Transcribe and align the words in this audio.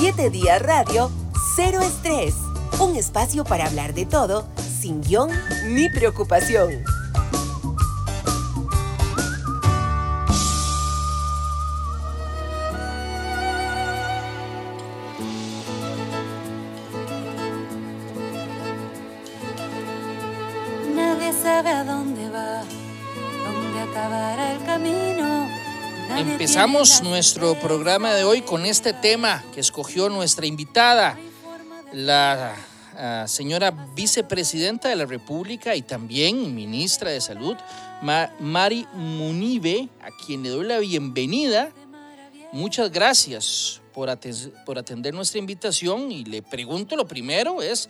7 0.00 0.30
días 0.30 0.62
radio, 0.62 1.10
cero 1.56 1.80
estrés. 1.82 2.34
Un 2.80 2.96
espacio 2.96 3.44
para 3.44 3.66
hablar 3.66 3.92
de 3.92 4.06
todo, 4.06 4.48
sin 4.80 5.02
guion 5.02 5.28
ni 5.66 5.90
preocupación. 5.90 6.70
Empezamos 26.50 27.00
nuestro 27.04 27.54
programa 27.60 28.12
de 28.12 28.24
hoy 28.24 28.42
con 28.42 28.66
este 28.66 28.92
tema 28.92 29.44
que 29.54 29.60
escogió 29.60 30.08
nuestra 30.08 30.46
invitada, 30.46 31.16
la 31.92 32.56
ah, 32.96 33.24
señora 33.28 33.70
vicepresidenta 33.94 34.88
de 34.88 34.96
la 34.96 35.06
República 35.06 35.76
y 35.76 35.82
también 35.82 36.52
ministra 36.52 37.12
de 37.12 37.20
Salud, 37.20 37.56
Ma- 38.02 38.32
Mari 38.40 38.84
Munive, 38.94 39.88
a 40.02 40.08
quien 40.26 40.42
le 40.42 40.48
doy 40.48 40.66
la 40.66 40.80
bienvenida. 40.80 41.70
Muchas 42.50 42.90
gracias 42.90 43.80
por 43.94 44.10
atender 44.10 45.14
nuestra 45.14 45.38
invitación 45.38 46.10
y 46.10 46.24
le 46.24 46.42
pregunto 46.42 46.96
lo 46.96 47.06
primero 47.06 47.62
es 47.62 47.88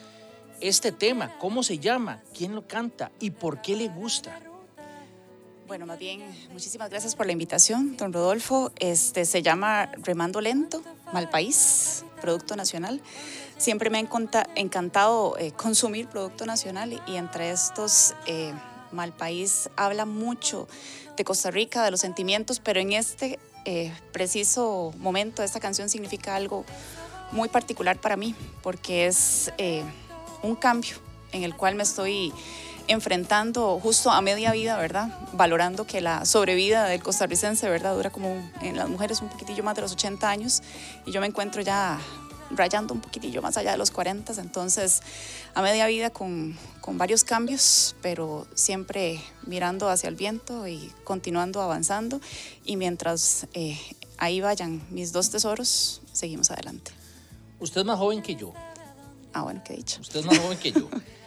este 0.60 0.92
tema, 0.92 1.38
¿cómo 1.38 1.62
se 1.62 1.78
llama? 1.78 2.20
¿Quién 2.36 2.54
lo 2.54 2.68
canta? 2.68 3.10
¿Y 3.20 3.30
por 3.30 3.62
qué 3.62 3.74
le 3.74 3.88
gusta? 3.88 4.38
Bueno, 5.70 5.86
más 5.86 6.00
bien, 6.00 6.20
muchísimas 6.50 6.90
gracias 6.90 7.14
por 7.14 7.26
la 7.26 7.32
invitación, 7.32 7.96
don 7.96 8.12
Rodolfo. 8.12 8.72
Este 8.80 9.24
se 9.24 9.40
llama 9.40 9.88
Remando 10.02 10.40
Lento, 10.40 10.82
Mal 11.12 11.30
País, 11.30 12.04
Producto 12.20 12.56
Nacional. 12.56 13.00
Siempre 13.56 13.88
me 13.88 13.98
ha 13.98 14.08
encantado 14.56 15.38
eh, 15.38 15.52
consumir 15.52 16.08
producto 16.08 16.44
nacional 16.44 17.00
y 17.06 17.14
entre 17.14 17.52
estos, 17.52 18.16
eh, 18.26 18.52
Mal 18.90 19.12
País 19.12 19.70
habla 19.76 20.06
mucho 20.06 20.66
de 21.16 21.22
Costa 21.22 21.52
Rica, 21.52 21.84
de 21.84 21.92
los 21.92 22.00
sentimientos, 22.00 22.58
pero 22.58 22.80
en 22.80 22.92
este 22.92 23.38
eh, 23.64 23.92
preciso 24.10 24.92
momento 24.98 25.44
esta 25.44 25.60
canción 25.60 25.88
significa 25.88 26.34
algo 26.34 26.64
muy 27.30 27.48
particular 27.48 28.00
para 28.00 28.16
mí, 28.16 28.34
porque 28.64 29.06
es 29.06 29.52
eh, 29.56 29.84
un 30.42 30.56
cambio 30.56 30.96
en 31.30 31.44
el 31.44 31.56
cual 31.56 31.76
me 31.76 31.84
estoy 31.84 32.32
enfrentando 32.88 33.78
justo 33.80 34.10
a 34.10 34.20
media 34.20 34.52
vida, 34.52 34.76
¿verdad? 34.76 35.08
Valorando 35.32 35.86
que 35.86 36.00
la 36.00 36.24
sobrevida 36.24 36.84
del 36.84 37.02
costarricense, 37.02 37.68
¿verdad? 37.68 37.94
Dura 37.94 38.10
como 38.10 38.36
en 38.62 38.76
las 38.76 38.88
mujeres 38.88 39.20
un 39.20 39.28
poquitillo 39.28 39.62
más 39.62 39.76
de 39.76 39.82
los 39.82 39.92
80 39.92 40.28
años 40.28 40.62
y 41.06 41.12
yo 41.12 41.20
me 41.20 41.26
encuentro 41.26 41.62
ya 41.62 41.98
rayando 42.50 42.94
un 42.94 43.00
poquitillo 43.00 43.42
más 43.42 43.56
allá 43.56 43.72
de 43.72 43.78
los 43.78 43.90
40, 43.90 44.32
entonces 44.40 45.02
a 45.54 45.62
media 45.62 45.86
vida 45.86 46.10
con, 46.10 46.58
con 46.80 46.98
varios 46.98 47.24
cambios, 47.24 47.94
pero 48.02 48.46
siempre 48.54 49.20
mirando 49.46 49.88
hacia 49.88 50.08
el 50.08 50.16
viento 50.16 50.66
y 50.66 50.92
continuando 51.04 51.62
avanzando 51.62 52.20
y 52.64 52.76
mientras 52.76 53.46
eh, 53.54 53.78
ahí 54.18 54.40
vayan 54.40 54.82
mis 54.90 55.12
dos 55.12 55.30
tesoros, 55.30 56.02
seguimos 56.12 56.50
adelante. 56.50 56.92
Usted 57.60 57.82
es 57.82 57.86
más 57.86 57.98
joven 57.98 58.22
que 58.22 58.34
yo. 58.34 58.52
Ah, 59.32 59.42
bueno, 59.42 59.62
qué 59.64 59.74
dicho. 59.74 60.00
Usted 60.00 60.20
es 60.20 60.26
más 60.26 60.38
joven 60.38 60.58
que 60.58 60.72
yo. 60.72 60.88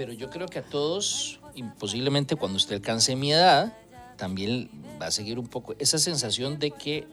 Pero 0.00 0.14
yo 0.14 0.30
creo 0.30 0.48
que 0.48 0.58
a 0.58 0.62
todos, 0.62 1.40
y 1.54 1.62
posiblemente 1.62 2.34
cuando 2.34 2.56
usted 2.56 2.76
alcance 2.76 3.14
mi 3.16 3.34
edad, 3.34 3.76
también 4.16 4.70
va 4.98 5.08
a 5.08 5.10
seguir 5.10 5.38
un 5.38 5.46
poco 5.46 5.74
esa 5.78 5.98
sensación 5.98 6.58
de 6.58 6.70
que, 6.70 7.06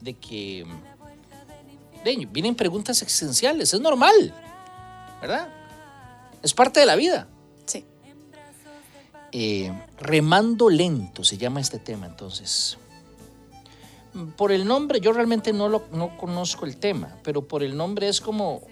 de 0.00 0.14
que, 0.14 0.64
de, 2.04 2.28
vienen 2.30 2.54
preguntas 2.54 3.02
existenciales, 3.02 3.74
es 3.74 3.80
normal, 3.80 4.32
¿verdad? 5.20 5.48
Es 6.44 6.54
parte 6.54 6.78
de 6.78 6.86
la 6.86 6.94
vida. 6.94 7.26
Sí. 7.64 7.84
Eh, 9.32 9.72
remando 9.98 10.70
lento 10.70 11.24
se 11.24 11.36
llama 11.36 11.58
este 11.58 11.80
tema, 11.80 12.06
entonces. 12.06 12.78
Por 14.36 14.52
el 14.52 14.64
nombre, 14.64 15.00
yo 15.00 15.12
realmente 15.12 15.52
no, 15.52 15.68
lo, 15.68 15.88
no 15.90 16.16
conozco 16.16 16.66
el 16.66 16.76
tema, 16.76 17.16
pero 17.24 17.48
por 17.48 17.64
el 17.64 17.76
nombre 17.76 18.06
es 18.08 18.20
como 18.20 18.62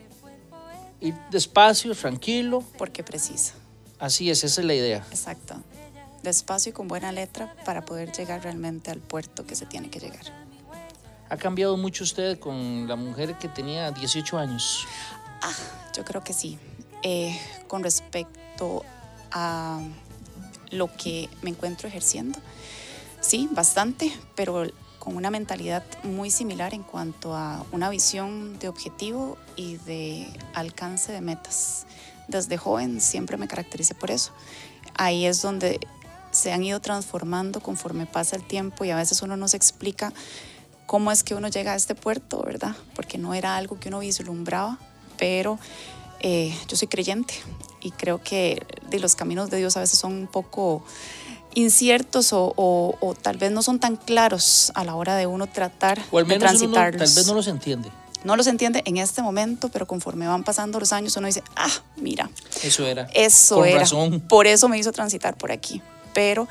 ir 1.04 1.14
despacio, 1.30 1.94
tranquilo. 1.94 2.64
Porque 2.78 3.04
precisa. 3.04 3.54
Así 3.98 4.30
es, 4.30 4.42
esa 4.44 4.60
es 4.60 4.66
la 4.66 4.74
idea. 4.74 5.06
Exacto. 5.10 5.54
Despacio 6.22 6.70
y 6.70 6.72
con 6.72 6.88
buena 6.88 7.12
letra 7.12 7.54
para 7.64 7.84
poder 7.84 8.10
llegar 8.12 8.42
realmente 8.42 8.90
al 8.90 9.00
puerto 9.00 9.46
que 9.46 9.54
se 9.54 9.66
tiene 9.66 9.90
que 9.90 10.00
llegar. 10.00 10.24
¿Ha 11.28 11.36
cambiado 11.36 11.76
mucho 11.76 12.04
usted 12.04 12.38
con 12.38 12.86
la 12.86 12.96
mujer 12.96 13.38
que 13.38 13.48
tenía 13.48 13.90
18 13.90 14.38
años? 14.38 14.86
Ah, 15.42 15.52
yo 15.94 16.04
creo 16.04 16.22
que 16.22 16.32
sí. 16.32 16.58
Eh, 17.02 17.38
con 17.66 17.82
respecto 17.82 18.84
a 19.30 19.80
lo 20.70 20.94
que 20.96 21.28
me 21.42 21.50
encuentro 21.50 21.88
ejerciendo, 21.88 22.38
sí, 23.20 23.48
bastante, 23.52 24.12
pero 24.34 24.64
con 25.04 25.16
una 25.16 25.30
mentalidad 25.30 25.84
muy 26.02 26.30
similar 26.30 26.72
en 26.72 26.82
cuanto 26.82 27.36
a 27.36 27.64
una 27.72 27.90
visión 27.90 28.58
de 28.58 28.68
objetivo 28.68 29.36
y 29.54 29.76
de 29.76 30.26
alcance 30.54 31.12
de 31.12 31.20
metas. 31.20 31.86
Desde 32.26 32.56
joven 32.56 33.02
siempre 33.02 33.36
me 33.36 33.46
caractericé 33.46 33.94
por 33.94 34.10
eso. 34.10 34.32
Ahí 34.94 35.26
es 35.26 35.42
donde 35.42 35.78
se 36.30 36.52
han 36.52 36.64
ido 36.64 36.80
transformando 36.80 37.60
conforme 37.60 38.06
pasa 38.06 38.34
el 38.34 38.42
tiempo 38.42 38.84
y 38.84 38.90
a 38.90 38.96
veces 38.96 39.20
uno 39.20 39.36
no 39.36 39.46
se 39.46 39.58
explica 39.58 40.12
cómo 40.86 41.12
es 41.12 41.22
que 41.22 41.34
uno 41.34 41.48
llega 41.48 41.72
a 41.72 41.76
este 41.76 41.94
puerto, 41.94 42.42
¿verdad? 42.42 42.74
Porque 42.94 43.18
no 43.18 43.34
era 43.34 43.56
algo 43.56 43.78
que 43.78 43.88
uno 43.88 43.98
vislumbraba, 43.98 44.78
pero 45.18 45.58
eh, 46.20 46.56
yo 46.66 46.76
soy 46.76 46.88
creyente 46.88 47.34
y 47.82 47.90
creo 47.90 48.22
que 48.22 48.66
de 48.88 48.98
los 48.98 49.14
caminos 49.14 49.50
de 49.50 49.58
Dios 49.58 49.76
a 49.76 49.80
veces 49.80 49.98
son 49.98 50.14
un 50.14 50.26
poco 50.26 50.82
inciertos 51.54 52.32
o, 52.32 52.52
o- 52.56 52.96
o 53.00 53.14
tal 53.14 53.36
vez 53.36 53.50
no 53.52 53.62
son 53.62 53.78
tan 53.80 53.96
claros 53.96 54.72
a 54.74 54.84
la 54.84 54.94
hora 54.94 55.16
de 55.16 55.26
uno 55.26 55.46
tratar 55.46 56.00
O 56.10 56.18
al 56.18 56.26
de 56.26 56.38
menos 56.38 56.60
uno 56.62 56.68
no- 56.68 56.74
tal 56.74 56.92
transitarlos. 56.92 57.14
vez 57.16 57.26
no 57.26 57.34
los 57.34 57.46
entiende. 57.48 57.90
No 58.24 58.36
los 58.36 58.46
entiende 58.46 58.82
en 58.86 58.96
este 58.96 59.20
momento, 59.20 59.68
pero 59.68 59.86
conforme 59.86 60.26
van 60.26 60.44
pasando 60.44 60.80
los 60.80 60.92
años 60.94 61.14
uno 61.18 61.26
dice, 61.26 61.42
ah, 61.56 61.68
mira, 61.96 62.30
Eso 62.62 62.86
era. 62.86 63.06
eso 63.12 63.56
Con 63.56 63.68
era. 63.68 63.80
razón. 63.80 64.20
Por 64.28 64.46
eso 64.46 64.68
me 64.68 64.78
hizo 64.78 64.92
transitar 64.92 65.36
por 65.36 65.52
aquí. 65.52 65.82
Pero 66.14 66.48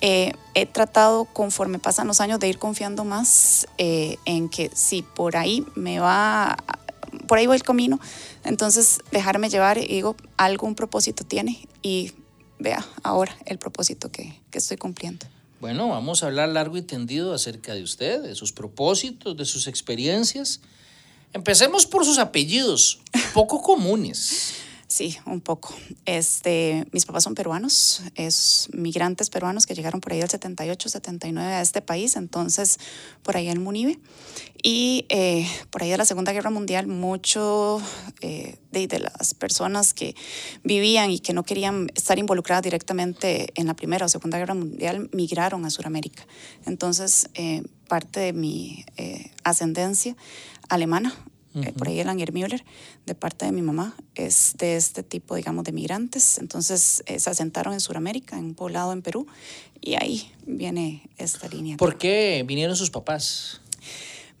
eh, 0.00 0.34
he 0.54 0.66
tratado, 0.66 1.24
conforme 1.24 1.78
pasan 1.80 2.06
los 2.06 2.20
años, 2.20 2.38
de 2.38 2.48
ir 2.48 2.58
confiando 2.58 3.02
más 3.04 3.66
eh, 3.78 4.18
en 4.24 4.48
que 4.48 4.70
si 4.74 5.02
por 5.02 5.36
ahí 5.36 5.66
me 5.74 5.98
va, 5.98 6.56
por 7.26 7.38
ahí 7.38 7.46
va 7.46 7.54
el 7.56 7.62
camino, 7.64 7.98
entonces 8.44 9.00
dejarme 9.10 9.48
llevar 9.48 9.78
y 9.78 9.86
digo, 9.88 10.14
algún 10.36 10.74
propósito 10.76 11.24
tiene 11.24 11.66
y 11.82 12.12
vea 12.58 12.86
ahora 13.02 13.36
el 13.46 13.58
propósito 13.58 14.10
que, 14.10 14.40
que 14.50 14.58
estoy 14.58 14.76
cumpliendo. 14.76 15.26
Bueno, 15.60 15.88
vamos 15.88 16.22
a 16.22 16.26
hablar 16.26 16.50
largo 16.50 16.76
y 16.76 16.82
tendido 16.82 17.32
acerca 17.32 17.74
de 17.74 17.82
usted, 17.82 18.22
de 18.22 18.34
sus 18.34 18.52
propósitos, 18.52 19.36
de 19.36 19.46
sus 19.46 19.66
experiencias. 19.66 20.60
Empecemos 21.32 21.86
por 21.86 22.04
sus 22.04 22.18
apellidos, 22.18 23.00
poco 23.34 23.62
comunes. 23.62 24.54
Sí, 24.88 25.18
un 25.26 25.40
poco. 25.40 25.74
Este, 26.04 26.86
mis 26.92 27.06
papás 27.06 27.24
son 27.24 27.34
peruanos, 27.34 28.02
es 28.14 28.68
migrantes 28.72 29.30
peruanos 29.30 29.66
que 29.66 29.74
llegaron 29.74 30.00
por 30.00 30.12
ahí 30.12 30.20
del 30.20 30.30
78, 30.30 30.88
79 30.88 31.54
a 31.54 31.60
este 31.60 31.82
país, 31.82 32.14
entonces 32.14 32.78
por 33.24 33.36
ahí 33.36 33.48
en 33.48 33.64
Munive. 33.64 33.98
Y 34.62 35.04
eh, 35.08 35.48
por 35.70 35.82
ahí 35.82 35.90
de 35.90 35.96
la 35.96 36.04
Segunda 36.04 36.32
Guerra 36.32 36.50
Mundial, 36.50 36.86
mucho 36.86 37.82
eh, 38.20 38.58
de, 38.70 38.98
las 39.00 39.34
personas 39.34 39.92
que 39.92 40.14
vivían 40.62 41.10
y 41.10 41.18
que 41.18 41.32
no 41.32 41.42
querían 41.42 41.88
estar 41.96 42.20
involucradas 42.20 42.62
directamente 42.62 43.48
en 43.56 43.66
la 43.66 43.74
Primera 43.74 44.06
o 44.06 44.08
Segunda 44.08 44.38
Guerra 44.38 44.54
Mundial 44.54 45.10
migraron 45.12 45.64
a 45.64 45.70
Sudamérica. 45.70 46.24
Entonces, 46.64 47.28
eh, 47.34 47.62
parte 47.88 48.20
de 48.20 48.32
mi 48.32 48.84
ascendencia 49.42 50.16
alemana 50.68 51.12
eh, 51.62 51.72
por 51.72 51.88
ahí 51.88 52.00
el 52.00 52.08
Anger 52.08 52.32
Müller, 52.32 52.64
de 53.06 53.14
parte 53.14 53.46
de 53.46 53.52
mi 53.52 53.62
mamá, 53.62 53.94
es 54.14 54.54
de 54.58 54.76
este 54.76 55.02
tipo, 55.02 55.34
digamos, 55.34 55.64
de 55.64 55.72
migrantes. 55.72 56.38
Entonces 56.38 57.02
eh, 57.06 57.18
se 57.18 57.30
asentaron 57.30 57.72
en 57.72 57.80
Sudamérica, 57.80 58.38
en 58.38 58.46
un 58.46 58.54
poblado 58.54 58.92
en 58.92 59.02
Perú, 59.02 59.26
y 59.80 59.94
ahí 59.94 60.30
viene 60.46 61.08
esta 61.18 61.48
línea. 61.48 61.76
¿Por 61.76 61.98
qué 61.98 62.44
vinieron 62.46 62.76
sus 62.76 62.90
papás? 62.90 63.60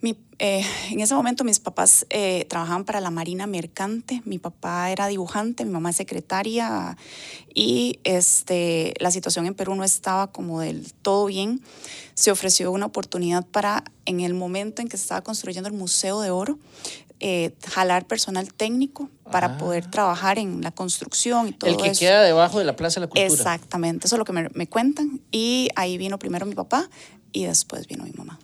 Mi, 0.02 0.14
eh, 0.38 0.62
en 0.90 1.00
ese 1.00 1.14
momento 1.14 1.42
mis 1.42 1.58
papás 1.58 2.04
eh, 2.10 2.44
trabajaban 2.50 2.84
para 2.84 3.00
la 3.00 3.10
Marina 3.10 3.46
Mercante, 3.46 4.20
mi 4.26 4.38
papá 4.38 4.90
era 4.90 5.06
dibujante, 5.06 5.64
mi 5.64 5.70
mamá 5.70 5.94
secretaria 5.94 6.98
y 7.54 7.98
este, 8.04 8.92
la 9.00 9.10
situación 9.10 9.46
en 9.46 9.54
Perú 9.54 9.74
no 9.74 9.84
estaba 9.84 10.30
como 10.30 10.60
del 10.60 10.92
todo 10.92 11.26
bien. 11.26 11.62
Se 12.12 12.30
ofreció 12.30 12.70
una 12.72 12.86
oportunidad 12.86 13.46
para, 13.46 13.84
en 14.04 14.20
el 14.20 14.34
momento 14.34 14.82
en 14.82 14.88
que 14.88 14.98
se 14.98 15.04
estaba 15.04 15.22
construyendo 15.22 15.68
el 15.68 15.74
Museo 15.74 16.20
de 16.20 16.30
Oro, 16.30 16.58
eh, 17.20 17.54
jalar 17.68 18.06
personal 18.06 18.52
técnico 18.52 19.08
para 19.30 19.46
Ah. 19.54 19.58
poder 19.58 19.90
trabajar 19.90 20.38
en 20.38 20.60
la 20.62 20.70
construcción 20.70 21.48
y 21.48 21.52
todo 21.52 21.70
El 21.70 21.76
que 21.76 21.88
eso. 21.88 22.00
queda 22.00 22.22
debajo 22.22 22.58
de 22.58 22.64
la 22.64 22.76
Plaza 22.76 23.00
de 23.00 23.06
la 23.06 23.10
Cultura. 23.10 23.26
Exactamente, 23.26 24.06
eso 24.06 24.16
es 24.16 24.18
lo 24.18 24.24
que 24.24 24.32
me, 24.32 24.48
me 24.54 24.68
cuentan. 24.68 25.20
Y 25.32 25.68
ahí 25.76 25.98
vino 25.98 26.18
primero 26.18 26.46
mi 26.46 26.54
papá 26.54 26.88
y 27.32 27.44
después 27.44 27.86
vino 27.86 28.04
mi 28.04 28.12
mamá. 28.12 28.38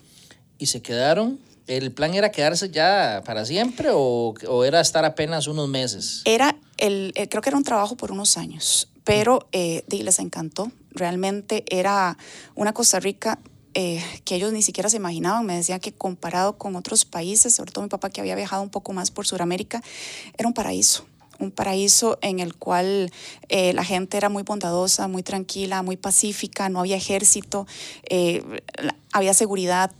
Y 0.58 0.66
se 0.66 0.80
quedaron 0.82 1.38
¿El 1.68 1.92
plan 1.92 2.12
era 2.14 2.32
quedarse 2.32 2.70
ya 2.70 3.22
para 3.24 3.44
siempre 3.46 3.90
o, 3.92 4.34
o 4.48 4.64
era 4.64 4.80
estar 4.80 5.04
apenas 5.04 5.46
unos 5.46 5.68
meses? 5.68 6.22
Era 6.24 6.56
el, 6.76 7.12
eh, 7.14 7.28
creo 7.28 7.40
que 7.40 7.50
era 7.50 7.56
un 7.56 7.62
trabajo 7.62 7.96
por 7.96 8.10
unos 8.10 8.36
años, 8.36 8.88
pero 9.04 9.46
eh, 9.52 9.84
les 9.88 10.18
encantó. 10.18 10.72
Realmente 10.90 11.64
era 11.68 12.18
una 12.56 12.72
Costa 12.74 12.98
Rica 12.98 13.38
eh, 13.74 14.02
que 14.24 14.34
ellos 14.34 14.52
ni 14.52 14.62
siquiera 14.62 14.88
se 14.88 14.96
imaginaban. 14.96 15.46
Me 15.46 15.56
decían 15.56 15.80
que 15.80 15.92
comparado 15.92 16.58
con 16.58 16.76
otros 16.76 17.04
países, 17.04 17.54
sobre 17.54 17.72
todo 17.72 17.82
mi 17.82 17.88
papá 17.88 18.10
que 18.10 18.20
había 18.20 18.34
viajado 18.34 18.62
un 18.62 18.70
poco 18.70 18.92
más 18.92 19.10
por 19.10 19.26
Sudamérica, 19.26 19.82
era 20.36 20.48
un 20.48 20.54
paraíso 20.54 21.06
un 21.38 21.50
paraíso 21.50 22.18
en 22.22 22.38
el 22.38 22.54
cual 22.54 23.10
eh, 23.48 23.72
la 23.72 23.82
gente 23.82 24.16
era 24.16 24.28
muy 24.28 24.44
bondadosa, 24.44 25.08
muy 25.08 25.24
tranquila, 25.24 25.82
muy 25.82 25.96
pacífica, 25.96 26.68
no 26.68 26.78
había 26.78 26.94
ejército, 26.94 27.66
eh, 28.08 28.44
había 29.12 29.34
seguridad 29.34 29.90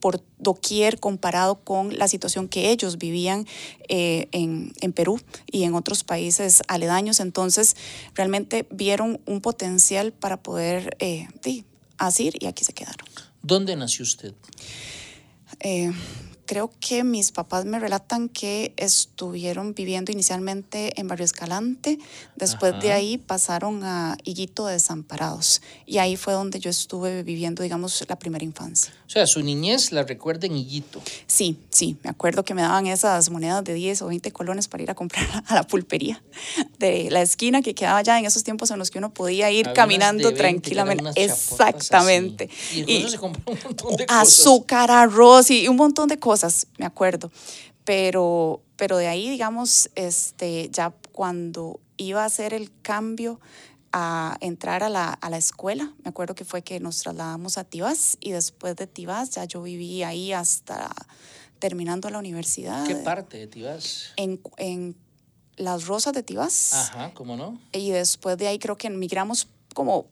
por 0.00 0.20
doquier 0.38 0.98
comparado 0.98 1.60
con 1.60 1.96
la 1.96 2.08
situación 2.08 2.48
que 2.48 2.70
ellos 2.70 2.98
vivían 2.98 3.46
en, 3.88 4.72
en, 4.80 4.92
Perú 4.92 5.20
y 5.46 5.62
en 5.62 5.74
otros 5.74 6.02
países 6.02 6.64
aledaños. 6.66 7.20
Entonces, 7.20 7.76
realmente 8.14 8.66
vieron 8.70 9.20
un 9.24 9.40
potencial 9.40 10.12
para 10.12 10.42
poder 10.42 10.96
asir 12.06 12.34
y 12.40 12.46
aquí 12.46 12.64
se 12.64 12.72
quedaron. 12.72 13.06
¿Dónde 13.42 13.76
nació 13.76 14.04
usted? 14.04 14.34
Creo 16.52 16.70
que 16.80 17.02
mis 17.02 17.32
papás 17.32 17.64
me 17.64 17.78
relatan 17.78 18.28
que 18.28 18.74
estuvieron 18.76 19.74
viviendo 19.74 20.12
inicialmente 20.12 21.00
en 21.00 21.08
Barrio 21.08 21.24
Escalante, 21.24 21.98
después 22.36 22.78
de 22.82 22.92
ahí 22.92 23.16
pasaron 23.16 23.82
a 23.84 24.18
Higuito 24.22 24.66
de 24.66 24.74
Desamparados 24.74 25.62
y 25.86 25.96
ahí 25.96 26.16
fue 26.16 26.34
donde 26.34 26.60
yo 26.60 26.68
estuve 26.68 27.22
viviendo, 27.22 27.62
digamos, 27.62 28.04
la 28.06 28.18
primera 28.18 28.44
infancia. 28.44 28.92
O 29.06 29.10
sea, 29.10 29.26
su 29.26 29.42
niñez 29.42 29.92
la 29.92 30.02
recuerda 30.02 30.46
en 30.46 30.56
Higuito. 30.56 31.00
Sí, 31.26 31.58
sí, 31.70 31.96
me 32.02 32.10
acuerdo 32.10 32.44
que 32.44 32.52
me 32.52 32.60
daban 32.60 32.86
esas 32.86 33.30
monedas 33.30 33.64
de 33.64 33.72
10 33.72 34.02
o 34.02 34.08
20 34.08 34.30
colones 34.32 34.68
para 34.68 34.82
ir 34.82 34.90
a 34.90 34.94
comprar 34.94 35.26
a 35.46 35.54
la 35.54 35.62
pulpería 35.62 36.22
de 36.78 37.10
la 37.10 37.22
esquina 37.22 37.62
que 37.62 37.74
quedaba 37.74 38.02
ya 38.02 38.18
en 38.18 38.26
esos 38.26 38.44
tiempos 38.44 38.70
en 38.70 38.78
los 38.78 38.90
que 38.90 38.98
uno 38.98 39.14
podía 39.14 39.50
ir 39.50 39.72
caminando 39.72 40.34
tranquilamente. 40.34 41.12
Exactamente. 41.16 42.50
Y, 42.74 42.90
y 42.90 43.08
se 43.08 43.16
compró 43.16 43.42
un 43.46 43.58
montón 43.64 43.96
de 43.96 44.04
cosas. 44.04 44.28
Azúcar, 44.28 44.90
arroz 44.90 45.50
y 45.50 45.66
un 45.68 45.76
montón 45.76 46.10
de 46.10 46.18
cosas 46.18 46.41
me 46.78 46.86
acuerdo. 46.86 47.30
Pero, 47.84 48.62
pero 48.76 48.96
de 48.96 49.08
ahí, 49.08 49.28
digamos, 49.28 49.90
este, 49.94 50.68
ya 50.70 50.92
cuando 51.12 51.80
iba 51.96 52.22
a 52.22 52.26
hacer 52.26 52.54
el 52.54 52.70
cambio 52.82 53.40
a 53.92 54.36
entrar 54.40 54.82
a 54.82 54.88
la, 54.88 55.12
a 55.12 55.30
la, 55.30 55.36
escuela. 55.36 55.92
Me 56.02 56.08
acuerdo 56.08 56.34
que 56.34 56.44
fue 56.44 56.62
que 56.62 56.80
nos 56.80 57.00
trasladamos 57.00 57.58
a 57.58 57.64
Tibás 57.64 58.16
y 58.20 58.30
después 58.30 58.76
de 58.76 58.86
Tibás 58.86 59.30
ya 59.30 59.44
yo 59.44 59.62
viví 59.62 60.02
ahí 60.02 60.32
hasta 60.32 60.90
terminando 61.58 62.08
la 62.08 62.18
universidad. 62.18 62.86
¿Qué 62.86 62.96
parte 62.96 63.38
de 63.38 63.46
Tibás? 63.46 64.12
En, 64.16 64.40
en 64.56 64.96
Las 65.56 65.86
Rosas 65.86 66.14
de 66.14 66.22
Tibás. 66.22 66.72
Ajá, 66.72 67.12
¿cómo 67.14 67.36
no? 67.36 67.60
Y 67.72 67.90
después 67.90 68.38
de 68.38 68.48
ahí 68.48 68.58
creo 68.58 68.78
que 68.78 68.86
emigramos 68.86 69.48
como 69.74 70.06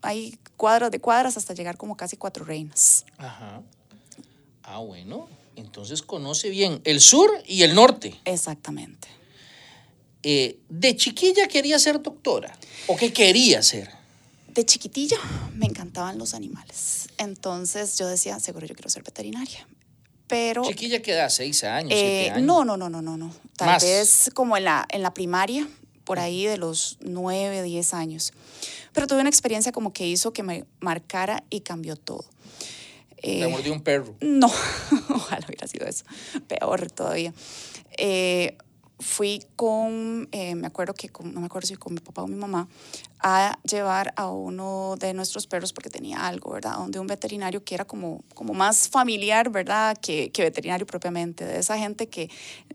hay 0.00 0.38
cuadras 0.56 0.90
de 0.90 1.00
cuadras 1.00 1.36
hasta 1.36 1.54
llegar 1.54 1.76
como 1.76 1.96
casi 1.96 2.16
cuatro 2.16 2.44
reinas. 2.44 3.04
Ajá. 3.18 3.62
Ah, 4.62 4.78
bueno. 4.78 5.28
Entonces 5.60 6.02
conoce 6.02 6.50
bien 6.50 6.80
el 6.84 7.00
sur 7.00 7.30
y 7.46 7.62
el 7.62 7.74
norte. 7.74 8.14
Exactamente. 8.24 9.08
Eh, 10.22 10.58
¿De 10.68 10.96
chiquilla 10.96 11.48
quería 11.48 11.78
ser 11.78 12.02
doctora? 12.02 12.56
¿O 12.86 12.96
qué 12.96 13.12
quería 13.12 13.62
ser? 13.62 13.90
De 14.48 14.64
chiquitilla 14.64 15.18
me 15.54 15.66
encantaban 15.66 16.18
los 16.18 16.34
animales. 16.34 17.08
Entonces 17.18 17.98
yo 17.98 18.08
decía, 18.08 18.38
seguro 18.40 18.66
yo 18.66 18.74
quiero 18.74 18.90
ser 18.90 19.02
veterinaria. 19.02 19.66
Pero, 20.26 20.62
¿Chiquilla 20.64 21.00
qué 21.00 21.12
edad? 21.12 21.30
¿Seis 21.30 21.64
años? 21.64 21.92
siete 21.92 22.26
eh, 22.26 22.30
años? 22.30 22.46
No, 22.46 22.64
no, 22.64 22.76
no, 22.76 22.90
no, 22.90 23.00
no. 23.00 23.16
no. 23.16 23.34
Tal 23.56 23.80
vez 23.80 24.30
como 24.34 24.56
en 24.56 24.64
la, 24.64 24.86
en 24.90 25.02
la 25.02 25.14
primaria, 25.14 25.66
por 26.04 26.18
ahí 26.18 26.44
de 26.44 26.58
los 26.58 26.98
nueve, 27.00 27.62
diez 27.62 27.94
años. 27.94 28.32
Pero 28.92 29.06
tuve 29.06 29.20
una 29.20 29.30
experiencia 29.30 29.72
como 29.72 29.92
que 29.92 30.06
hizo 30.06 30.32
que 30.32 30.42
me 30.42 30.64
marcara 30.80 31.44
y 31.50 31.60
cambió 31.60 31.96
todo. 31.96 32.24
Eh, 33.22 33.40
¿Le 33.40 33.48
mordió 33.48 33.72
un 33.72 33.80
perro? 33.80 34.14
No, 34.20 34.46
ojalá 35.10 35.44
hubiera 35.46 35.66
sido 35.66 35.86
eso. 35.86 36.04
Peor 36.46 36.90
todavía. 36.90 37.32
Eh, 37.96 38.56
fui 39.00 39.44
con, 39.54 40.28
eh, 40.32 40.54
me 40.54 40.66
acuerdo 40.66 40.92
que, 40.94 41.10
no 41.22 41.40
me 41.40 41.46
acuerdo 41.46 41.68
si 41.68 41.76
con 41.76 41.94
mi 41.94 42.00
papá 42.00 42.22
o 42.22 42.26
mi 42.26 42.34
mamá, 42.34 42.68
a 43.20 43.58
llevar 43.62 44.12
a 44.16 44.28
uno 44.28 44.96
de 44.98 45.14
nuestros 45.14 45.46
perros 45.46 45.72
porque 45.72 45.88
tenía 45.88 46.26
algo, 46.26 46.52
¿verdad? 46.52 46.74
Donde 46.76 46.98
un 46.98 47.06
veterinario 47.06 47.62
que 47.64 47.74
era 47.74 47.84
como, 47.84 48.24
como 48.34 48.54
más 48.54 48.88
familiar, 48.88 49.50
¿verdad? 49.50 49.96
Que, 50.00 50.30
que 50.30 50.42
veterinario 50.42 50.86
propiamente, 50.86 51.44
de 51.44 51.58
esa 51.58 51.78
gente 51.78 52.08
que 52.08 52.28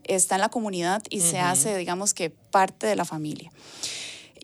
está 0.04 0.36
en 0.36 0.40
la 0.42 0.48
comunidad 0.48 1.02
y 1.10 1.20
se 1.20 1.38
hace, 1.38 1.76
digamos 1.76 2.14
que, 2.14 2.30
parte 2.30 2.86
de 2.86 2.96
la 2.96 3.04
familia. 3.04 3.50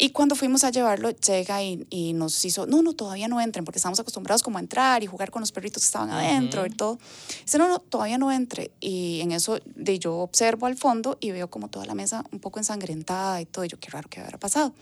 Y 0.02 0.10
cuando 0.10 0.34
fuimos 0.34 0.64
a 0.64 0.70
llevarlo, 0.70 1.10
llega 1.10 1.62
y, 1.62 1.86
y, 1.90 2.14
nos 2.14 2.42
hizo, 2.46 2.64
no, 2.64 2.80
no, 2.80 2.94
todavía 2.94 3.28
no 3.28 3.38
entren, 3.38 3.66
porque 3.66 3.76
estamos 3.76 4.00
acostumbrados 4.00 4.42
como 4.42 4.56
a 4.56 4.62
entrar 4.62 5.02
y 5.02 5.06
jugar 5.06 5.30
con 5.30 5.40
los 5.40 5.52
perritos 5.52 5.82
que 5.82 5.88
estaban 5.88 6.08
adentro 6.08 6.64
y 6.64 6.70
todo. 6.70 6.98
Dice, 7.42 7.58
no, 7.58 7.68
no, 7.68 7.80
todavía 7.80 8.16
no 8.16 8.32
entre. 8.32 8.70
Y 8.80 9.20
en 9.20 9.32
eso 9.32 9.58
de 9.66 9.98
yo 9.98 10.16
observo 10.16 10.64
al 10.64 10.78
fondo 10.78 11.18
y 11.20 11.32
veo 11.32 11.50
como 11.50 11.68
toda 11.68 11.84
la 11.84 11.94
mesa 11.94 12.24
un 12.32 12.40
poco 12.40 12.58
ensangrentada 12.58 13.42
y 13.42 13.44
todo. 13.44 13.66
Y 13.66 13.68
yo, 13.68 13.78
qué 13.78 13.90
raro 13.90 14.08
que 14.08 14.20
habrá 14.20 14.38
pasado. 14.38 14.72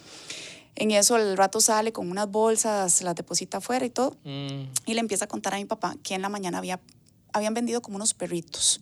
En 0.77 0.93
eso 0.93 1.17
el 1.17 1.37
rato 1.37 1.61
sale 1.61 1.93
con 1.93 2.09
unas 2.09 2.31
bolsas, 2.31 3.03
las 3.03 3.17
deposita 3.17 3.59
afuera 3.59 3.85
y 3.85 3.91
todo. 3.91 4.17
Mm. 4.23 4.71
Y 4.87 4.95
le 4.95 5.01
empieza 5.01 5.25
a 5.25 5.29
contar 5.29 5.55
a 5.55 5.57
mi 5.57 5.65
papá 5.65 5.97
que 6.05 6.15
en 6.15 6.23
la 6.23 6.29
mañana 6.29 6.59
había, 6.59 6.79
habían 7.39 7.55
vendido 7.55 7.81
como 7.83 7.97
unos 7.97 8.15
perritos 8.15 8.81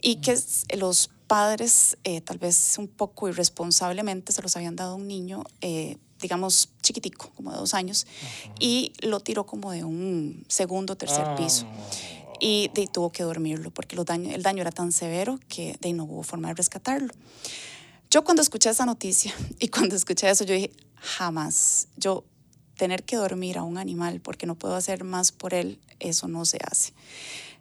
y 0.00 0.16
que 0.16 0.38
los 0.76 1.10
padres, 1.28 1.98
eh, 2.04 2.20
tal 2.20 2.38
vez 2.38 2.76
un 2.78 2.88
poco 2.88 3.28
irresponsablemente, 3.28 4.32
se 4.32 4.42
los 4.42 4.56
habían 4.56 4.74
dado 4.74 4.92
a 4.92 4.94
un 4.94 5.06
niño, 5.06 5.44
eh, 5.60 5.98
digamos, 6.20 6.70
chiquitico, 6.82 7.30
como 7.36 7.52
de 7.52 7.58
dos 7.58 7.74
años, 7.74 8.06
y 8.58 8.92
lo 9.02 9.20
tiró 9.20 9.46
como 9.46 9.70
de 9.70 9.84
un 9.84 10.44
segundo 10.48 10.94
o 10.94 10.96
tercer 10.96 11.24
ah. 11.24 11.36
piso. 11.36 11.66
Y 12.40 12.70
de, 12.74 12.86
tuvo 12.86 13.10
que 13.10 13.24
dormirlo 13.24 13.70
porque 13.70 13.96
los 13.96 14.06
daño, 14.06 14.32
el 14.32 14.42
daño 14.42 14.62
era 14.62 14.70
tan 14.70 14.92
severo 14.92 15.38
que 15.48 15.76
de, 15.80 15.92
no 15.92 16.04
hubo 16.04 16.22
forma 16.22 16.48
de 16.48 16.54
rescatarlo. 16.54 17.12
Yo 18.10 18.24
cuando 18.24 18.42
escuché 18.42 18.70
esa 18.70 18.86
noticia 18.86 19.34
y 19.60 19.68
cuando 19.68 19.96
escuché 19.96 20.30
eso, 20.30 20.44
yo 20.44 20.54
dije, 20.54 20.70
jamás, 20.96 21.88
yo 21.96 22.24
tener 22.76 23.02
que 23.02 23.16
dormir 23.16 23.58
a 23.58 23.64
un 23.64 23.76
animal 23.76 24.20
porque 24.20 24.46
no 24.46 24.54
puedo 24.54 24.76
hacer 24.76 25.04
más 25.04 25.32
por 25.32 25.52
él, 25.52 25.78
eso 25.98 26.28
no 26.28 26.44
se 26.44 26.58
hace. 26.62 26.92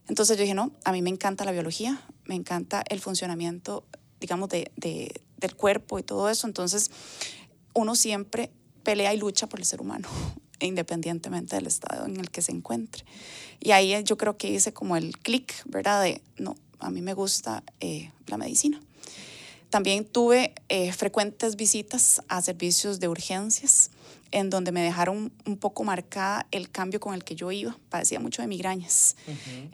Entonces 0.07 0.37
yo 0.37 0.41
dije, 0.41 0.53
no, 0.53 0.71
a 0.85 0.91
mí 0.91 1.01
me 1.01 1.09
encanta 1.09 1.45
la 1.45 1.51
biología, 1.51 2.01
me 2.25 2.35
encanta 2.35 2.83
el 2.89 2.99
funcionamiento, 2.99 3.83
digamos, 4.19 4.49
de, 4.49 4.71
de, 4.75 5.21
del 5.37 5.55
cuerpo 5.55 5.99
y 5.99 6.03
todo 6.03 6.29
eso. 6.29 6.47
Entonces 6.47 6.91
uno 7.73 7.95
siempre 7.95 8.51
pelea 8.83 9.13
y 9.13 9.17
lucha 9.17 9.47
por 9.47 9.59
el 9.59 9.65
ser 9.65 9.81
humano, 9.81 10.07
independientemente 10.59 11.55
del 11.55 11.67
estado 11.67 12.05
en 12.05 12.17
el 12.17 12.31
que 12.31 12.41
se 12.41 12.51
encuentre. 12.51 13.03
Y 13.59 13.71
ahí 13.71 14.01
yo 14.03 14.17
creo 14.17 14.37
que 14.37 14.49
hice 14.49 14.73
como 14.73 14.95
el 14.97 15.17
clic, 15.17 15.53
¿verdad? 15.65 16.03
De, 16.03 16.21
no, 16.37 16.55
a 16.79 16.89
mí 16.89 17.01
me 17.01 17.13
gusta 17.13 17.63
eh, 17.79 18.11
la 18.27 18.37
medicina. 18.37 18.81
También 19.69 20.05
tuve 20.05 20.53
eh, 20.69 20.93
frecuentes 20.93 21.57
visitas 21.57 22.21
a 22.29 22.41
servicios 22.41 22.99
de 22.99 23.09
urgencias 23.09 23.91
en 24.31 24.49
donde 24.49 24.71
me 24.71 24.81
dejaron 24.81 25.31
un 25.45 25.57
poco 25.57 25.83
marcada 25.83 26.47
el 26.51 26.69
cambio 26.69 26.99
con 26.99 27.13
el 27.13 27.23
que 27.23 27.35
yo 27.35 27.51
iba. 27.51 27.77
Padecía 27.89 28.19
mucho 28.19 28.41
de 28.41 28.47
migrañas, 28.47 29.15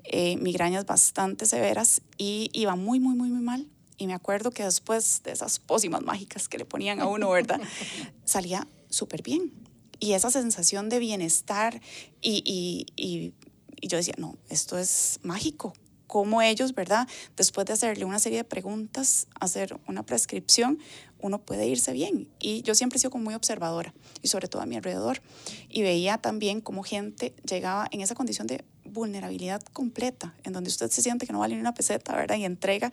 eh, 0.03 0.37
migrañas 0.37 0.85
bastante 0.85 1.45
severas 1.45 2.01
y 2.17 2.49
iba 2.53 2.75
muy, 2.75 2.99
muy, 2.99 3.15
muy, 3.15 3.29
muy 3.29 3.41
mal. 3.41 3.67
Y 3.97 4.07
me 4.07 4.13
acuerdo 4.13 4.51
que 4.51 4.63
después 4.63 5.21
de 5.23 5.31
esas 5.31 5.59
pócimas 5.59 6.01
mágicas 6.01 6.47
que 6.47 6.57
le 6.57 6.65
ponían 6.65 6.99
a 6.99 7.05
uno, 7.05 7.29
¿verdad? 7.29 7.61
Salía 8.25 8.67
súper 8.89 9.21
bien. 9.21 9.51
Y 9.99 10.13
esa 10.13 10.31
sensación 10.31 10.89
de 10.89 10.99
bienestar 10.99 11.79
y, 12.21 12.43
y, 12.45 12.85
y, 12.95 13.33
y 13.79 13.87
yo 13.87 13.97
decía, 13.97 14.15
no, 14.17 14.37
esto 14.49 14.77
es 14.77 15.19
mágico 15.23 15.73
cómo 16.13 16.43
ellos, 16.43 16.75
¿verdad? 16.75 17.07
Después 17.35 17.65
de 17.65 17.73
hacerle 17.73 18.05
una 18.05 18.19
serie 18.19 18.37
de 18.37 18.43
preguntas, 18.43 19.25
hacer 19.39 19.79
una 19.87 20.05
prescripción, 20.05 20.77
uno 21.17 21.39
puede 21.39 21.65
irse 21.65 21.91
bien. 21.91 22.29
Y 22.39 22.61
yo 22.61 22.75
siempre 22.75 22.97
he 22.97 22.99
sido 22.99 23.09
como 23.09 23.23
muy 23.23 23.33
observadora, 23.33 23.95
y 24.21 24.27
sobre 24.27 24.47
todo 24.47 24.61
a 24.61 24.67
mi 24.67 24.75
alrededor. 24.75 25.23
Y 25.69 25.81
veía 25.81 26.19
también 26.19 26.61
cómo 26.61 26.83
gente 26.83 27.33
llegaba 27.49 27.87
en 27.89 28.01
esa 28.01 28.13
condición 28.13 28.45
de 28.45 28.63
vulnerabilidad 28.85 29.63
completa, 29.73 30.35
en 30.43 30.53
donde 30.53 30.69
usted 30.69 30.91
se 30.91 31.01
siente 31.01 31.25
que 31.25 31.33
no 31.33 31.39
vale 31.39 31.55
ni 31.55 31.61
una 31.61 31.73
peseta, 31.73 32.15
¿verdad? 32.15 32.35
Y 32.35 32.45
entrega 32.45 32.91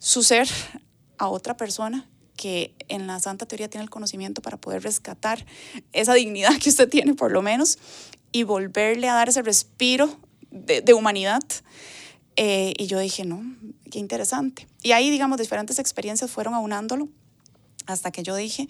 su 0.00 0.24
ser 0.24 0.48
a 1.18 1.28
otra 1.28 1.56
persona 1.56 2.10
que 2.34 2.74
en 2.88 3.06
la 3.06 3.20
santa 3.20 3.46
teoría 3.46 3.70
tiene 3.70 3.84
el 3.84 3.90
conocimiento 3.90 4.42
para 4.42 4.56
poder 4.56 4.82
rescatar 4.82 5.46
esa 5.92 6.14
dignidad 6.14 6.58
que 6.60 6.70
usted 6.70 6.88
tiene, 6.88 7.14
por 7.14 7.30
lo 7.30 7.42
menos, 7.42 7.78
y 8.32 8.42
volverle 8.42 9.08
a 9.08 9.14
dar 9.14 9.28
ese 9.28 9.42
respiro 9.42 10.18
de, 10.50 10.80
de 10.80 10.94
humanidad 10.94 11.42
eh, 12.36 12.72
y 12.76 12.86
yo 12.86 12.98
dije, 12.98 13.24
no, 13.24 13.42
qué 13.90 13.98
interesante. 13.98 14.66
Y 14.82 14.92
ahí, 14.92 15.10
digamos, 15.10 15.38
diferentes 15.38 15.78
experiencias 15.78 16.30
fueron 16.30 16.54
aunándolo 16.54 17.08
hasta 17.86 18.10
que 18.10 18.22
yo 18.22 18.36
dije, 18.36 18.68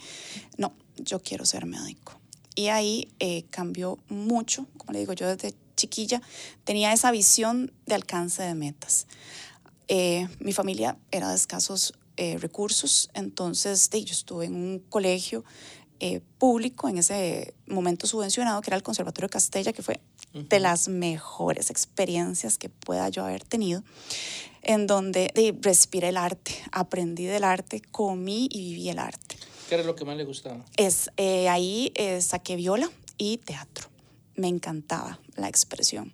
no, 0.56 0.72
yo 0.96 1.20
quiero 1.20 1.44
ser 1.44 1.66
médico. 1.66 2.18
Y 2.54 2.68
ahí 2.68 3.08
eh, 3.20 3.44
cambió 3.50 3.98
mucho, 4.08 4.66
como 4.76 4.92
le 4.92 5.00
digo, 5.00 5.12
yo 5.12 5.28
desde 5.28 5.54
chiquilla 5.76 6.20
tenía 6.64 6.92
esa 6.92 7.10
visión 7.10 7.72
de 7.86 7.94
alcance 7.94 8.42
de 8.42 8.54
metas. 8.54 9.06
Eh, 9.88 10.28
mi 10.38 10.52
familia 10.52 10.98
era 11.10 11.30
de 11.30 11.36
escasos 11.36 11.94
eh, 12.16 12.36
recursos, 12.38 13.10
entonces 13.14 13.88
yo 13.90 14.12
estuve 14.12 14.44
en 14.44 14.54
un 14.54 14.78
colegio 14.88 15.44
eh, 16.00 16.20
público, 16.38 16.88
en 16.88 16.98
ese 16.98 17.54
momento 17.66 18.06
subvencionado, 18.06 18.60
que 18.62 18.70
era 18.70 18.76
el 18.76 18.82
Conservatorio 18.82 19.28
de 19.28 19.32
Castella, 19.32 19.72
que 19.72 19.82
fue 19.82 20.00
de 20.32 20.60
las 20.60 20.88
mejores 20.88 21.70
experiencias 21.70 22.58
que 22.58 22.68
pueda 22.68 23.08
yo 23.08 23.24
haber 23.24 23.44
tenido, 23.44 23.82
en 24.62 24.86
donde 24.86 25.32
respiré 25.60 26.10
el 26.10 26.16
arte, 26.16 26.52
aprendí 26.72 27.24
del 27.24 27.44
arte, 27.44 27.82
comí 27.90 28.48
y 28.50 28.70
viví 28.70 28.88
el 28.90 28.98
arte. 28.98 29.36
¿Qué 29.68 29.76
era 29.76 29.84
lo 29.84 29.94
que 29.94 30.04
más 30.04 30.16
le 30.16 30.24
gustaba? 30.24 30.64
Es, 30.76 31.10
eh, 31.16 31.48
ahí 31.48 31.92
eh, 31.94 32.20
saqué 32.20 32.56
viola 32.56 32.90
y 33.18 33.38
teatro. 33.38 33.88
Me 34.34 34.48
encantaba 34.48 35.20
la 35.36 35.48
expresión. 35.48 36.12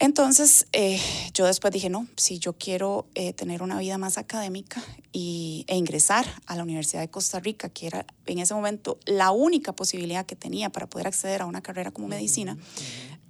Entonces, 0.00 0.66
eh, 0.72 0.98
yo 1.34 1.46
después 1.46 1.72
dije, 1.72 1.90
no, 1.90 2.08
si 2.16 2.38
yo 2.38 2.54
quiero 2.54 3.06
tener 3.36 3.62
una 3.62 3.78
vida 3.78 3.98
más 3.98 4.18
académica 4.18 4.82
y, 5.12 5.64
e 5.68 5.76
ingresar 5.76 6.26
a 6.46 6.56
la 6.56 6.62
Universidad 6.62 7.02
de 7.02 7.10
Costa 7.10 7.38
Rica, 7.38 7.68
que 7.68 7.86
era 7.86 8.06
en 8.26 8.38
ese 8.38 8.54
momento 8.54 8.98
la 9.04 9.30
única 9.30 9.72
posibilidad 9.72 10.24
que 10.24 10.36
tenía 10.36 10.70
para 10.70 10.88
poder 10.88 11.06
acceder 11.06 11.42
a 11.42 11.46
una 11.46 11.60
carrera 11.60 11.90
como 11.90 12.08
medicina, 12.08 12.56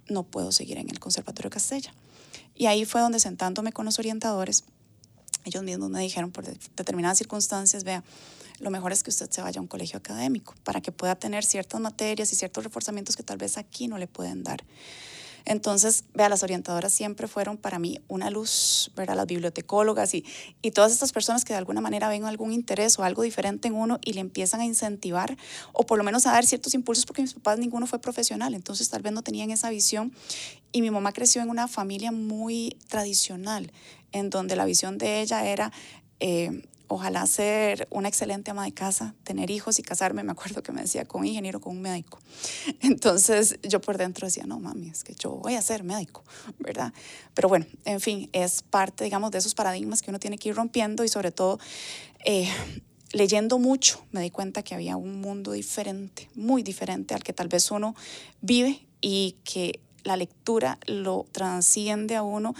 no 0.07 0.23
puedo 0.23 0.51
seguir 0.51 0.77
en 0.77 0.89
el 0.89 0.99
Conservatorio 0.99 1.49
de 1.49 1.53
Castella. 1.53 1.93
Y 2.55 2.67
ahí 2.67 2.85
fue 2.85 3.01
donde 3.01 3.19
sentándome 3.19 3.73
con 3.73 3.85
los 3.85 3.99
orientadores, 3.99 4.63
ellos 5.43 5.63
mismos 5.63 5.89
me 5.89 5.99
dijeron 6.01 6.31
por 6.31 6.45
determinadas 6.45 7.17
circunstancias, 7.17 7.83
vea, 7.83 8.03
lo 8.59 8.69
mejor 8.69 8.91
es 8.91 9.01
que 9.01 9.09
usted 9.09 9.29
se 9.29 9.41
vaya 9.41 9.59
a 9.59 9.61
un 9.61 9.67
colegio 9.67 9.97
académico 9.97 10.53
para 10.63 10.81
que 10.81 10.91
pueda 10.91 11.15
tener 11.15 11.43
ciertas 11.43 11.81
materias 11.81 12.31
y 12.31 12.35
ciertos 12.35 12.63
reforzamientos 12.63 13.15
que 13.15 13.23
tal 13.23 13.37
vez 13.37 13.57
aquí 13.57 13.87
no 13.87 13.97
le 13.97 14.07
pueden 14.07 14.43
dar. 14.43 14.63
Entonces, 15.45 16.05
vea, 16.13 16.29
las 16.29 16.43
orientadoras 16.43 16.93
siempre 16.93 17.27
fueron 17.27 17.57
para 17.57 17.79
mí 17.79 17.99
una 18.07 18.29
luz, 18.29 18.91
¿verdad? 18.95 19.15
Las 19.15 19.27
bibliotecólogas 19.27 20.13
y, 20.13 20.25
y 20.61 20.71
todas 20.71 20.91
estas 20.91 21.11
personas 21.11 21.45
que 21.45 21.53
de 21.53 21.57
alguna 21.57 21.81
manera 21.81 22.09
ven 22.09 22.25
algún 22.25 22.51
interés 22.51 22.97
o 22.99 23.03
algo 23.03 23.23
diferente 23.23 23.67
en 23.67 23.75
uno 23.75 23.99
y 24.03 24.13
le 24.13 24.21
empiezan 24.21 24.61
a 24.61 24.65
incentivar 24.65 25.37
o 25.73 25.85
por 25.85 25.97
lo 25.97 26.03
menos 26.03 26.25
a 26.25 26.31
dar 26.31 26.45
ciertos 26.45 26.73
impulsos 26.73 27.05
porque 27.05 27.21
mis 27.21 27.33
papás 27.33 27.59
ninguno 27.59 27.87
fue 27.87 27.99
profesional, 27.99 28.53
entonces 28.53 28.89
tal 28.89 29.01
vez 29.01 29.13
no 29.13 29.23
tenían 29.23 29.51
esa 29.51 29.69
visión. 29.69 30.13
Y 30.71 30.81
mi 30.81 30.91
mamá 30.91 31.11
creció 31.11 31.41
en 31.41 31.49
una 31.49 31.67
familia 31.67 32.11
muy 32.11 32.77
tradicional, 32.87 33.71
en 34.11 34.29
donde 34.29 34.55
la 34.55 34.65
visión 34.65 34.97
de 34.97 35.21
ella 35.21 35.45
era... 35.45 35.71
Eh, 36.19 36.63
ojalá 36.91 37.25
ser 37.25 37.87
una 37.89 38.09
excelente 38.09 38.51
ama 38.51 38.65
de 38.65 38.73
casa, 38.73 39.15
tener 39.23 39.49
hijos 39.49 39.79
y 39.79 39.81
casarme, 39.81 40.23
me 40.23 40.33
acuerdo 40.33 40.61
que 40.61 40.73
me 40.73 40.81
decía 40.81 41.05
con 41.05 41.21
un 41.21 41.27
ingeniero, 41.27 41.61
con 41.61 41.77
un 41.77 41.81
médico. 41.81 42.19
Entonces 42.81 43.57
yo 43.63 43.79
por 43.79 43.97
dentro 43.97 44.27
decía, 44.27 44.43
no 44.45 44.59
mami, 44.59 44.89
es 44.89 45.05
que 45.05 45.15
yo 45.15 45.31
voy 45.31 45.55
a 45.55 45.61
ser 45.61 45.83
médico, 45.83 46.25
¿verdad? 46.59 46.93
Pero 47.33 47.47
bueno, 47.47 47.65
en 47.85 48.01
fin, 48.01 48.29
es 48.33 48.61
parte, 48.61 49.05
digamos, 49.05 49.31
de 49.31 49.37
esos 49.37 49.55
paradigmas 49.55 50.01
que 50.01 50.11
uno 50.11 50.19
tiene 50.19 50.37
que 50.37 50.49
ir 50.49 50.55
rompiendo 50.55 51.03
y 51.03 51.07
sobre 51.07 51.31
todo... 51.31 51.59
Eh, 52.25 52.49
leyendo 53.13 53.59
mucho 53.59 54.05
me 54.13 54.21
di 54.21 54.29
cuenta 54.29 54.63
que 54.63 54.73
había 54.73 54.95
un 54.95 55.19
mundo 55.19 55.51
diferente, 55.51 56.29
muy 56.33 56.63
diferente 56.63 57.13
al 57.13 57.23
que 57.23 57.33
tal 57.33 57.49
vez 57.49 57.69
uno 57.69 57.93
vive 58.39 58.87
y 59.01 59.35
que 59.43 59.81
la 60.05 60.15
lectura 60.15 60.79
lo 60.85 61.25
transciende 61.33 62.15
a 62.15 62.23
uno 62.23 62.55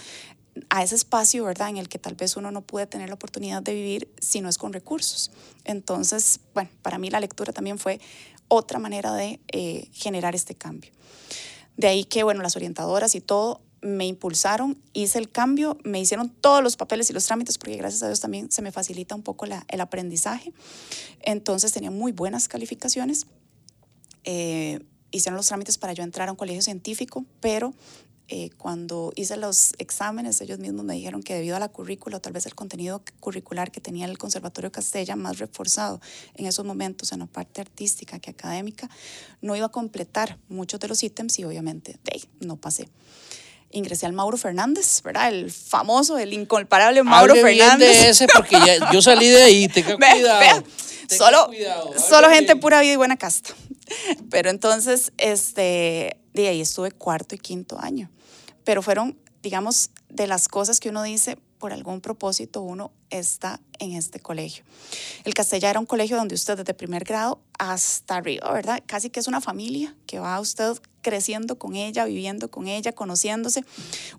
a 0.69 0.83
ese 0.83 0.95
espacio, 0.95 1.45
¿verdad?, 1.45 1.69
en 1.69 1.77
el 1.77 1.89
que 1.89 1.99
tal 1.99 2.15
vez 2.15 2.35
uno 2.35 2.51
no 2.51 2.61
puede 2.61 2.87
tener 2.87 3.09
la 3.09 3.15
oportunidad 3.15 3.61
de 3.61 3.73
vivir 3.73 4.13
si 4.19 4.41
no 4.41 4.49
es 4.49 4.57
con 4.57 4.73
recursos. 4.73 5.31
Entonces, 5.63 6.39
bueno, 6.53 6.69
para 6.81 6.97
mí 6.97 7.09
la 7.09 7.19
lectura 7.19 7.53
también 7.53 7.77
fue 7.77 7.99
otra 8.47 8.79
manera 8.79 9.13
de 9.13 9.39
eh, 9.51 9.87
generar 9.93 10.35
este 10.35 10.55
cambio. 10.55 10.91
De 11.77 11.87
ahí 11.87 12.03
que, 12.03 12.23
bueno, 12.23 12.41
las 12.41 12.55
orientadoras 12.55 13.15
y 13.15 13.21
todo 13.21 13.61
me 13.81 14.05
impulsaron, 14.05 14.77
hice 14.93 15.17
el 15.17 15.31
cambio, 15.31 15.77
me 15.83 15.99
hicieron 15.99 16.29
todos 16.29 16.61
los 16.61 16.75
papeles 16.75 17.09
y 17.09 17.13
los 17.13 17.25
trámites, 17.25 17.57
porque 17.57 17.77
gracias 17.77 18.03
a 18.03 18.07
Dios 18.07 18.19
también 18.19 18.51
se 18.51 18.61
me 18.61 18.71
facilita 18.71 19.15
un 19.15 19.23
poco 19.23 19.45
la, 19.45 19.65
el 19.69 19.81
aprendizaje. 19.81 20.53
Entonces 21.21 21.71
tenía 21.71 21.91
muy 21.91 22.11
buenas 22.11 22.47
calificaciones. 22.47 23.25
Eh, 24.23 24.79
hicieron 25.09 25.37
los 25.37 25.47
trámites 25.47 25.77
para 25.77 25.93
yo 25.93 26.03
entrar 26.03 26.29
a 26.29 26.31
un 26.31 26.37
colegio 26.37 26.61
científico, 26.61 27.25
pero 27.39 27.73
eh, 28.33 28.49
cuando 28.57 29.11
hice 29.17 29.35
los 29.35 29.73
exámenes, 29.77 30.39
ellos 30.39 30.57
mismos 30.57 30.85
me 30.85 30.93
dijeron 30.93 31.21
que 31.21 31.33
debido 31.33 31.57
a 31.57 31.59
la 31.59 31.67
currícula, 31.67 32.15
o 32.15 32.21
tal 32.21 32.31
vez 32.31 32.45
el 32.45 32.55
contenido 32.55 33.03
curricular 33.19 33.71
que 33.71 33.81
tenía 33.81 34.05
el 34.05 34.17
Conservatorio 34.17 34.71
Castella 34.71 35.17
más 35.17 35.39
reforzado 35.39 35.99
en 36.35 36.45
esos 36.45 36.65
momentos 36.65 37.11
en 37.11 37.19
la 37.19 37.25
parte 37.25 37.59
artística 37.59 38.19
que 38.19 38.29
académica, 38.29 38.89
no 39.41 39.53
iba 39.57 39.65
a 39.65 39.69
completar 39.69 40.37
muchos 40.47 40.79
de 40.79 40.87
los 40.87 41.03
ítems 41.03 41.39
y 41.39 41.43
obviamente 41.43 41.99
de 42.05 42.21
no 42.39 42.55
pasé 42.55 42.87
ingresé 43.71 44.05
al 44.05 44.13
Mauro 44.13 44.37
Fernández, 44.37 45.01
¿verdad? 45.03 45.27
El 45.27 45.51
famoso, 45.51 46.17
el 46.17 46.31
incomparable 46.31 47.03
Mauro 47.03 47.33
Hable 47.33 47.41
Fernández. 47.41 47.89
Bien 47.89 48.01
de 48.03 48.09
ese 48.11 48.27
porque 48.27 48.55
ya, 48.65 48.91
yo 48.93 49.01
salí 49.01 49.27
de 49.27 49.43
ahí, 49.43 49.67
tenga 49.67 49.97
cuidado. 49.97 50.63
solo 51.09 51.49
solo 51.97 52.29
gente 52.29 52.55
pura 52.55 52.79
vida 52.79 52.93
y 52.93 52.95
buena 52.95 53.17
casta. 53.17 53.53
Pero 54.29 54.49
entonces, 54.49 55.11
este, 55.17 56.17
de 56.33 56.47
ahí 56.47 56.61
estuve 56.61 56.91
cuarto 56.91 57.35
y 57.35 57.37
quinto 57.37 57.77
año 57.77 58.09
pero 58.63 58.81
fueron, 58.81 59.17
digamos, 59.41 59.91
de 60.09 60.27
las 60.27 60.47
cosas 60.47 60.79
que 60.79 60.89
uno 60.89 61.03
dice, 61.03 61.37
por 61.61 61.73
algún 61.73 62.01
propósito 62.01 62.61
uno 62.61 62.91
está 63.11 63.61
en 63.79 63.93
este 63.93 64.19
colegio. 64.19 64.63
El 65.23 65.33
Castella 65.33 65.69
era 65.69 65.79
un 65.79 65.85
colegio 65.85 66.17
donde 66.17 66.35
usted 66.35 66.57
desde 66.57 66.73
primer 66.73 67.03
grado 67.03 67.39
hasta 67.59 68.17
arriba, 68.17 68.51
¿verdad? 68.51 68.83
Casi 68.85 69.09
que 69.09 69.19
es 69.19 69.27
una 69.27 69.41
familia 69.41 69.95
que 70.07 70.19
va 70.19 70.39
usted 70.39 70.73
creciendo 71.01 71.59
con 71.59 71.75
ella, 71.75 72.05
viviendo 72.05 72.49
con 72.49 72.67
ella, 72.67 72.93
conociéndose. 72.93 73.63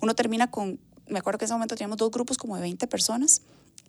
Uno 0.00 0.14
termina 0.14 0.50
con, 0.50 0.78
me 1.08 1.18
acuerdo 1.18 1.38
que 1.38 1.44
en 1.44 1.46
ese 1.46 1.54
momento 1.54 1.74
teníamos 1.74 1.98
dos 1.98 2.10
grupos 2.10 2.38
como 2.38 2.54
de 2.54 2.62
20 2.62 2.86
personas 2.86 3.42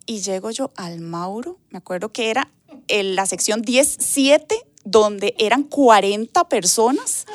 y 0.04 0.20
llego 0.20 0.50
yo 0.50 0.72
al 0.76 1.00
Mauro, 1.00 1.58
me 1.70 1.78
acuerdo 1.78 2.12
que 2.12 2.30
era 2.30 2.50
en 2.88 3.14
la 3.14 3.24
sección 3.26 3.62
10-7 3.62 4.46
donde 4.84 5.34
eran 5.38 5.64
40 5.64 6.48
personas. 6.48 7.26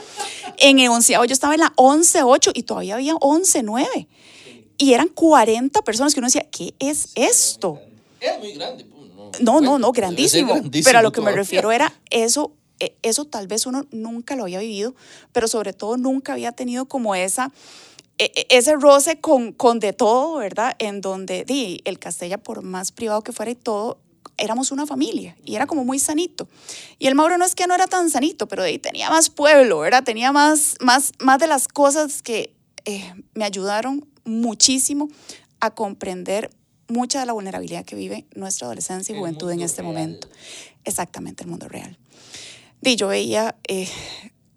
En 0.57 0.79
el 0.79 0.89
onceavo 0.89 1.25
yo 1.25 1.33
estaba 1.33 1.53
en 1.53 1.61
la 1.61 1.73
11-8 1.75 2.51
y 2.53 2.63
todavía 2.63 2.95
había 2.95 3.13
11-9. 3.15 4.07
Y 4.77 4.93
eran 4.93 5.09
40 5.09 5.81
personas 5.81 6.13
que 6.13 6.19
uno 6.19 6.27
decía, 6.27 6.47
¿qué 6.49 6.73
es 6.79 7.09
esto? 7.15 7.79
Es 8.19 8.39
muy 8.39 8.53
grande. 8.53 8.85
Pues, 8.85 9.41
no, 9.41 9.61
no, 9.61 9.77
no, 9.77 9.91
grandísimo. 9.91 10.61
Pero 10.83 10.99
a 10.99 11.01
lo 11.01 11.11
que 11.11 11.21
me 11.21 11.31
refiero 11.31 11.71
era 11.71 11.93
eso, 12.09 12.53
e, 12.79 12.95
eso 13.01 13.25
tal 13.25 13.47
vez 13.47 13.65
uno 13.65 13.85
nunca 13.91 14.35
lo 14.35 14.43
había 14.43 14.59
vivido, 14.59 14.95
pero 15.31 15.47
sobre 15.47 15.73
todo 15.73 15.97
nunca 15.97 16.33
había 16.33 16.51
tenido 16.51 16.85
como 16.85 17.15
esa 17.15 17.51
e, 18.17 18.31
e, 18.35 18.57
ese 18.57 18.75
roce 18.75 19.19
con, 19.19 19.53
con 19.53 19.79
de 19.79 19.93
todo, 19.93 20.37
¿verdad? 20.37 20.75
En 20.79 21.01
donde 21.01 21.45
di, 21.45 21.81
el 21.85 21.99
Castella, 21.99 22.37
por 22.37 22.61
más 22.63 22.91
privado 22.91 23.21
que 23.23 23.31
fuera 23.31 23.51
y 23.51 23.55
todo, 23.55 23.99
éramos 24.37 24.71
una 24.71 24.85
familia 24.85 25.35
y 25.43 25.55
era 25.55 25.67
como 25.67 25.83
muy 25.83 25.99
sanito. 25.99 26.47
Y 26.97 27.07
el 27.07 27.15
Mauro 27.15 27.37
no 27.37 27.45
es 27.45 27.55
que 27.55 27.67
no 27.67 27.75
era 27.75 27.87
tan 27.87 28.09
sanito, 28.09 28.47
pero 28.47 28.63
de 28.63 28.69
ahí 28.69 28.79
tenía 28.79 29.09
más 29.09 29.29
pueblo, 29.29 29.79
¿verdad? 29.79 30.03
Tenía 30.03 30.31
más, 30.31 30.77
más, 30.81 31.11
más 31.19 31.39
de 31.39 31.47
las 31.47 31.67
cosas 31.67 32.21
que 32.21 32.53
eh, 32.85 33.13
me 33.33 33.45
ayudaron 33.45 34.07
muchísimo 34.23 35.09
a 35.59 35.71
comprender 35.71 36.49
mucha 36.87 37.19
de 37.19 37.25
la 37.25 37.33
vulnerabilidad 37.33 37.85
que 37.85 37.95
vive 37.95 38.25
nuestra 38.35 38.67
adolescencia 38.67 39.13
y 39.13 39.17
juventud 39.17 39.51
en 39.51 39.61
este 39.61 39.83
momento. 39.83 40.27
Exactamente, 40.83 41.43
el 41.43 41.49
mundo 41.49 41.67
real. 41.67 41.97
Y 42.81 42.95
yo 42.95 43.07
veía 43.07 43.55
eh, 43.67 43.89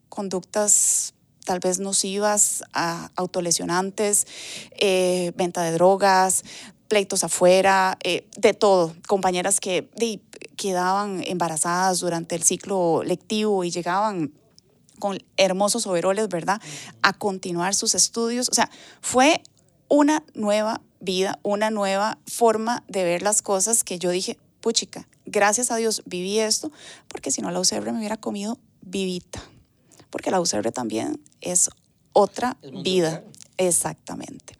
conductas 0.09 1.15
tal 1.45 1.59
vez 1.59 1.81
nocivas, 1.81 2.63
autolesionantes, 3.17 4.27
eh, 4.79 5.33
venta 5.37 5.63
de 5.63 5.73
drogas, 5.73 6.45
pleitos 6.93 7.25
afuera, 7.25 7.97
eh, 8.05 8.27
de 8.37 8.53
todo. 8.53 8.95
Compañeras 9.09 9.61
que 9.61 9.89
quedaban 10.57 11.25
embarazadas 11.27 12.01
durante 12.01 12.35
el 12.35 12.43
ciclo 12.43 13.03
lectivo 13.03 13.65
y 13.65 13.71
llegaban 13.71 14.31
con 14.99 15.17
hermosos 15.39 15.87
overoles, 15.87 16.29
¿verdad? 16.29 16.61
A 17.01 17.15
continuar 17.15 17.75
sus 17.75 17.95
estudios. 17.95 18.51
O 18.51 18.53
sea, 18.53 18.71
fue 19.01 19.43
una 19.89 20.23
nueva 20.35 20.83
vida, 21.01 21.39
una 21.43 21.71
nueva 21.71 22.19
forma 22.27 22.85
de 22.89 23.05
ver 23.05 23.23
las 23.23 23.41
cosas 23.41 23.85
que 23.85 23.99
yo 23.99 24.11
dije, 24.11 24.37
puchica, 24.61 25.09
gracias 25.25 25.71
a 25.71 25.77
Dios 25.77 26.03
viví 26.05 26.41
esto, 26.41 26.71
porque 27.09 27.31
si 27.31 27.41
no 27.41 27.51
la 27.51 27.59
UCR 27.59 27.91
me 27.91 28.01
hubiera 28.01 28.19
comido 28.19 28.59
vivita, 28.83 29.43
porque 30.11 30.31
la 30.31 30.43
UCR 30.43 30.71
también 30.73 31.19
es 31.41 31.71
otra 32.13 32.59
vida. 32.85 33.25
Exactamente. 33.57 34.59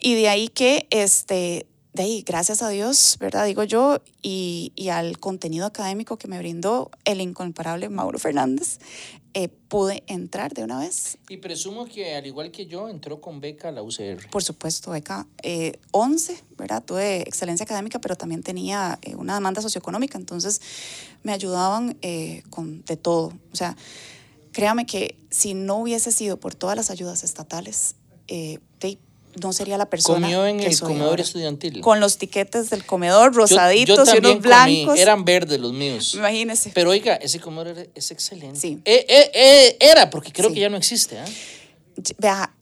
Y 0.00 0.14
de 0.14 0.28
ahí 0.28 0.48
que, 0.48 0.86
este, 0.90 1.66
de 1.92 2.02
ahí, 2.02 2.22
gracias 2.26 2.62
a 2.62 2.68
Dios, 2.68 3.16
¿verdad? 3.18 3.46
Digo 3.46 3.64
yo, 3.64 4.00
y, 4.22 4.72
y 4.76 4.88
al 4.90 5.18
contenido 5.18 5.66
académico 5.66 6.16
que 6.16 6.28
me 6.28 6.38
brindó 6.38 6.90
el 7.04 7.20
incomparable 7.20 7.88
Mauro 7.88 8.18
Fernández, 8.18 8.78
eh, 9.34 9.48
pude 9.48 10.02
entrar 10.06 10.54
de 10.54 10.64
una 10.64 10.80
vez. 10.80 11.18
Y 11.28 11.36
presumo 11.36 11.86
que, 11.86 12.14
al 12.14 12.26
igual 12.26 12.50
que 12.50 12.66
yo, 12.66 12.88
entró 12.88 13.20
con 13.20 13.40
beca 13.40 13.68
a 13.68 13.72
la 13.72 13.82
UCR. 13.82 14.30
Por 14.30 14.42
supuesto, 14.42 14.90
beca 14.90 15.26
eh, 15.42 15.78
11, 15.92 16.42
¿verdad? 16.56 16.82
Tuve 16.84 17.22
excelencia 17.22 17.64
académica, 17.64 18.00
pero 18.00 18.16
también 18.16 18.42
tenía 18.42 18.98
eh, 19.02 19.14
una 19.14 19.34
demanda 19.34 19.60
socioeconómica, 19.60 20.18
entonces 20.18 20.60
me 21.22 21.32
ayudaban 21.32 21.96
eh, 22.02 22.42
con 22.50 22.84
de 22.84 22.96
todo. 22.96 23.32
O 23.52 23.56
sea, 23.56 23.76
créame 24.52 24.86
que 24.86 25.16
si 25.30 25.54
no 25.54 25.76
hubiese 25.76 26.10
sido 26.10 26.38
por 26.38 26.54
todas 26.54 26.76
las 26.76 26.90
ayudas 26.90 27.22
estatales, 27.22 27.96
eh, 28.28 28.58
no 29.40 29.52
sería 29.52 29.78
la 29.78 29.86
persona. 29.90 30.20
Comió 30.26 30.46
en 30.46 30.58
que 30.58 30.66
el 30.66 30.74
soy 30.74 30.88
comedor 30.88 31.10
ahora. 31.10 31.22
estudiantil. 31.22 31.80
Con 31.80 32.00
los 32.00 32.18
tiquetes 32.18 32.70
del 32.70 32.84
comedor, 32.84 33.30
Yo- 33.30 33.34
yo 33.34 33.40
rosaditos 33.40 34.08
y 34.14 34.18
unos 34.18 34.32
comí. 34.32 34.40
blancos. 34.42 34.98
Eran 34.98 35.24
verdes 35.24 35.60
los 35.60 35.72
míos. 35.72 36.14
Imagínese. 36.14 36.70
Pero 36.74 36.90
oiga, 36.90 37.14
ese 37.16 37.38
comedor 37.40 37.88
es 37.94 38.10
excelente. 38.10 38.58
Sí. 38.58 38.80
Eh, 38.84 39.06
eh, 39.08 39.30
eh, 39.34 39.76
era, 39.80 40.10
porque 40.10 40.32
creo 40.32 40.48
Sí. 40.48 40.54
que 40.54 40.60
ya 40.60 40.68
no 40.68 40.76
existe. 40.76 41.16
Vea, 42.18 42.52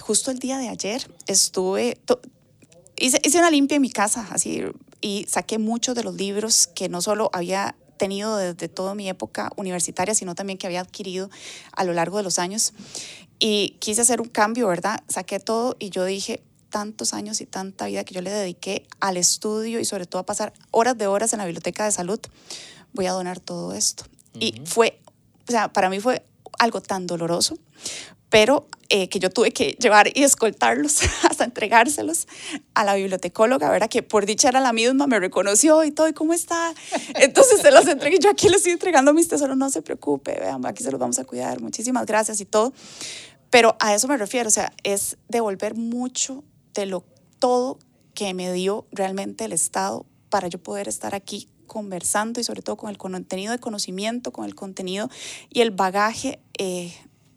justo 0.00 0.30
el 0.30 0.38
día 0.38 0.58
de 0.58 0.68
ayer 0.68 1.08
estuve, 1.26 1.98
hice, 2.96 3.20
hice 3.24 3.38
una 3.38 3.50
limpia 3.50 3.76
en 3.76 3.82
mi 3.82 3.90
casa, 3.90 4.28
así, 4.30 4.62
y 5.00 5.26
saqué 5.28 5.58
muchos 5.58 5.94
de 5.96 6.04
los 6.04 6.14
libros 6.14 6.68
que 6.68 6.88
no 6.88 7.00
solo 7.02 7.28
había 7.32 7.74
tenido 7.98 8.36
desde 8.36 8.68
toda 8.68 8.94
mi 8.94 9.08
época 9.08 9.50
universitaria, 9.56 10.14
sino 10.14 10.34
también 10.34 10.58
que 10.58 10.66
había 10.66 10.80
adquirido 10.82 11.30
a 11.72 11.82
lo 11.84 11.94
largo 11.94 12.18
de 12.18 12.22
los 12.22 12.38
años. 12.38 12.74
Y 13.38 13.76
quise 13.80 14.00
hacer 14.00 14.20
un 14.20 14.28
cambio, 14.28 14.68
¿verdad? 14.68 15.02
Saqué 15.08 15.40
todo 15.40 15.76
y 15.78 15.90
yo 15.90 16.04
dije, 16.04 16.42
tantos 16.70 17.14
años 17.14 17.40
y 17.40 17.46
tanta 17.46 17.86
vida 17.86 18.04
que 18.04 18.14
yo 18.14 18.20
le 18.20 18.30
dediqué 18.30 18.86
al 19.00 19.16
estudio 19.16 19.80
y 19.80 19.84
sobre 19.84 20.06
todo 20.06 20.20
a 20.20 20.26
pasar 20.26 20.52
horas 20.70 20.98
de 20.98 21.06
horas 21.06 21.32
en 21.32 21.38
la 21.38 21.44
biblioteca 21.44 21.84
de 21.84 21.92
salud, 21.92 22.20
voy 22.92 23.06
a 23.06 23.12
donar 23.12 23.40
todo 23.40 23.72
esto. 23.72 24.04
Y 24.38 24.60
fue, 24.64 25.00
o 25.48 25.50
sea, 25.50 25.72
para 25.72 25.88
mí 25.88 26.00
fue 26.00 26.22
algo 26.58 26.80
tan 26.80 27.06
doloroso, 27.06 27.56
pero 28.30 28.66
eh, 28.88 29.08
que 29.08 29.18
yo 29.18 29.30
tuve 29.30 29.50
que 29.50 29.76
llevar 29.80 30.10
y 30.14 30.22
escoltarlos 30.22 31.00
hasta 31.28 31.44
entregárselos 31.44 32.28
a 32.74 32.84
la 32.84 32.94
bibliotecóloga, 32.94 33.70
¿verdad? 33.70 33.88
Que 33.88 34.02
por 34.02 34.26
dicha 34.26 34.48
era 34.48 34.60
la 34.60 34.72
misma, 34.72 35.06
me 35.06 35.18
reconoció 35.18 35.84
y 35.84 35.90
todo, 35.90 36.08
¿y 36.08 36.12
cómo 36.12 36.32
está? 36.34 36.72
Entonces 37.14 37.60
se 37.60 37.70
los 37.70 37.86
entregué, 37.86 38.18
yo 38.18 38.30
aquí 38.30 38.48
les 38.48 38.58
estoy 38.58 38.72
entregando 38.72 39.12
mis 39.12 39.28
tesoros, 39.28 39.56
no 39.56 39.70
se 39.70 39.82
preocupe, 39.82 40.38
vean, 40.38 40.64
aquí 40.66 40.82
se 40.82 40.90
los 40.90 41.00
vamos 41.00 41.18
a 41.18 41.24
cuidar, 41.24 41.60
muchísimas 41.60 42.06
gracias 42.06 42.40
y 42.40 42.44
todo. 42.44 42.72
Pero 43.50 43.76
a 43.80 43.94
eso 43.94 44.08
me 44.08 44.16
refiero, 44.16 44.48
o 44.48 44.52
sea, 44.52 44.72
es 44.82 45.16
devolver 45.28 45.74
mucho 45.74 46.44
de 46.74 46.86
lo 46.86 47.04
todo 47.38 47.78
que 48.14 48.34
me 48.34 48.52
dio 48.52 48.86
realmente 48.92 49.44
el 49.44 49.52
Estado 49.52 50.06
para 50.30 50.48
yo 50.48 50.58
poder 50.58 50.88
estar 50.88 51.14
aquí 51.14 51.48
conversando 51.66 52.40
y 52.40 52.44
sobre 52.44 52.62
todo 52.62 52.76
con 52.76 52.90
el 52.90 52.98
contenido 52.98 53.52
de 53.52 53.58
conocimiento, 53.58 54.32
con 54.32 54.44
el 54.44 54.54
contenido 54.54 55.10
y 55.50 55.60
el 55.60 55.70
bagaje 55.70 56.40
eh, 56.58 56.92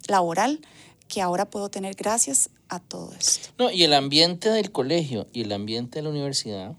laboral 0.08 0.62
que 1.10 1.22
ahora 1.22 1.50
puedo 1.50 1.70
tener 1.70 1.96
gracias 1.96 2.52
a 2.70 2.80
todo 2.80 3.12
esto. 3.20 3.50
No, 3.58 3.72
y 3.72 3.84
el 3.84 3.94
ambiente 3.94 4.50
del 4.50 4.72
colegio 4.72 5.28
y 5.34 5.42
el 5.42 5.52
ambiente 5.52 6.00
de 6.00 6.04
la 6.04 6.10
universidad, 6.10 6.76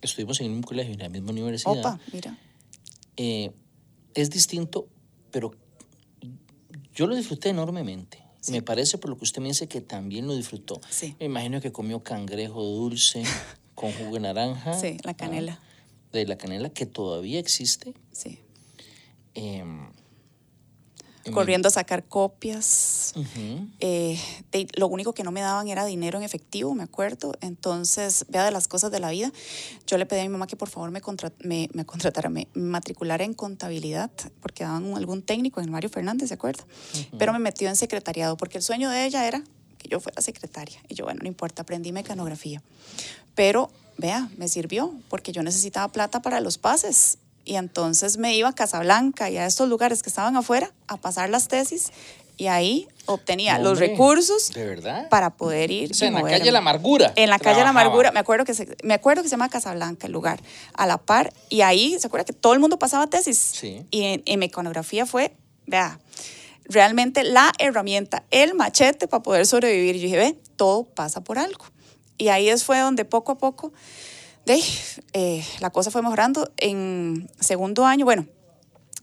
estuvimos 0.00 0.40
en 0.40 0.46
el 0.46 0.52
mismo 0.52 0.66
colegio 0.66 0.92
y 0.92 0.94
en 0.94 1.00
la 1.02 1.08
misma 1.10 1.32
universidad, 1.32 1.78
Opa, 1.80 2.00
mira. 2.12 2.38
eh, 3.16 3.50
es 4.14 4.30
distinto, 4.30 4.88
pero 5.30 5.50
yo 6.94 7.06
lo 7.06 7.16
disfruté 7.16 7.48
enormemente. 7.50 8.22
Sí. 8.40 8.52
Me 8.52 8.62
parece 8.62 8.96
por 8.98 9.10
lo 9.10 9.18
que 9.18 9.24
usted 9.24 9.42
me 9.42 9.48
dice 9.48 9.66
que 9.66 9.80
también 9.80 10.26
lo 10.26 10.36
disfrutó. 10.36 10.80
Sí. 10.88 11.16
Me 11.18 11.26
imagino 11.26 11.60
que 11.60 11.72
comió 11.72 12.02
cangrejo 12.04 12.62
dulce 12.62 13.24
con 13.74 13.92
jugo 13.92 14.14
de 14.14 14.20
naranja. 14.20 14.74
Sí, 14.74 14.98
la 15.02 15.12
ah, 15.12 15.16
canela. 15.16 15.60
de 16.12 16.26
la 16.26 16.36
canela 16.38 16.70
que 16.70 16.86
todavía 16.86 17.40
existe. 17.40 17.94
Sí. 18.12 18.38
em, 19.34 19.90
Corriendo 21.32 21.68
a 21.68 21.70
sacar 21.70 22.04
copias. 22.04 23.12
ujú. 23.16 23.68
Eh, 23.80 24.18
de- 24.52 24.66
lo 24.76 24.88
único 24.88 25.14
que 25.14 25.22
no 25.22 25.30
me 25.30 25.40
daban 25.40 25.68
era 25.68 25.84
dinero 25.86 26.18
en 26.18 26.24
efectivo, 26.24 26.74
me 26.74 26.82
acuerdo. 26.82 27.32
Entonces, 27.40 28.26
vea 28.28 28.44
de 28.44 28.50
las 28.50 28.68
cosas 28.68 28.90
de 28.90 29.00
la 29.00 29.10
vida. 29.10 29.32
Yo 29.86 29.96
le 29.98 30.04
pedí 30.06 30.20
a 30.20 30.22
mi 30.24 30.28
mamá 30.28 30.46
que 30.46 30.56
por 30.56 30.68
favor 30.68 30.90
me, 30.90 31.00
contra- 31.00 31.32
me, 31.40 31.68
me 31.72 31.84
contratara, 31.86 32.28
me 32.28 32.48
matriculara 32.54 33.24
en 33.24 33.34
contabilidad, 33.34 34.10
porque 34.40 34.64
daban 34.64 34.84
un- 34.84 34.96
algún 34.96 35.22
técnico 35.22 35.60
en 35.60 35.70
Mario 35.70 35.88
Fernández, 35.90 36.28
¿se 36.28 36.34
acuerda? 36.34 36.64
Pero 37.18 37.32
me 37.32 37.38
metió 37.38 37.68
en 37.68 37.76
secretariado, 37.76 38.36
porque 38.36 38.58
el 38.58 38.62
sueño 38.62 38.90
de 38.90 39.06
ella 39.06 39.26
era 39.26 39.42
que 39.78 39.88
yo 39.88 40.00
fuera 40.00 40.20
secretaria. 40.22 40.78
Y 40.88 40.94
yo, 40.94 41.04
bueno, 41.04 41.20
no 41.22 41.28
importa, 41.28 41.62
aprendí 41.62 41.92
mecanografía. 41.92 42.62
Pero, 43.34 43.70
vea, 43.98 44.28
me 44.36 44.48
sirvió, 44.48 44.94
porque 45.08 45.32
yo 45.32 45.42
necesitaba 45.42 45.88
plata 45.92 46.22
para 46.22 46.40
los 46.40 46.58
pases. 46.58 47.18
Y 47.44 47.56
entonces 47.56 48.16
me 48.16 48.36
iba 48.36 48.48
a 48.48 48.54
Casablanca 48.54 49.30
y 49.30 49.36
a 49.36 49.46
estos 49.46 49.68
lugares 49.68 50.02
que 50.02 50.08
estaban 50.08 50.36
afuera 50.36 50.72
a 50.88 50.96
pasar 50.96 51.28
las 51.28 51.48
tesis 51.48 51.92
y 52.36 52.48
ahí 52.48 52.88
obtenía 53.06 53.58
los 53.58 53.72
Hombre, 53.72 53.88
recursos 53.88 54.50
¿De 54.52 54.64
verdad? 54.64 55.08
para 55.08 55.30
poder 55.30 55.70
ir. 55.70 55.92
O 55.92 55.94
sea, 55.94 56.08
en 56.08 56.14
la 56.14 56.22
calle 56.22 56.50
La 56.50 56.58
Amargura. 56.58 57.12
En 57.16 57.30
la 57.30 57.38
calle 57.38 57.58
La 57.58 57.64
trabajaba. 57.64 57.80
Amargura, 57.82 58.12
me 58.12 58.20
acuerdo, 58.20 58.44
que 58.44 58.54
se, 58.54 58.76
me 58.82 58.94
acuerdo 58.94 59.22
que 59.22 59.28
se 59.28 59.32
llama 59.32 59.48
Casablanca 59.48 60.06
el 60.06 60.12
lugar, 60.12 60.40
a 60.74 60.86
la 60.86 60.98
par, 60.98 61.32
y 61.48 61.60
ahí 61.60 61.96
se 62.00 62.06
acuerda 62.06 62.24
que 62.24 62.32
todo 62.32 62.54
el 62.54 62.60
mundo 62.60 62.78
pasaba 62.78 63.06
tesis. 63.06 63.38
Sí. 63.38 63.86
Y 63.90 64.04
en, 64.04 64.22
en 64.26 64.38
mecanografía 64.40 65.06
fue, 65.06 65.36
vea, 65.66 66.00
realmente 66.64 67.22
la 67.24 67.52
herramienta, 67.58 68.24
el 68.30 68.54
machete 68.54 69.06
para 69.06 69.22
poder 69.22 69.46
sobrevivir. 69.46 69.96
Yo 69.96 70.02
dije, 70.02 70.16
ve, 70.16 70.38
todo 70.56 70.84
pasa 70.84 71.22
por 71.22 71.38
algo. 71.38 71.66
Y 72.18 72.28
ahí 72.28 72.48
es, 72.48 72.64
fue 72.64 72.78
donde 72.78 73.04
poco 73.04 73.32
a 73.32 73.38
poco, 73.38 73.72
de, 74.46 74.62
eh, 75.12 75.44
la 75.60 75.70
cosa 75.70 75.90
fue 75.90 76.02
mejorando. 76.02 76.50
En 76.56 77.28
segundo 77.40 77.86
año, 77.86 78.04
bueno, 78.04 78.26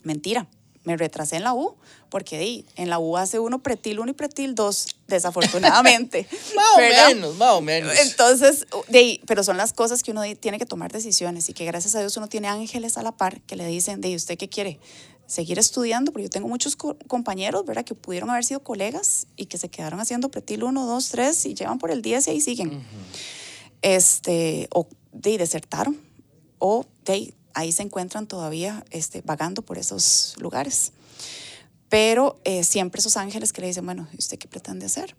mentira, 0.04 0.48
me 0.84 0.98
retrasé 0.98 1.36
en 1.38 1.44
la 1.44 1.54
U, 1.54 1.76
porque 2.10 2.38
de, 2.38 2.66
en 2.76 2.90
la 2.90 2.98
U 3.00 3.16
hace 3.18 3.40
uno 3.40 3.60
pretil 3.62 4.00
1 4.00 4.12
y 4.12 4.14
pretil 4.14 4.56
2, 4.56 4.88
desafortunadamente. 5.08 6.28
Más 6.56 6.66
o 6.76 6.78
menos, 7.14 7.38
más 7.38 7.52
o 7.54 7.62
menos. 7.62 7.94
Entonces, 8.00 8.66
de 8.90 9.22
pero 9.28 9.44
son 9.44 9.58
las 9.58 9.74
cosas 9.74 10.04
que 10.04 10.12
uno 10.12 10.24
tiene 10.40 10.58
que 10.58 10.66
tomar 10.66 10.92
decisiones 10.92 11.48
y 11.50 11.54
que 11.54 11.66
gracias 11.66 11.96
a 11.96 12.00
Dios 12.00 12.18
uno 12.18 12.28
tiene 12.28 12.48
ángeles 12.48 12.98
a 12.98 13.04
la 13.04 13.12
par 13.12 13.42
que 13.42 13.56
le 13.56 13.66
dicen, 13.68 14.02
de 14.02 14.10
"¿Y 14.10 14.16
¿usted 14.16 14.38
qué 14.38 14.50
quiere? 14.50 14.80
Seguir 15.28 15.60
estudiando, 15.60 16.12
porque 16.12 16.24
yo 16.24 16.30
tengo 16.30 16.50
muchos 16.50 16.76
co- 16.76 16.98
compañeros, 17.08 17.64
¿verdad? 17.64 17.86
Que 17.86 17.96
pudieron 17.96 18.30
haber 18.30 18.44
sido 18.44 18.60
colegas 18.62 19.28
y 19.38 19.46
que 19.46 19.58
se 19.58 19.70
quedaron 19.70 20.00
haciendo 20.02 20.30
pretil 20.30 20.64
1, 20.66 20.86
2, 20.86 21.10
3 21.10 21.46
y 21.46 21.54
llevan 21.54 21.78
por 21.80 21.90
el 21.92 22.02
10 22.02 22.28
y 22.28 22.32
ahí 22.32 22.42
siguen. 22.42 22.84
este, 23.82 24.68
o 24.74 24.88
de 25.12 25.38
desertaron, 25.38 26.00
o 26.60 26.86
de 27.06 27.34
ahí, 27.54 27.72
se 27.72 27.84
encuentran 27.84 28.28
todavía 28.28 28.86
este, 28.92 29.22
vagando 29.22 29.62
por 29.62 29.78
esos 29.78 30.36
lugares. 30.40 30.94
Pero 31.90 32.40
eh, 32.46 32.64
siempre 32.64 33.00
esos 33.00 33.18
ángeles 33.18 33.52
que 33.52 33.62
le 33.62 33.68
dicen, 33.68 33.86
bueno, 33.86 34.08
¿y 34.14 34.18
usted 34.18 34.38
qué 34.38 34.48
pretende 34.48 34.86
hacer? 34.86 35.16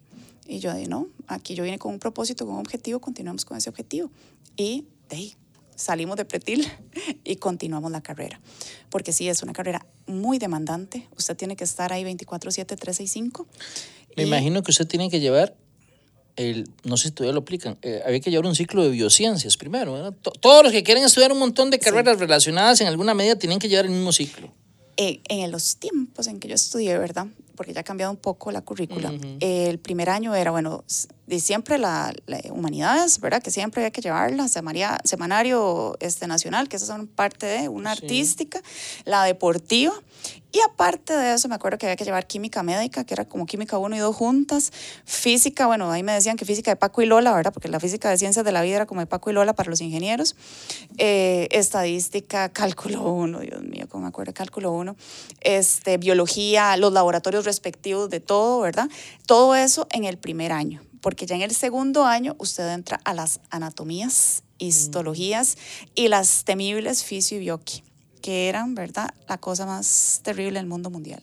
Y 0.47 0.59
yo 0.59 0.73
digo, 0.73 0.89
no, 0.89 1.07
aquí 1.27 1.53
yo 1.55 1.63
vine 1.63 1.77
con 1.77 1.93
un 1.93 1.99
propósito, 1.99 2.45
con 2.45 2.55
un 2.55 2.61
objetivo, 2.61 2.99
continuamos 2.99 3.45
con 3.45 3.57
ese 3.57 3.69
objetivo. 3.69 4.09
Y 4.57 4.85
de 5.09 5.15
ahí 5.17 5.35
salimos 5.75 6.17
de 6.17 6.25
pretil 6.25 6.67
y 7.23 7.35
continuamos 7.35 7.91
la 7.91 8.01
carrera. 8.01 8.41
Porque 8.89 9.11
sí, 9.13 9.29
es 9.29 9.43
una 9.43 9.53
carrera 9.53 9.85
muy 10.07 10.39
demandante. 10.39 11.07
Usted 11.17 11.37
tiene 11.37 11.55
que 11.55 11.63
estar 11.63 11.93
ahí 11.93 12.03
24/7, 12.03 12.65
365. 12.65 13.47
Me 14.17 14.23
Y- 14.23 14.27
imagino 14.27 14.63
que 14.63 14.71
usted 14.71 14.87
tiene 14.87 15.09
que 15.09 15.19
llevar 15.19 15.55
el, 16.35 16.67
no 16.83 16.97
sé 16.97 17.09
si 17.09 17.11
todavía 17.13 17.33
lo 17.33 17.41
aplican, 17.41 17.77
eh, 17.81 18.01
había 18.05 18.19
que 18.19 18.31
llevar 18.31 18.45
un 18.45 18.55
ciclo 18.55 18.83
de 18.83 18.89
biociencias 18.89 19.57
primero. 19.57 20.11
Todos 20.39 20.63
los 20.63 20.71
que 20.71 20.83
quieren 20.83 21.03
estudiar 21.03 21.31
un 21.31 21.39
montón 21.39 21.69
de 21.69 21.79
carreras 21.79 22.19
relacionadas 22.19 22.81
en 22.81 22.87
alguna 22.87 23.13
medida 23.13 23.35
tienen 23.35 23.59
que 23.59 23.69
llevar 23.69 23.85
el 23.85 23.91
mismo 23.91 24.11
ciclo. 24.11 24.51
eh, 24.97 25.21
en 25.29 25.51
los 25.51 25.77
tiempos 25.77 26.27
en 26.27 26.39
que 26.39 26.47
yo 26.47 26.55
estudié, 26.55 26.97
¿verdad? 26.97 27.27
Porque 27.55 27.73
ya 27.73 27.81
ha 27.81 27.83
cambiado 27.83 28.11
un 28.11 28.17
poco 28.17 28.51
la 28.51 28.61
currícula. 28.61 29.11
Ujú. 29.11 29.37
El 29.39 29.77
primer 29.79 30.09
año 30.09 30.33
era, 30.33 30.51
bueno, 30.51 30.83
de 31.27 31.39
siempre 31.39 31.77
la, 31.77 32.11
la 32.25 32.39
humanidades, 32.51 33.19
¿verdad? 33.19 33.41
Que 33.41 33.51
siempre 33.51 33.81
había 33.81 33.91
que 33.91 34.01
llevarla, 34.01 34.47
semaria- 34.47 34.99
semanario 35.03 35.95
este, 35.99 36.27
nacional, 36.27 36.67
que 36.69 36.75
esas 36.77 36.87
son 36.89 37.07
parte 37.07 37.45
de 37.45 37.69
una 37.69 37.95
Sí. 37.95 38.01
artística, 38.03 38.61
la 39.05 39.23
deportiva. 39.23 39.93
Y 40.51 40.59
aparte 40.61 41.13
de 41.13 41.33
eso, 41.33 41.47
me 41.47 41.55
acuerdo 41.55 41.79
que 41.79 41.87
había 41.87 41.95
que 41.95 42.05
llevar 42.05 42.27
química 42.27 42.61
médica, 42.61 43.03
que 43.05 43.15
era 43.15 43.25
como 43.25 43.45
química 43.47 43.79
1 43.79 43.95
y 43.95 43.99
2 43.99 44.15
juntas. 44.15 44.71
Física, 45.03 45.65
bueno, 45.65 45.91
ahí 45.91 46.03
me 46.03 46.11
decían 46.13 46.37
que 46.37 46.45
física 46.45 46.69
de 46.69 46.75
Paco 46.75 47.01
y 47.01 47.07
Lola, 47.07 47.33
¿verdad? 47.33 47.51
Porque 47.51 47.69
la 47.69 47.79
física 47.79 48.09
de 48.09 48.17
ciencias 48.19 48.45
de 48.45 48.51
la 48.51 48.61
vida 48.61 48.75
era 48.75 48.85
como 48.85 48.99
de 49.01 49.07
Paco 49.07 49.31
y 49.31 49.33
Lola 49.33 49.53
para 49.53 49.69
los 49.71 49.81
ingenieros. 49.81 50.35
Eh, 50.97 51.47
estadística, 51.51 52.49
cálculo 52.53 53.01
1, 53.13 53.39
Dios 53.39 53.63
mío, 53.63 53.87
cómo 53.89 54.03
me 54.03 54.09
acuerdo, 54.09 54.33
cálculo 54.33 54.71
1. 54.73 54.95
Este, 55.41 55.97
biología, 55.97 56.77
los 56.77 56.93
laboratorios 56.93 57.42
respectivos 57.45 58.09
de 58.09 58.19
todo, 58.19 58.59
¿verdad? 58.61 58.89
Todo 59.25 59.55
eso 59.55 59.87
en 59.91 60.05
el 60.05 60.17
primer 60.17 60.51
año. 60.51 60.81
Porque 61.01 61.25
ya 61.25 61.35
en 61.35 61.41
el 61.41 61.53
segundo 61.53 62.05
año 62.05 62.35
usted 62.39 62.71
entra 62.73 62.99
a 63.03 63.13
las 63.13 63.41
anatomías, 63.49 64.43
histologías 64.57 65.57
y 65.95 66.07
las 66.07 66.45
temibles 66.45 67.03
fisio 67.03 67.37
y 67.37 67.41
bioqui 67.41 67.83
que 68.23 68.47
eran, 68.47 68.73
¿verdad?, 68.73 69.13
la 69.27 69.37
cosa 69.37 69.65
más 69.65 70.21
terrible 70.23 70.57
del 70.57 70.65
mundo 70.65 70.89
mundial. 70.89 71.21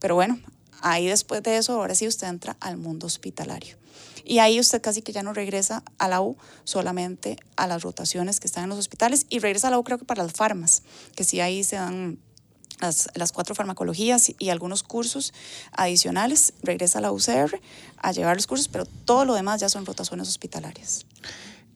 Pero 0.00 0.16
bueno, 0.16 0.40
ahí 0.80 1.06
después 1.06 1.42
de 1.44 1.56
eso, 1.56 1.74
ahora 1.74 1.94
sí 1.94 2.08
usted 2.08 2.26
entra 2.26 2.56
al 2.60 2.76
mundo 2.76 3.06
hospitalario. 3.06 3.76
Y 4.24 4.40
ahí 4.40 4.60
usted 4.60 4.82
casi 4.82 5.02
que 5.02 5.12
ya 5.12 5.22
no 5.22 5.32
regresa 5.32 5.82
a 5.98 6.08
la 6.08 6.20
U, 6.20 6.36
solamente 6.64 7.36
a 7.56 7.66
las 7.66 7.82
rotaciones 7.82 8.40
que 8.40 8.46
están 8.46 8.64
en 8.64 8.70
los 8.70 8.78
hospitales 8.78 9.26
y 9.30 9.38
regresa 9.38 9.68
a 9.68 9.70
la 9.70 9.78
U 9.78 9.84
creo 9.84 9.98
que 9.98 10.04
para 10.04 10.22
las 10.22 10.32
farmas, 10.32 10.82
que 11.14 11.24
sí 11.24 11.40
ahí 11.40 11.64
se 11.64 11.76
dan 11.76 12.18
las, 12.80 13.08
las 13.14 13.32
cuatro 13.32 13.54
farmacologías 13.54 14.32
y 14.38 14.48
algunos 14.50 14.82
cursos 14.82 15.32
adicionales, 15.72 16.52
regresa 16.62 16.98
a 16.98 17.02
la 17.02 17.12
UCR 17.12 17.60
a 17.98 18.12
llevar 18.12 18.36
los 18.36 18.46
cursos, 18.46 18.68
pero 18.68 18.84
todo 19.04 19.24
lo 19.24 19.34
demás 19.34 19.60
ya 19.60 19.68
son 19.68 19.86
rotaciones 19.86 20.28
hospitalarias. 20.28 21.06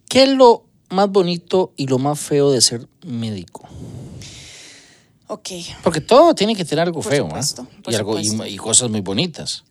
¿Qué 0.09 0.25
es 0.25 0.29
lo 0.31 0.65
más 0.91 1.09
bonito 1.11 1.73
y 1.77 1.87
lo 1.87 1.99
más 1.99 2.19
feo 2.19 2.51
de 2.51 2.61
ser 2.61 2.89
médico? 3.05 3.69
Ok. 5.29 5.49
Porque 5.83 6.01
todo 6.01 6.35
tiene 6.35 6.55
que 6.55 6.65
tener 6.65 6.85
algo 6.87 7.01
Por 7.03 7.13
feo, 7.13 7.25
supuesto, 7.27 7.67
¿ah? 7.71 7.81
por 7.83 7.93
y, 7.93 7.97
algo, 7.97 8.19
y- 8.19 8.25
supuesto. 8.27 8.55
y 8.55 8.57
cosas 8.57 8.91
muy 8.91 9.01
bonitas. 9.01 9.65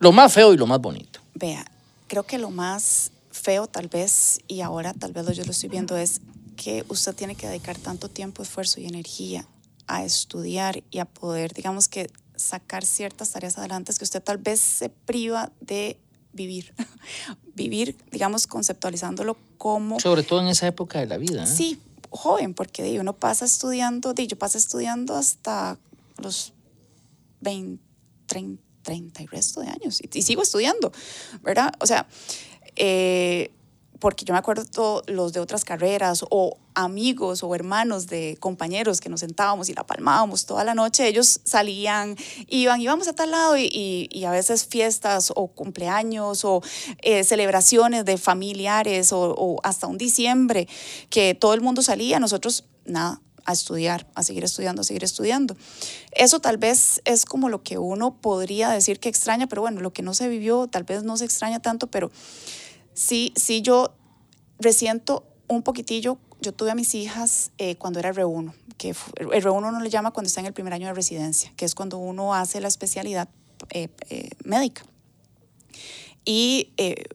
Lo 0.00 0.12
más 0.12 0.32
feo 0.32 0.52
y 0.52 0.56
lo 0.56 0.66
más 0.66 0.80
bonito. 0.80 1.20
Vea, 1.34 1.64
creo 2.08 2.24
que 2.24 2.38
lo 2.38 2.50
más 2.50 3.12
feo 3.30 3.66
tal 3.66 3.88
vez, 3.88 4.40
y 4.48 4.60
ahora 4.62 4.92
tal 4.94 5.12
vez 5.12 5.36
yo 5.36 5.44
lo 5.44 5.52
estoy 5.52 5.68
viendo, 5.68 5.96
es 5.96 6.20
que 6.56 6.84
usted 6.88 7.14
tiene 7.14 7.34
que 7.36 7.46
dedicar 7.46 7.76
tanto 7.78 8.08
tiempo, 8.08 8.42
esfuerzo 8.42 8.80
y 8.80 8.86
energía 8.86 9.46
a 9.90 10.04
estudiar 10.04 10.84
y 10.90 11.00
a 11.00 11.04
poder, 11.04 11.52
digamos 11.52 11.88
que, 11.88 12.10
sacar 12.36 12.84
ciertas 12.84 13.32
tareas 13.32 13.58
adelante 13.58 13.92
que 13.98 14.04
usted 14.04 14.22
tal 14.22 14.38
vez 14.38 14.60
se 14.60 14.88
priva 14.88 15.52
de 15.60 15.98
vivir. 16.32 16.72
vivir, 17.54 17.96
digamos, 18.10 18.46
conceptualizándolo 18.46 19.36
como... 19.58 19.98
Sobre 19.98 20.22
todo 20.22 20.40
en 20.40 20.46
esa 20.46 20.68
época 20.68 21.00
de 21.00 21.06
la 21.06 21.18
vida. 21.18 21.42
¿eh? 21.42 21.46
Sí, 21.46 21.82
joven, 22.08 22.54
porque 22.54 22.84
di, 22.84 22.98
uno 22.98 23.14
pasa 23.14 23.44
estudiando, 23.44 24.14
di, 24.14 24.28
yo 24.28 24.38
pasé 24.38 24.58
estudiando 24.58 25.16
hasta 25.16 25.76
los 26.18 26.52
20, 27.40 27.82
30, 28.26 28.62
30 28.82 29.22
y 29.24 29.26
resto 29.26 29.60
de 29.60 29.68
años, 29.68 30.00
y, 30.00 30.18
y 30.18 30.22
sigo 30.22 30.42
estudiando, 30.42 30.92
¿verdad? 31.42 31.72
O 31.80 31.86
sea, 31.86 32.06
eh, 32.76 33.50
porque 34.00 34.24
yo 34.24 34.32
me 34.32 34.38
acuerdo 34.38 34.64
todos 34.64 35.02
los 35.06 35.32
de 35.32 35.40
otras 35.40 35.64
carreras 35.64 36.24
o 36.30 36.56
amigos 36.74 37.42
o 37.42 37.54
hermanos 37.54 38.06
de 38.06 38.36
compañeros 38.40 39.00
que 39.00 39.08
nos 39.08 39.20
sentábamos 39.20 39.68
y 39.68 39.74
la 39.74 39.84
palmábamos 39.86 40.46
toda 40.46 40.64
la 40.64 40.74
noche, 40.74 41.06
ellos 41.06 41.40
salían, 41.44 42.16
iban, 42.48 42.80
íbamos 42.80 43.06
a 43.08 43.12
tal 43.12 43.30
lado 43.30 43.56
y, 43.56 43.64
y- 43.72 44.08
y 44.10 44.24
a 44.24 44.30
veces 44.30 44.64
fiestas 44.66 45.32
o 45.36 45.48
cumpleaños 45.48 46.44
o 46.44 46.62
eh, 47.02 47.22
celebraciones 47.24 48.04
de 48.04 48.16
familiares 48.18 49.12
o, 49.12 49.34
o 49.36 49.60
hasta 49.62 49.86
un 49.86 49.98
diciembre 49.98 50.66
que 51.10 51.34
todo 51.34 51.54
el 51.54 51.60
mundo 51.60 51.82
salía, 51.82 52.18
nosotros 52.18 52.64
nada, 52.86 53.20
a 53.46 53.52
estudiar, 53.52 54.06
a 54.14 54.22
seguir 54.22 54.44
estudiando, 54.44 54.82
a 54.82 54.84
seguir 54.84 55.02
estudiando. 55.02 55.56
Eso 56.12 56.40
tal 56.40 56.56
vez 56.58 57.00
es 57.04 57.24
como 57.24 57.48
lo 57.48 57.62
que 57.62 57.78
uno 57.78 58.14
podría 58.20 58.68
decir 58.70 59.00
que 59.00 59.08
extraña, 59.08 59.46
pero 59.48 59.62
bueno, 59.62 59.80
lo 59.80 59.92
que 59.92 60.02
no 60.02 60.14
se 60.14 60.28
vivió 60.28 60.66
tal 60.68 60.84
vez 60.84 61.02
no 61.04 61.16
se 61.16 61.24
extraña 61.24 61.60
tanto, 61.60 61.86
pero 61.88 62.10
sí, 63.00 63.32
sí 63.34 63.62
yo 63.62 63.94
resiento 64.58 65.24
un 65.48 65.62
poquitillo. 65.62 66.18
Yo 66.40 66.52
tuve 66.52 66.70
a 66.70 66.74
mis 66.74 66.94
hijas 66.94 67.50
eh, 67.58 67.76
cuando 67.76 67.98
era 67.98 68.12
R1, 68.12 68.54
que 68.78 68.90
el 68.90 69.28
R1 69.28 69.68
uno 69.68 69.80
le 69.80 69.90
llama 69.90 70.10
cuando 70.10 70.28
está 70.28 70.40
en 70.40 70.46
el 70.46 70.52
primer 70.52 70.72
año 70.72 70.86
de 70.86 70.94
residencia, 70.94 71.52
que 71.56 71.64
es 71.64 71.74
cuando 71.74 71.98
uno 71.98 72.34
hace 72.34 72.60
la 72.60 72.68
especialidad 72.68 73.28
eh, 73.70 73.88
eh, 74.08 74.30
médica. 74.44 74.84
Y 76.24 76.70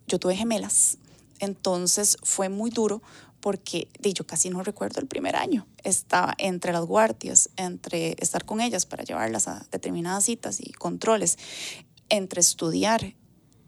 yo 0.07 0.19
tuve 0.19 0.35
gemelas, 0.35 0.97
entonces 1.39 2.17
fue 2.23 2.49
muy 2.49 2.71
duro 2.71 3.03
porque 3.39 3.87
di, 3.99 4.13
yo 4.13 4.25
casi 4.25 4.49
no 4.49 4.63
recuerdo 4.63 4.99
el 4.99 5.07
primer 5.07 5.35
año. 5.35 5.67
Estaba 5.83 6.33
entre 6.39 6.73
las 6.73 6.83
guardias, 6.85 7.49
entre 7.55 8.15
estar 8.19 8.45
con 8.45 8.61
ellas 8.61 8.87
para 8.87 9.03
llevarlas 9.03 9.47
a 9.47 9.65
determinadas 9.71 10.25
citas 10.25 10.59
y 10.59 10.71
controles, 10.73 11.37
entre 12.09 12.41
estudiar 12.41 13.13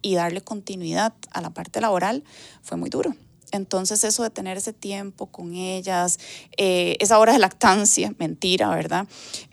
y 0.08 0.16
darle 0.16 0.40
continuidad 0.40 1.14
a 1.32 1.42
la 1.42 1.50
parte 1.50 1.82
laboral, 1.82 2.24
fue 2.62 2.78
muy 2.78 2.90
duro. 2.90 3.14
Entonces 3.52 4.04
eso 4.06 4.24
de 4.24 4.30
tener 4.30 4.58
ese 4.58 4.72
tiempo 4.72 5.28
con 5.28 5.54
ellas, 5.54 6.18
eh, 6.56 6.96
esa 7.02 7.20
hora 7.20 7.34
de 7.34 7.40
lactancia, 7.40 8.14
mentira, 8.18 8.70
¿verdad? 8.70 9.06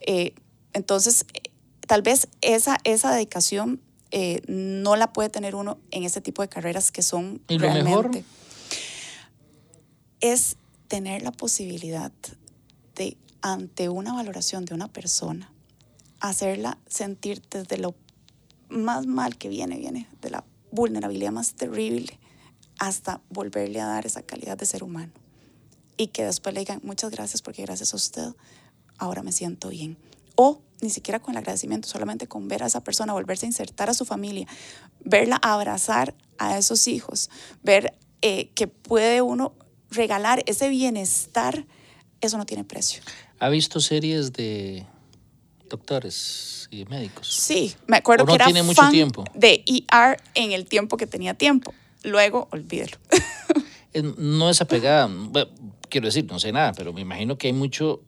Eh, 0.06 0.32
entonces, 0.72 1.26
eh, 1.34 1.50
tal 1.88 2.02
vez 2.02 2.28
esa, 2.40 2.78
esa 2.84 3.12
dedicación 3.12 3.80
eh, 4.12 4.42
no 4.46 4.94
la 4.94 5.12
puede 5.12 5.28
tener 5.28 5.56
uno 5.56 5.78
en 5.90 6.04
este 6.04 6.20
tipo 6.20 6.42
de 6.42 6.48
carreras 6.48 6.92
que 6.92 7.02
son 7.02 7.42
¿Y 7.48 7.58
lo 7.58 7.68
mejor? 7.68 8.04
realmente 8.04 8.24
es 10.20 10.56
tener 10.86 11.22
la 11.22 11.32
posibilidad 11.32 12.12
de, 12.94 13.16
ante 13.42 13.88
una 13.88 14.12
valoración 14.14 14.64
de 14.64 14.74
una 14.74 14.86
persona, 14.86 15.52
hacerla 16.20 16.78
sentir 16.86 17.42
desde 17.50 17.76
lo 17.76 17.94
más 18.74 19.06
mal 19.06 19.38
que 19.38 19.48
viene, 19.48 19.78
viene 19.78 20.08
de 20.20 20.30
la 20.30 20.44
vulnerabilidad 20.70 21.32
más 21.32 21.54
terrible, 21.54 22.18
hasta 22.78 23.22
volverle 23.30 23.80
a 23.80 23.86
dar 23.86 24.06
esa 24.06 24.22
calidad 24.22 24.58
de 24.58 24.66
ser 24.66 24.82
humano. 24.82 25.12
Y 25.96 26.08
que 26.08 26.24
después 26.24 26.54
le 26.54 26.60
digan, 26.60 26.80
muchas 26.82 27.10
gracias 27.10 27.40
porque 27.40 27.62
gracias 27.62 27.92
a 27.94 27.96
usted 27.96 28.34
ahora 28.98 29.22
me 29.22 29.32
siento 29.32 29.68
bien. 29.68 29.96
O 30.34 30.60
ni 30.80 30.90
siquiera 30.90 31.20
con 31.20 31.34
el 31.34 31.38
agradecimiento, 31.38 31.88
solamente 31.88 32.26
con 32.26 32.48
ver 32.48 32.64
a 32.64 32.66
esa 32.66 32.82
persona, 32.82 33.12
volverse 33.12 33.46
a 33.46 33.48
insertar 33.48 33.88
a 33.88 33.94
su 33.94 34.04
familia, 34.04 34.48
verla 35.04 35.36
abrazar 35.36 36.14
a 36.38 36.58
esos 36.58 36.88
hijos, 36.88 37.30
ver 37.62 37.96
eh, 38.22 38.50
que 38.54 38.66
puede 38.66 39.22
uno 39.22 39.54
regalar 39.90 40.42
ese 40.46 40.68
bienestar, 40.68 41.64
eso 42.20 42.36
no 42.38 42.46
tiene 42.46 42.64
precio. 42.64 43.02
¿Ha 43.38 43.48
visto 43.48 43.80
series 43.80 44.32
de 44.32 44.86
doctores 45.78 46.68
y 46.70 46.84
médicos? 46.86 47.26
Sí, 47.28 47.74
me 47.86 47.96
acuerdo 47.96 48.22
¿O 48.24 48.26
no 48.26 48.30
que 48.32 48.36
era 48.36 48.44
tiene 48.46 48.62
mucho 48.62 48.82
fan 48.82 48.90
tiempo? 48.92 49.24
de 49.34 49.64
ER 49.66 50.16
en 50.34 50.52
el 50.52 50.66
tiempo 50.66 50.96
que 50.96 51.06
tenía 51.06 51.34
tiempo. 51.34 51.74
Luego, 52.04 52.48
olvídelo. 52.52 52.96
Es- 53.92 54.04
no 54.18 54.50
es 54.50 54.60
apegada, 54.60 55.08
bueno, 55.10 55.50
quiero 55.88 56.06
decir, 56.06 56.26
no 56.26 56.38
sé 56.38 56.52
nada, 56.52 56.72
pero 56.72 56.92
me 56.92 57.00
imagino 57.00 57.36
que 57.38 57.48
hay 57.48 57.52
mucho, 57.52 58.02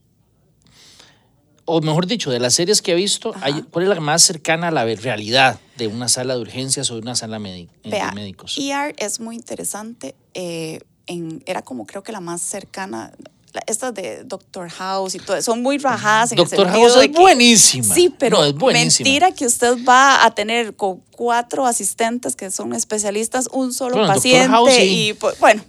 o 1.65 1.81
mejor 1.81 2.07
dicho, 2.07 2.31
de 2.31 2.39
las 2.39 2.55
series 2.55 2.83
que 2.83 2.93
he 2.93 2.95
visto, 2.95 3.33
hay- 3.41 3.63
¿cuál 3.63 3.85
es 3.85 3.89
la 3.89 4.01
más 4.01 4.23
cercana 4.23 4.69
a 4.69 4.71
la 4.71 4.85
realidad 4.85 5.59
de 5.77 5.89
una 5.89 6.09
sala 6.09 6.35
de 6.37 6.41
urgencias 6.41 6.91
o 6.91 6.95
de 6.95 7.01
una 7.01 7.15
sala 7.17 7.39
eh, 7.45 7.67
de 7.83 8.13
médicos? 8.15 8.57
ER 8.59 8.95
es 8.99 9.19
muy 9.21 9.35
interesante. 9.35 10.15
eh, 10.35 10.81
en, 11.09 11.41
era 11.47 11.63
como 11.63 11.87
creo 11.87 12.03
que 12.03 12.11
la 12.11 12.19
más 12.21 12.43
cercana. 12.43 13.13
Estas 13.67 13.95
de 13.95 14.23
Doctor 14.25 14.69
House 14.71 15.15
y 15.15 15.19
todo, 15.19 15.41
son 15.43 15.63
muy 15.63 15.79
rajadas 15.79 16.33
en 16.33 16.37
Doctor 16.37 16.61
el 16.61 16.73
sentido 16.73 16.89
House 16.89 16.99
de 17.01 17.07
es 17.07 17.13
que- 17.13 17.19
buenísima. 17.21 17.95
Sí, 17.95 18.15
pero 18.19 18.39
No, 18.39 18.45
es 18.45 18.55
buenísima. 18.55 19.05
mentira 19.09 19.33
que 19.33 19.47
usted 19.47 19.77
va 19.89 20.25
a 20.25 20.35
tener 20.35 20.75
con 20.77 21.01
cuatro 21.11 21.67
asistentes 21.67 22.37
que 22.37 22.51
son 22.51 22.75
especialistas, 22.75 23.49
un 23.53 23.73
solo 23.73 23.97
Bueno, 23.97 24.13
paciente 24.13 24.49
House, 24.49 24.73
sí. 24.75 25.09
y 25.09 25.13
pues, 25.15 25.39
bueno. 25.39 25.65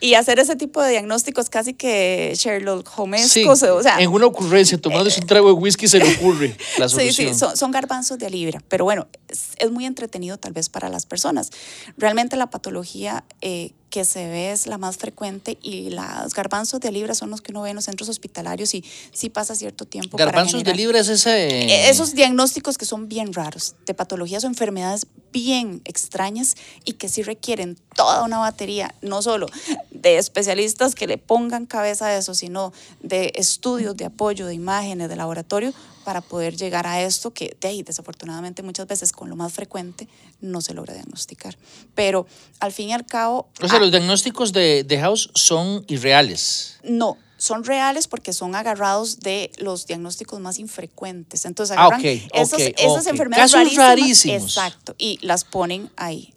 Y 0.00 0.14
hacer 0.14 0.38
ese 0.38 0.54
tipo 0.54 0.80
de 0.80 0.90
diagnósticos 0.92 1.50
casi 1.50 1.74
que 1.74 2.32
Sherlock 2.36 2.86
Sí, 2.86 2.92
Holmescos, 2.96 3.62
o 3.64 3.82
sea, 3.82 3.98
en 3.98 4.10
una 4.12 4.26
ocurrencia, 4.26 4.78
tomándose 4.80 5.20
un 5.20 5.26
trago 5.26 5.48
de 5.48 5.54
whisky 5.54 5.88
se 5.88 5.98
le 5.98 6.14
ocurre 6.14 6.56
la 6.78 6.88
Sí, 6.88 6.94
solución. 6.94 7.32
sí, 7.34 7.34
son, 7.40 7.56
son 7.56 7.72
garbanzos 7.72 8.16
de 8.16 8.30
libra, 8.30 8.62
pero 8.68 8.84
bueno, 8.84 9.08
es, 9.26 9.48
es 9.56 9.72
muy 9.72 9.84
entretenido 9.84 10.38
tal 10.38 10.52
vez 10.52 10.68
para 10.68 10.88
las 10.88 11.04
personas. 11.04 11.50
Realmente 11.98 12.36
la 12.36 12.48
patología 12.48 13.24
eh, 13.40 13.72
que 13.90 14.04
se 14.04 14.28
ve 14.28 14.52
es 14.52 14.66
la 14.66 14.78
más 14.78 14.96
frecuente 14.96 15.58
y 15.62 15.90
los 15.90 16.34
garbanzos 16.34 16.80
de 16.80 16.90
libra 16.92 17.14
son 17.14 17.30
los 17.30 17.40
que 17.40 17.52
uno 17.52 17.62
ve 17.62 17.70
en 17.70 17.76
los 17.76 17.84
centros 17.84 18.08
hospitalarios 18.08 18.74
y 18.74 18.84
sí 19.12 19.30
pasa 19.30 19.54
cierto 19.54 19.84
tiempo. 19.84 20.16
para 20.16 20.26
Garbanzos 20.26 20.64
de 20.64 20.74
libra 20.74 21.00
es 21.00 21.08
ese... 21.08 21.48
eh, 21.48 21.88
Esos 21.88 22.14
diagnósticos 22.14 22.78
que 22.78 22.84
son 22.84 23.08
bien 23.08 23.32
raros, 23.32 23.74
de 23.86 23.94
patologías 23.94 24.44
o 24.44 24.48
enfermedades 24.48 25.06
bien 25.32 25.82
extrañas 25.84 26.56
y 26.84 26.94
que 26.94 27.08
sí 27.08 27.22
requieren 27.22 27.78
toda 27.94 28.22
una 28.24 28.38
batería, 28.38 28.94
no 29.02 29.22
solo 29.22 29.46
de 29.90 30.18
especialistas 30.18 30.94
que 30.94 31.06
le 31.06 31.18
pongan 31.18 31.66
cabeza 31.66 32.06
a 32.06 32.16
eso, 32.16 32.34
sino 32.34 32.72
de 33.00 33.32
estudios 33.36 33.96
de 33.96 34.06
apoyo, 34.06 34.46
de 34.46 34.54
imágenes, 34.54 35.08
de 35.08 35.16
laboratorio, 35.16 35.72
para 36.06 36.20
poder 36.20 36.56
llegar 36.56 36.86
a 36.86 37.02
esto 37.02 37.32
que 37.34 37.56
de 37.60 37.66
ahí, 37.66 37.82
desafortunadamente 37.82 38.62
muchas 38.62 38.86
veces 38.86 39.10
con 39.10 39.28
lo 39.28 39.34
más 39.34 39.52
frecuente 39.52 40.06
no 40.40 40.60
se 40.60 40.72
logra 40.72 40.94
diagnosticar. 40.94 41.58
Pero 41.96 42.28
al 42.60 42.70
fin 42.70 42.90
y 42.90 42.92
al 42.92 43.04
cabo... 43.04 43.48
O 43.60 43.66
sea, 43.66 43.78
ah, 43.78 43.80
los 43.80 43.90
diagnósticos 43.90 44.52
de, 44.52 44.84
de 44.84 45.00
House 45.00 45.30
son 45.34 45.84
irreales. 45.88 46.78
no, 46.84 47.16
son 47.38 47.64
reales 47.64 48.06
porque 48.06 48.32
son 48.32 48.54
agarrados 48.54 49.18
de 49.18 49.50
los 49.58 49.86
diagnósticos 49.86 50.38
más 50.38 50.60
infrecuentes. 50.60 51.44
Entonces 51.44 51.76
Ah, 51.76 51.86
agarran 51.86 52.00
ok, 52.00 52.06
esas, 52.32 52.60
ok, 52.60 52.74
esas 52.78 53.06
enfermedades 53.08 53.50
Casos 53.52 53.74
rarísimas, 53.74 53.88
rarísimos. 53.88 54.42
Exacto, 54.44 54.94
y 54.96 55.18
las 55.26 55.42
ponen 55.42 55.90
ahí. 55.96 56.32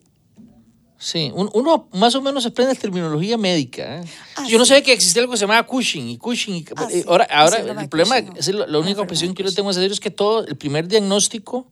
Sí, 1.02 1.32
un- 1.34 1.50
uno 1.54 1.88
más 1.94 2.14
o 2.16 2.22
menos 2.22 2.46
aprende 2.46 2.76
terminología 2.76 3.38
médica. 3.38 4.02
¿eh? 4.02 4.04
Ah, 4.36 4.46
yo 4.50 4.58
no 4.58 4.66
sí. 4.66 4.70
sabía 4.70 4.84
que 4.84 4.92
existía 4.92 5.22
algo 5.22 5.32
que 5.32 5.38
se 5.38 5.46
llamaba 5.46 5.66
Cushing 5.66 6.10
y 6.10 6.18
Cushing. 6.18 6.56
y- 6.58 6.66
Ah, 6.76 6.88
sí, 6.92 7.06
ahora, 7.08 7.26
ahora 7.32 7.64
sí, 7.64 7.70
el 7.70 7.88
problema, 7.90 8.20
Cushing, 8.22 8.38
es 8.38 8.48
la, 8.50 8.68
la 8.68 8.80
única 8.80 9.02
enfermedad 9.02 9.34
que 9.34 9.44
yo 9.44 9.50
de 9.50 9.56
tengo 9.56 9.70
en 9.70 9.74
serio 9.76 9.94
es 9.94 10.00
que 10.02 10.12
todo, 10.12 10.46
el 10.46 10.58
primer 10.58 10.90
diagnóstico 10.90 11.68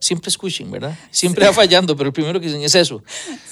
siempre 0.00 0.30
es 0.30 0.36
Cushing, 0.38 0.68
¿verdad? 0.70 0.98
Siempre 1.12 1.46
va 1.46 1.52
fallando, 1.52 1.94
pero 1.96 2.08
el 2.08 2.12
primero 2.12 2.40
que 2.40 2.46
dicen 2.46 2.62
es 2.62 2.74
eso. 2.74 3.04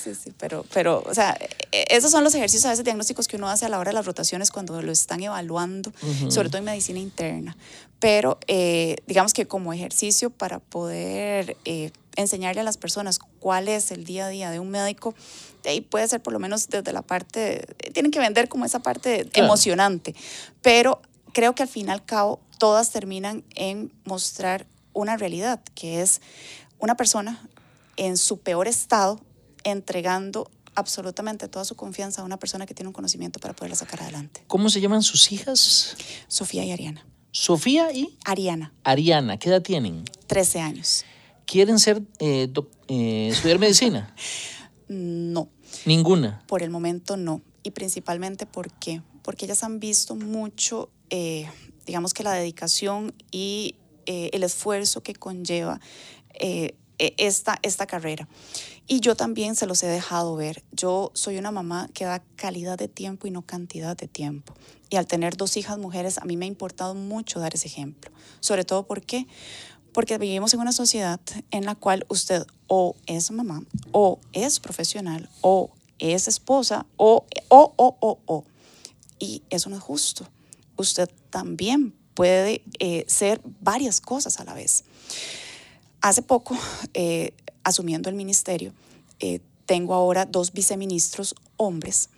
Sí, 0.02 0.14
sí, 0.16 0.32
pero, 0.36 0.64
pero, 0.74 1.04
o 1.06 1.14
sea, 1.14 1.36
eh, 1.70 1.84
esos 1.90 2.10
son 2.10 2.24
los 2.24 2.34
ejercicios 2.34 2.64
a 2.64 2.70
veces 2.70 2.84
diagnósticos 2.84 3.28
que 3.28 3.36
uno 3.36 3.48
hace 3.48 3.66
a 3.66 3.68
la 3.68 3.78
hora 3.78 3.90
de 3.90 3.94
las 3.94 4.06
rotaciones 4.06 4.50
cuando 4.50 4.80
lo 4.82 4.90
están 4.90 5.22
evaluando, 5.22 5.92
sobre 6.28 6.48
todo 6.48 6.58
en 6.58 6.64
medicina 6.64 6.98
interna. 6.98 7.56
Pero 8.00 8.38
eh, 8.46 8.96
digamos 9.06 9.32
que 9.32 9.46
como 9.46 9.72
ejercicio 9.72 10.30
para 10.30 10.60
poder 10.60 11.56
eh, 11.64 11.90
enseñarle 12.16 12.60
a 12.60 12.64
las 12.64 12.76
personas 12.76 13.18
cuál 13.40 13.68
es 13.68 13.90
el 13.90 14.04
día 14.04 14.26
a 14.26 14.28
día 14.28 14.50
de 14.50 14.60
un 14.60 14.70
médico, 14.70 15.14
de 15.62 15.70
ahí 15.70 15.80
puede 15.80 16.06
ser 16.06 16.22
por 16.22 16.32
lo 16.32 16.38
menos 16.38 16.68
desde 16.68 16.92
la 16.92 17.02
parte, 17.02 17.66
tienen 17.92 18.10
que 18.12 18.20
vender 18.20 18.48
como 18.48 18.64
esa 18.64 18.80
parte 18.80 19.24
Claro. 19.26 19.46
emocionante, 19.46 20.14
pero 20.62 21.00
creo 21.32 21.54
que 21.54 21.62
al 21.62 21.68
fin 21.68 21.88
y 21.88 21.90
al 21.90 22.04
cabo 22.04 22.40
todas 22.58 22.90
terminan 22.90 23.44
en 23.54 23.92
mostrar 24.04 24.66
una 24.92 25.16
realidad, 25.16 25.60
que 25.74 26.00
es 26.00 26.20
una 26.78 26.96
persona 26.96 27.48
en 27.96 28.16
su 28.16 28.38
peor 28.38 28.68
estado 28.68 29.20
entregando 29.64 30.50
absolutamente 30.74 31.48
toda 31.48 31.64
su 31.64 31.74
confianza 31.74 32.22
a 32.22 32.24
una 32.24 32.38
persona 32.38 32.64
que 32.66 32.74
tiene 32.74 32.88
un 32.88 32.92
conocimiento 32.92 33.40
para 33.40 33.54
poderla 33.54 33.76
sacar 33.76 34.02
adelante. 34.02 34.44
¿Cómo 34.46 34.70
se 34.70 34.80
llaman 34.80 35.02
sus 35.02 35.32
hijas? 35.32 35.96
Sofía 36.28 36.64
y 36.64 36.70
Ariana. 36.70 37.04
Sofía 37.30 37.92
y 37.92 38.16
Ariana, 38.24 38.72
Ariana, 38.84 39.38
¿qué 39.38 39.48
edad 39.50 39.62
tienen? 39.62 40.04
13 40.26 40.60
años. 40.60 41.04
¿Quieren 41.46 41.78
ser 41.78 42.02
eh, 42.18 42.50
eh, 42.88 43.28
estudiar 43.32 43.58
medicina? 43.58 44.14
No, 44.90 45.50
Ninguna. 45.84 46.42
por 46.46 46.62
el 46.62 46.70
momento 46.70 47.18
no. 47.18 47.42
Y 47.62 47.72
principalmente 47.72 48.46
¿por 48.46 48.70
qué? 48.72 49.02
Porque 49.22 49.44
ellas 49.44 49.62
han 49.62 49.80
visto 49.80 50.14
mucho, 50.14 50.88
eh, 51.10 51.46
digamos 51.84 52.14
que 52.14 52.22
la 52.22 52.32
dedicación 52.32 53.12
y 53.30 53.74
eh, 54.06 54.30
el 54.32 54.42
esfuerzo 54.44 55.02
que 55.02 55.12
conlleva 55.14 55.78
e- 56.32 56.74
esta, 56.98 57.58
esta 57.62 57.86
carrera. 57.86 58.26
Y 58.90 59.00
yo 59.00 59.16
también 59.16 59.54
se 59.54 59.66
los 59.66 59.82
he 59.82 59.86
dejado 59.86 60.34
ver. 60.34 60.64
Yo 60.72 61.10
soy 61.12 61.36
una 61.36 61.50
mamá 61.50 61.90
que 61.92 62.06
da 62.06 62.22
calidad 62.36 62.78
de 62.78 62.88
tiempo 62.88 63.26
y 63.26 63.30
no 63.30 63.42
cantidad 63.42 63.94
de 63.94 64.08
tiempo. 64.08 64.54
Y 64.88 64.96
al 64.96 65.06
tener 65.06 65.36
dos 65.36 65.58
hijas 65.58 65.76
mujeres, 65.76 66.16
a 66.16 66.24
mí 66.24 66.38
me 66.38 66.46
ha 66.46 66.48
importado 66.48 66.94
mucho 66.94 67.38
dar 67.38 67.54
ese 67.54 67.66
ejemplo. 67.66 68.10
Sobre 68.40 68.64
todo, 68.64 68.86
¿por 68.86 69.02
qué? 69.02 69.26
Porque 69.92 70.16
vivimos 70.16 70.54
en 70.54 70.60
una 70.60 70.72
sociedad 70.72 71.20
en 71.50 71.66
la 71.66 71.74
cual 71.74 72.06
usted 72.08 72.46
o 72.66 72.96
es 73.06 73.30
mamá, 73.30 73.62
o 73.92 74.20
es 74.32 74.58
profesional, 74.58 75.28
o 75.42 75.70
es 75.98 76.26
esposa, 76.26 76.86
o, 76.96 77.26
o, 77.48 77.74
o, 77.76 77.96
o, 78.00 78.18
o. 78.24 78.44
Y 79.18 79.42
eso 79.50 79.68
no 79.68 79.76
es 79.76 79.82
justo. 79.82 80.26
Usted 80.78 81.10
también 81.28 81.94
puede 82.14 82.62
eh, 82.78 83.04
ser 83.06 83.42
varias 83.60 84.00
cosas 84.00 84.40
a 84.40 84.44
la 84.44 84.54
vez. 84.54 84.84
Hace 86.00 86.22
poco, 86.22 86.56
eh, 86.94 87.32
asumiendo 87.64 88.08
el 88.08 88.14
ministerio, 88.14 88.72
eh, 89.20 89.40
tengo 89.66 89.94
ahora 89.94 90.24
dos 90.24 90.52
viceministros 90.52 91.34
hombres 91.56 92.08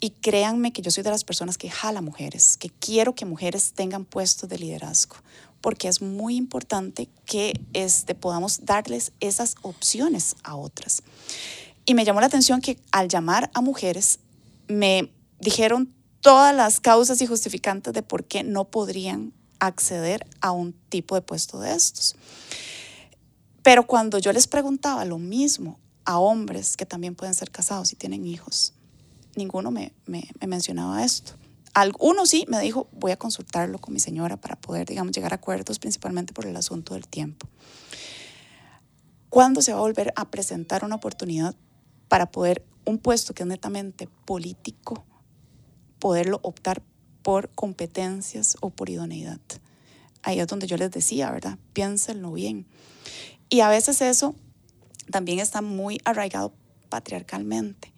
y 0.00 0.10
créanme 0.10 0.72
que 0.72 0.82
yo 0.82 0.90
soy 0.90 1.02
de 1.02 1.10
las 1.10 1.24
personas 1.24 1.56
que 1.56 1.70
jala 1.70 2.02
mujeres, 2.02 2.58
que 2.58 2.68
quiero 2.68 3.14
que 3.14 3.24
mujeres 3.24 3.72
tengan 3.74 4.04
puestos 4.04 4.48
de 4.50 4.58
liderazgo, 4.58 5.16
porque 5.62 5.88
es 5.88 6.02
muy 6.02 6.36
importante 6.36 7.08
que 7.24 7.58
este, 7.72 8.14
podamos 8.14 8.66
darles 8.66 9.12
esas 9.20 9.56
opciones 9.62 10.36
a 10.44 10.56
otras. 10.56 11.02
Y 11.86 11.94
me 11.94 12.04
llamó 12.04 12.20
la 12.20 12.26
atención 12.26 12.60
que 12.60 12.78
al 12.92 13.08
llamar 13.08 13.50
a 13.54 13.62
mujeres 13.62 14.18
me 14.68 15.10
dijeron 15.40 15.92
todas 16.20 16.54
las 16.54 16.80
causas 16.80 17.22
y 17.22 17.26
justificantes 17.26 17.94
de 17.94 18.02
por 18.02 18.24
qué 18.24 18.42
no 18.42 18.66
podrían 18.66 19.32
acceder 19.58 20.26
a 20.40 20.52
un 20.52 20.74
tipo 20.90 21.14
de 21.14 21.22
puesto 21.22 21.60
de 21.60 21.74
estos. 21.74 22.16
Pero 23.64 23.86
cuando 23.86 24.18
yo 24.18 24.32
les 24.32 24.46
preguntaba 24.46 25.04
lo 25.06 25.18
mismo 25.18 25.80
a 26.04 26.18
hombres 26.18 26.76
que 26.76 26.86
también 26.86 27.14
pueden 27.16 27.34
ser 27.34 27.50
casados 27.50 27.92
y 27.92 27.96
tienen 27.96 28.26
hijos, 28.26 28.74
ninguno 29.36 29.70
me, 29.72 29.92
me- 30.06 30.28
me 30.38 30.46
mencionaba 30.46 31.02
esto. 31.02 31.32
Alguno 31.72 32.26
sí 32.26 32.44
me 32.46 32.60
dijo, 32.60 32.88
voy 32.92 33.10
a 33.12 33.16
consultarlo 33.16 33.78
con 33.80 33.94
mi 33.94 34.00
señora 34.00 34.36
para 34.36 34.54
poder, 34.54 34.86
digamos, 34.86 35.12
llegar 35.16 35.32
a 35.32 35.36
acuerdos, 35.36 35.78
principalmente 35.78 36.32
por 36.34 36.46
el 36.46 36.54
asunto 36.56 36.94
del 36.94 37.08
tiempo. 37.08 37.48
¿Cuándo 39.30 39.62
se 39.62 39.72
va 39.72 39.78
a 39.78 39.82
volver 39.82 40.12
a 40.14 40.30
presentar 40.30 40.84
una 40.84 40.94
oportunidad 40.96 41.56
para 42.08 42.30
poder 42.30 42.64
un 42.84 42.98
puesto 42.98 43.34
que 43.34 43.44
es 43.44 43.48
netamente 43.48 44.08
político, 44.26 45.04
poderlo 45.98 46.38
optar 46.42 46.82
por 47.22 47.48
competencias 47.48 48.56
o 48.60 48.68
por 48.70 48.90
idoneidad? 48.90 49.40
Ahí 50.22 50.38
es 50.38 50.46
donde 50.46 50.66
yo 50.66 50.76
les 50.76 50.90
decía, 50.90 51.30
¿verdad? 51.30 51.58
Piénsenlo 51.72 52.30
bien. 52.32 52.66
Y 53.48 53.60
a 53.60 53.68
veces 53.68 54.00
eso 54.00 54.34
también 55.10 55.38
está 55.38 55.62
muy 55.62 56.00
arraigado 56.04 56.52
patriarcalmente. 56.88 57.92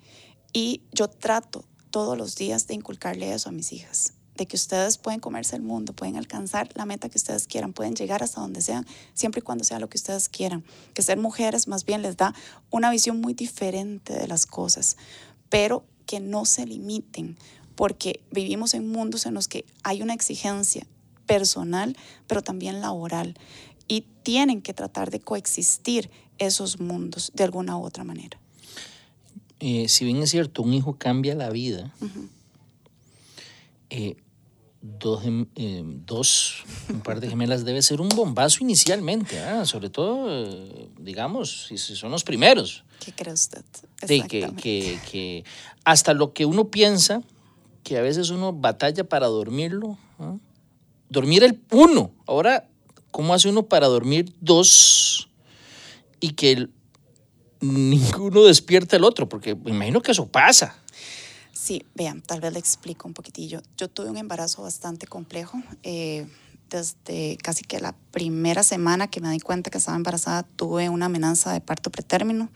Y 0.53 0.83
yo 0.93 1.09
trato 1.09 1.65
todos 1.91 2.17
los 2.17 2.37
días 2.37 2.67
de 2.67 2.75
inculcarle 2.75 3.33
eso 3.33 3.49
a 3.49 3.53
mis 3.53 3.73
hijas, 3.73 4.13
de 4.37 4.47
que 4.47 4.57
ustedes 4.57 4.99
pueden 4.99 5.21
comerse 5.21 5.57
el 5.57 5.63
mundo, 5.63 5.93
pueden 5.93 6.17
alcanzar 6.17 6.69
la 6.75 6.87
meta 6.87 7.09
que 7.09 7.19
ustedes 7.19 7.47
quieran, 7.47 7.73
pueden 7.73 7.95
llegar 7.95 8.23
hasta 8.23 8.41
donde 8.41 8.61
sean, 8.61 8.87
siempre 9.15 9.41
y 9.41 9.43
cuando 9.43 9.65
sea 9.65 9.79
lo 9.79 9.89
que 9.89 9.97
ustedes 9.97 10.29
quieran. 10.29 10.65
Que 10.95 11.03
ser 11.03 11.19
mujeres 11.19 11.69
más 11.69 11.85
bien 11.85 12.03
les 12.03 12.17
da 12.17 12.35
una 12.71 12.91
visión 12.91 13.21
muy 13.21 13.35
diferente 13.35 14.13
de 14.13 14.29
las 14.29 14.47
cosas, 14.47 14.97
pero 15.49 15.85
que 16.07 16.21
no 16.21 16.45
se 16.45 16.67
limiten, 16.67 17.37
porque 17.75 18.21
vivimos 18.31 18.75
en 18.75 18.91
mundos 18.91 19.27
en 19.27 19.35
los 19.35 19.49
que 19.49 19.65
hay 19.83 20.03
una 20.03 20.15
exigencia 20.15 20.87
personal, 21.27 21.97
pero 22.27 22.43
también 22.43 22.81
laboral, 22.81 23.37
y 23.89 24.05
tienen 24.23 24.63
que 24.63 24.75
tratar 24.75 25.11
de 25.11 25.21
coexistir 25.21 26.11
esos 26.39 26.81
mundos 26.81 27.33
de 27.35 27.45
alguna 27.45 27.77
u 27.77 27.85
otra 27.85 28.05
manera. 28.05 28.39
Eh, 29.61 29.89
si 29.89 30.05
bien 30.05 30.23
es 30.23 30.31
cierto, 30.31 30.63
un 30.63 30.75
hijo 30.75 30.97
cambia 30.99 31.35
la 31.35 31.51
vida, 31.51 31.95
eh, 33.89 34.17
dos, 34.99 35.23
eh, 35.57 35.83
dos, 35.85 36.65
un 36.89 37.01
par 37.01 37.21
de 37.21 37.29
gemelas 37.29 37.65
debe 37.65 37.83
ser 37.83 38.01
un 38.01 38.09
bombazo 38.11 38.59
inicialmente, 38.63 39.39
¿ah? 39.41 39.65
sobre 39.65 39.91
todo, 39.91 40.27
eh, 40.29 40.89
digamos, 40.99 41.67
si, 41.67 41.79
son 41.79 42.11
los 42.11 42.25
primeros. 42.25 42.85
¿Qué 43.05 43.13
cree 43.13 43.33
usted? 43.33 43.65
De 44.07 44.23
que, 44.23 44.53
que, 44.55 44.99
que 45.11 45.45
hasta 45.85 46.15
lo 46.15 46.33
que 46.33 46.47
uno 46.47 46.69
piensa, 46.69 47.23
que 47.83 47.99
a 47.99 48.03
veces 48.03 48.31
uno 48.31 48.53
batalla 48.53 49.05
para 49.05 49.27
dormirlo, 49.27 49.99
¿ah? 50.19 50.37
dormir 51.09 51.45
el 51.45 51.61
uno, 51.71 52.13
ahora, 52.27 52.69
¿cómo 53.17 53.33
hace 53.33 53.49
uno 53.49 53.63
para 53.63 53.87
dormir 53.87 54.31
dos 54.43 55.31
y 56.21 56.33
que 56.33 56.69
ninguno 57.63 58.45
despierta 58.45 58.97
el 58.97 59.05
otro? 59.05 59.27
Porque 59.27 59.55
me 59.55 59.71
imagino 59.71 60.03
que 60.03 60.13
eso 60.13 60.27
pasa. 60.27 60.77
Sí, 61.51 61.83
vean, 61.95 62.21
tal 62.21 62.43
vez 62.43 62.53
le 62.53 62.59
explico 62.59 63.09
un 63.09 63.15
poquitillo. 63.15 63.63
Yo 63.79 63.89
tuve 63.89 64.11
un 64.11 64.19
embarazo 64.19 64.61
bastante 64.61 65.07
complejo. 65.07 65.63
eh, 65.83 66.27
desde 66.69 67.39
casi 67.43 67.65
que 67.65 67.81
la 67.81 67.95
primera 68.11 68.63
semana 68.63 69.09
que 69.09 69.23
me 69.23 69.31
di 69.31 69.41
cuenta 69.41 69.71
que 69.71 69.79
estaba 69.79 69.97
embarazada, 69.97 70.43
tuve 70.43 70.91
una 70.91 71.07
amenaza 71.07 71.55
de 71.55 71.63
parto 71.63 71.91
pretérmino. 71.91 72.51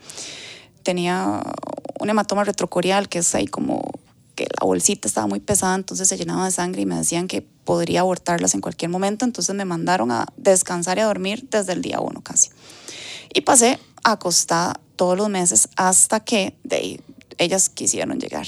Tenía 0.83 1.41
un 1.99 2.09
hematoma 2.09 2.43
retrocorial, 2.43 3.09
que 3.09 3.19
es 3.19 3.33
ahí 3.33 3.47
como 3.47 3.81
que 4.35 4.47
la 4.59 4.65
bolsita 4.65 5.07
estaba 5.07 5.27
muy 5.27 5.39
pesada, 5.39 5.75
entonces 5.75 6.07
se 6.07 6.17
llenaba 6.17 6.45
de 6.45 6.51
sangre 6.51 6.81
y 6.81 6.85
me 6.85 6.95
decían 6.95 7.27
que 7.27 7.41
podría 7.41 8.01
abortarlas 8.01 8.53
en 8.53 8.61
cualquier 8.61 8.89
momento. 8.89 9.25
Entonces 9.25 9.55
me 9.55 9.65
mandaron 9.65 10.11
a 10.11 10.27
descansar 10.37 10.97
y 10.97 11.01
a 11.01 11.05
dormir 11.05 11.47
desde 11.49 11.73
el 11.73 11.81
día 11.81 11.99
uno 11.99 12.21
casi. 12.21 12.49
Y 13.33 13.41
pasé 13.41 13.79
acostada 14.03 14.79
todos 14.95 15.17
los 15.17 15.29
meses 15.29 15.69
hasta 15.75 16.19
que 16.19 16.55
de 16.63 16.75
ahí, 16.75 16.99
ellas 17.37 17.69
quisieron 17.69 18.19
llegar. 18.19 18.45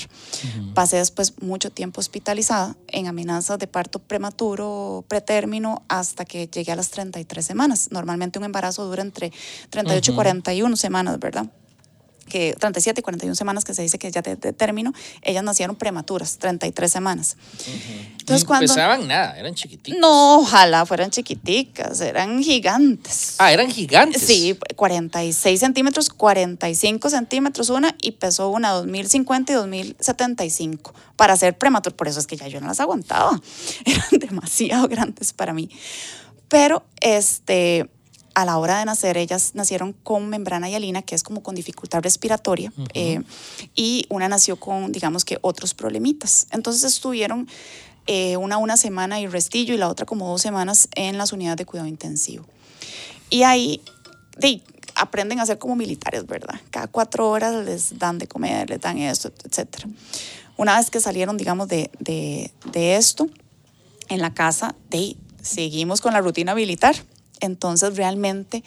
Pasé 0.76 0.98
después 0.98 1.42
mucho 1.42 1.72
tiempo 1.72 2.00
hospitalizada 2.00 2.76
en 2.88 3.08
amenazas 3.08 3.58
de 3.58 3.66
parto 3.66 4.00
prematuro, 4.00 5.04
pretérmino, 5.08 5.82
hasta 5.88 6.26
que 6.26 6.48
llegué 6.48 6.72
a 6.72 6.76
las 6.76 6.90
33 6.90 7.44
semanas. 7.44 7.88
Normalmente 7.92 8.38
un 8.38 8.46
embarazo 8.46 8.86
dura 8.86 9.02
entre 9.02 9.32
38 9.72 10.12
y 10.12 10.16
41 10.16 10.76
semanas, 10.78 11.20
¿verdad? 11.20 11.50
Que 12.26 12.56
37 12.60 13.02
y 13.02 13.04
41 13.04 13.36
semanas 13.36 13.64
que 13.64 13.74
se 13.74 13.82
dice 13.82 13.98
que 13.98 14.12
ya 14.12 14.22
de, 14.22 14.36
de 14.36 14.54
término, 14.54 14.94
ellas 15.22 15.44
nacieron 15.44 15.76
prematuras, 15.76 16.38
33 16.38 16.92
semanas. 16.92 17.38
Entonces, 18.20 18.44
no 18.44 18.48
cuando... 18.48 18.74
pesaban 18.74 19.08
nada, 19.08 19.38
eran 19.38 19.54
chiquititos. 19.54 20.00
No, 20.00 20.40
ojalá 20.40 20.86
fueran 20.86 21.10
chiquiticas, 21.12 22.02
eran 22.02 22.42
gigantes. 22.42 23.36
Ah, 23.40 23.52
eran 23.52 23.70
gigantes. 23.70 24.22
Sí, 24.22 24.58
46 24.76 25.60
centímetros, 25.60 26.10
45 26.10 27.10
centímetros 27.10 27.70
una 27.70 27.96
y 28.02 28.12
pesó 28.12 28.50
una 28.50 28.72
2050 28.72 29.52
y 29.52 29.56
2075 29.56 30.94
para 31.16 31.36
ser 31.36 31.58
prematuro. 31.58 31.96
Por 31.96 32.08
eso 32.08 32.20
es 32.20 32.28
que 32.28 32.38
ya 32.38 32.48
yo 32.48 32.62
no 32.62 32.68
las 32.68 32.80
aguantaba. 32.80 33.40
Eran 33.86 34.20
demasiado 34.20 34.88
grandes 34.88 35.34
para 35.34 35.54
mí. 35.54 35.70
Pero 36.48 36.84
este, 37.02 37.90
a 38.34 38.46
la 38.46 38.58
hora 38.58 38.80
de 38.80 38.86
nacer, 38.86 39.18
ellas 39.18 39.52
nacieron 39.54 39.94
con 39.94 40.30
membrana 40.30 40.70
hialina, 40.70 41.02
que 41.02 41.16
es 41.16 41.24
como 41.24 41.44
con 41.44 41.56
dificultad 41.56 42.02
respiratoria, 42.02 42.74
eh, 42.94 43.22
y 43.76 44.06
una 44.10 44.28
nació 44.28 44.56
con, 44.58 44.92
digamos 44.92 45.26
que, 45.26 45.38
otros 45.42 45.74
problemitas. 45.74 46.48
Entonces 46.52 46.84
estuvieron 46.84 47.48
eh, 48.08 48.38
una 48.38 48.58
una 48.58 48.76
semana 48.76 49.20
y 49.20 49.28
restillo 49.28 49.74
y 49.74 49.78
la 49.78 49.88
otra 49.88 50.06
como 50.06 50.28
dos 50.28 50.42
semanas 50.42 50.90
en 50.96 51.18
las 51.18 51.32
unidades 51.32 51.58
de 51.58 51.66
cuidado 51.66 51.88
intensivo. 51.88 52.46
Y 53.30 53.44
ahí 53.44 53.82
de, 54.38 54.62
aprenden 54.96 55.40
a 55.40 55.46
ser 55.46 55.58
como 55.58 55.76
militares, 55.76 56.26
¿verdad? 56.26 56.60
Cada 56.70 56.88
cuatro 56.88 57.30
horas 57.30 57.66
les 57.66 57.98
dan 57.98 58.18
de 58.20 58.28
comer, 58.28 58.70
les 58.70 58.82
dan 58.82 58.98
esto, 58.98 59.32
etc. 59.46 59.86
Una 60.58 60.78
vez 60.78 60.90
que 60.90 61.00
salieron, 61.00 61.38
digamos, 61.38 61.68
de, 61.68 61.90
de, 62.00 62.52
de 62.72 62.96
esto, 62.98 63.30
en 64.10 64.22
la 64.22 64.34
casa, 64.34 64.76
de, 64.90 65.16
seguimos 65.42 66.02
con 66.02 66.14
la 66.14 66.22
rutina 66.22 66.54
militar. 66.56 66.96
Entonces, 67.40 67.96
realmente, 67.96 68.64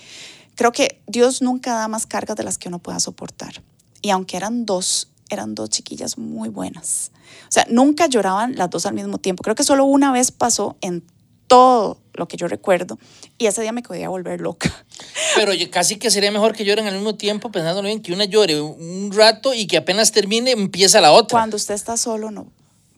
creo 0.55 0.73
que 0.73 1.01
Dios 1.07 1.43
nunca 1.43 1.75
da 1.75 1.89
más 1.89 2.07
cargas 2.07 2.37
de 2.37 2.45
las 2.45 2.59
que 2.59 2.69
uno 2.69 2.79
pueda 2.79 3.01
soportar. 3.01 3.63
Y 4.03 4.11
aunque 4.11 4.37
eran 4.37 4.67
dos, 4.67 5.09
eran 5.29 5.55
dos 5.55 5.71
chiquillas 5.71 6.19
muy 6.19 6.49
buenas. 6.49 7.11
O 7.49 7.53
sea, 7.53 7.67
nunca 7.69 8.07
lloraban 8.07 8.57
las 8.57 8.71
dos 8.71 8.87
al 8.87 8.95
mismo 8.95 9.19
tiempo. 9.19 9.43
Creo 9.43 9.55
que 9.57 9.65
solo 9.65 9.85
una 9.85 10.13
vez 10.13 10.31
pasó 10.31 10.77
en 10.81 11.03
todo 11.49 11.99
lo 12.15 12.27
que 12.29 12.37
yo 12.37 12.49
recuerdo 12.49 12.99
y 13.39 13.47
ese 13.47 13.63
día 13.63 13.71
me 13.73 13.83
podía 13.83 14.09
volver 14.09 14.41
loca. 14.41 14.73
Pero 15.37 15.53
yo- 15.55 15.71
casi 15.71 15.97
que 15.97 16.11
sería 16.11 16.33
mejor 16.33 16.55
que 16.57 16.65
lloren 16.65 16.87
al 16.87 16.95
mismo 16.95 17.15
tiempo, 17.15 17.51
pensándolo 17.53 17.87
bien, 17.87 18.01
que 18.03 18.13
una 18.13 18.25
llore 18.25 18.61
un 18.61 19.11
rato 19.13 19.55
y 19.55 19.67
que 19.67 19.77
apenas 19.77 20.11
termine 20.13 20.51
empieza 20.51 21.01
la 21.01 21.13
otra. 21.13 21.37
Cuando 21.39 21.57
usted 21.57 21.75
está 21.75 21.97
solo, 21.97 22.31
no. 22.31 22.47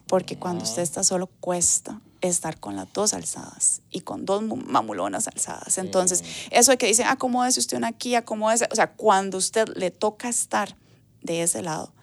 Porque 0.07 0.37
cuando 0.37 0.63
usted 0.63 0.81
está 0.81 1.03
solo, 1.03 1.27
cuesta 1.39 2.01
estar 2.21 2.59
con 2.59 2.75
las 2.75 2.91
dos 2.93 3.13
alzadas 3.13 3.81
y 3.91 4.01
con 4.01 4.25
dos 4.25 4.43
mamulonas 4.43 5.27
alzadas. 5.27 5.77
Entonces, 5.77 6.23
eso 6.51 6.71
de 6.71 6.77
que 6.77 6.87
dicen, 6.87 7.07
acomódese 7.07 7.59
usted 7.59 7.77
una 7.77 7.87
aquí, 7.87 8.15
acomódese, 8.15 8.67
o 8.71 8.75
sea, 8.75 8.91
cuando 8.91 9.37
usted 9.37 9.69
le 9.75 9.91
toca 9.91 10.29
estar 10.29 10.75
de 11.21 11.43
ese 11.43 11.61
lado, 11.61 11.93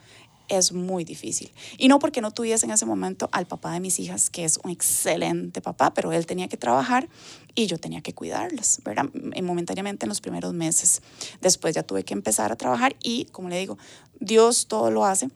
es 0.48 0.72
muy 0.72 1.04
difícil. 1.04 1.52
Y 1.76 1.88
no 1.88 1.98
porque 1.98 2.20
no 2.20 2.30
tuviese 2.30 2.66
en 2.66 2.72
ese 2.72 2.86
momento 2.86 3.28
al 3.32 3.46
papá 3.46 3.72
de 3.72 3.80
mis 3.80 3.98
hijas, 3.98 4.30
que 4.30 4.44
es 4.44 4.58
un 4.62 4.70
excelente 4.70 5.60
papá, 5.60 5.92
pero 5.92 6.12
él 6.12 6.24
tenía 6.26 6.48
que 6.48 6.56
trabajar 6.56 7.08
y 7.54 7.66
yo 7.66 7.78
tenía 7.78 8.00
que 8.00 8.14
cuidarlas, 8.14 8.80
¿verdad? 8.84 9.06
Momentáneamente 9.42 10.06
en 10.06 10.08
los 10.08 10.20
primeros 10.20 10.54
meses. 10.54 11.02
Después 11.40 11.74
ya 11.74 11.82
tuve 11.82 12.04
que 12.04 12.14
empezar 12.14 12.52
a 12.52 12.56
trabajar 12.56 12.94
y, 13.02 13.24
como 13.26 13.48
le 13.48 13.58
digo, 13.58 13.76
Dios 14.20 14.68
todo 14.68 14.90
lo 14.90 15.04
hace 15.04 15.30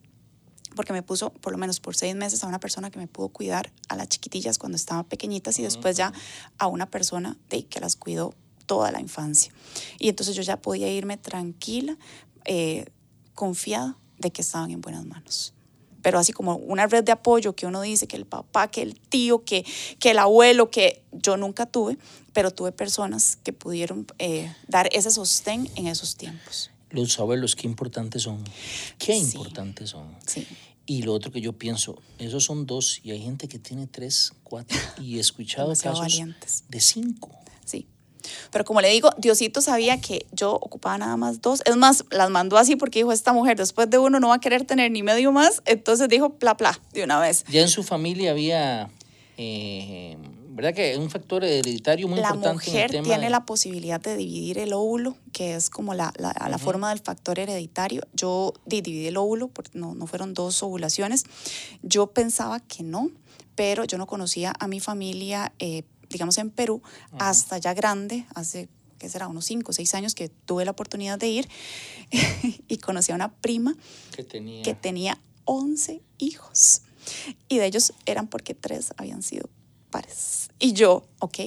porque 0.75 0.93
me 0.93 1.03
puso 1.03 1.31
por 1.31 1.53
lo 1.53 1.59
menos 1.59 1.81
por 1.81 1.97
seis 1.97 2.15
meses 2.15 2.43
a 2.45 2.47
una 2.47 2.61
persona 2.61 2.91
que 2.91 2.99
me 2.99 3.07
pudo 3.07 3.29
cuidar 3.29 3.73
a 3.89 3.97
las 3.97 4.09
chiquitillas 4.09 4.59
cuando 4.59 4.77
estaban 4.77 5.05
pequeñitas 5.05 5.59
y 5.59 5.63
después 5.63 5.97
ya 5.97 6.13
a 6.59 6.67
una 6.67 6.91
persona 6.91 7.37
de, 7.49 7.65
que 7.65 7.81
las 7.81 7.97
cuidó 7.97 8.35
toda 8.67 8.93
la 8.93 9.01
infancia. 9.01 9.53
Y 9.99 10.09
entonces 10.09 10.37
yo 10.37 10.43
ya 10.43 10.57
podía 10.57 10.93
irme 10.93 11.17
tranquila, 11.17 11.97
eh, 12.45 12.87
confiada 13.35 13.97
de 14.19 14.31
que 14.31 14.43
estaban 14.43 14.71
en 14.71 14.81
buenas 14.81 15.05
manos. 15.05 15.55
Pero 16.03 16.19
así 16.19 16.33
como 16.33 16.57
una 16.57 16.87
red 16.87 17.05
de 17.05 17.13
apoyo 17.13 17.55
que 17.55 17.67
uno 17.67 17.83
dice 17.83 18.07
que 18.07 18.17
el 18.17 18.27
papá, 18.27 18.71
que 18.71 18.83
el 18.83 18.99
tío, 18.99 19.45
que, 19.45 19.67
que 19.99 20.13
el 20.13 20.19
abuelo, 20.19 20.71
que 20.71 21.03
yo 21.13 21.37
nunca 21.37 21.67
tuve, 21.67 21.99
pero 22.33 22.51
tuve 22.51 22.73
personas 22.73 23.37
que 23.43 23.53
pudieron 23.53 24.07
eh, 24.19 24.55
dar 24.69 24.89
ese 24.93 25.11
sostén 25.11 25.69
en 25.75 25.87
esos 25.87 26.17
tiempos. 26.17 26.70
Los 26.91 27.19
abuelos, 27.19 27.57
qué 27.57 27.67
importantes 27.67 28.23
son. 28.23 28.43
Qué 28.99 29.17
importantes 29.17 29.91
son. 29.91 30.17
Sí. 30.27 30.47
Y 30.87 31.03
lo 31.03 31.15
otro 31.15 31.31
que 31.31 31.41
yo 31.41 31.53
pienso, 31.53 31.97
esos 32.19 32.45
son 32.45 32.67
dos 32.67 33.01
y 33.05 33.13
hay 33.13 33.23
gente 33.23 33.47
que 33.47 33.59
tiene 33.59 33.87
tres, 33.87 34.33
cuatro 34.43 34.77
y 35.01 35.19
he 35.19 35.21
escuchado 35.21 35.73
casos 35.77 36.21
de 36.69 36.81
cinco. 36.81 37.31
Sí. 37.65 37.87
Pero 38.51 38.65
como 38.65 38.81
le 38.81 38.91
digo, 38.91 39.11
Diosito 39.19 39.61
sabía 39.61 40.01
que 40.01 40.27
yo 40.33 40.53
ocupaba 40.53 40.99
nada 40.99 41.17
más 41.17 41.41
dos. 41.41 41.63
Es 41.65 41.77
más, 41.77 42.05
las 42.11 42.31
mandó 42.31 42.59
así 42.59 42.77
porque 42.77 43.01
dijo, 43.01 43.13
esta 43.13 43.33
mujer 43.33 43.57
después 43.57 43.89
de 43.89 43.99
uno 43.99 44.21
no 44.21 44.29
va 44.29 44.37
a 44.37 44.41
querer 44.41 44.65
tener 44.65 44.91
ni 44.91 45.03
medio 45.03 45.33
más. 45.33 45.63
Entonces 45.65 46.09
dijo, 46.09 46.31
pla, 46.31 46.57
pla, 46.57 46.81
de 46.93 47.05
una 47.05 47.21
vez. 47.21 47.45
Ya 47.49 47.61
en 47.61 47.69
su 47.69 47.83
familia 47.83 48.33
había 48.33 48.91
eh, 49.37 50.17
¿verdad? 50.61 50.75
Que 50.75 50.93
es 50.93 50.99
un 50.99 51.09
factor 51.09 51.43
hereditario 51.43 52.07
muy 52.07 52.19
importante. 52.19 52.47
La 52.47 52.53
mujer 52.53 52.91
tiene 53.03 53.31
la 53.31 53.47
posibilidad 53.47 53.99
de 53.99 54.15
dividir 54.15 54.59
el 54.59 54.75
óvulo, 54.75 55.17
que 55.33 55.55
es 55.55 55.71
como 55.71 55.95
la, 55.95 56.13
la, 56.19 56.59
forma 56.59 56.91
del 56.91 56.99
factor 56.99 57.39
hereditario. 57.39 58.03
Yo 58.13 58.53
dividí 58.67 59.07
el 59.07 59.17
óvulo, 59.17 59.49
porque 59.49 59.79
no, 59.79 59.95
no 59.95 60.07
fueron 60.07 60.35
dos 60.35 60.63
ovulaciones. 60.63 61.25
Yo 61.83 62.09
pensaba 62.09 62.61
que 62.61 62.83
no, 62.83 63.11
pero 63.55 63.85
yo 63.85 63.97
no 63.97 64.07
conocía 64.07 64.53
a 64.61 64.69
mi 64.69 64.81
familia, 64.81 65.55
eh, 65.61 65.85
digamos, 66.11 66.37
en 66.37 66.51
Perú, 66.51 66.83
hasta 67.19 67.57
ya 67.57 67.73
grande, 67.73 68.27
hace 68.35 68.69
que 68.99 69.09
será 69.09 69.29
unos 69.29 69.47
5 69.47 69.71
o 69.71 69.73
6 69.73 69.95
años 69.95 70.15
que 70.15 70.29
tuve 70.29 70.67
la 70.67 70.73
oportunidad 70.73 71.19
de 71.19 71.29
ir 71.29 71.49
y 72.69 72.77
conocí 72.77 73.13
a 73.13 73.15
una 73.15 73.33
prima 73.33 73.75
que 74.15 74.25
tenía, 74.25 74.63
que 74.63 74.75
tenía 74.75 75.19
11 75.47 76.03
hijos. 76.19 76.83
Y 77.49 77.57
de 77.57 77.65
ellos 77.65 77.95
eran 78.05 78.27
porque 78.29 78.53
tres 78.53 78.93
habían 78.99 79.23
sido 79.23 79.49
pares. 79.91 80.49
Y 80.59 80.73
yo, 80.73 81.05
ok, 81.19 81.39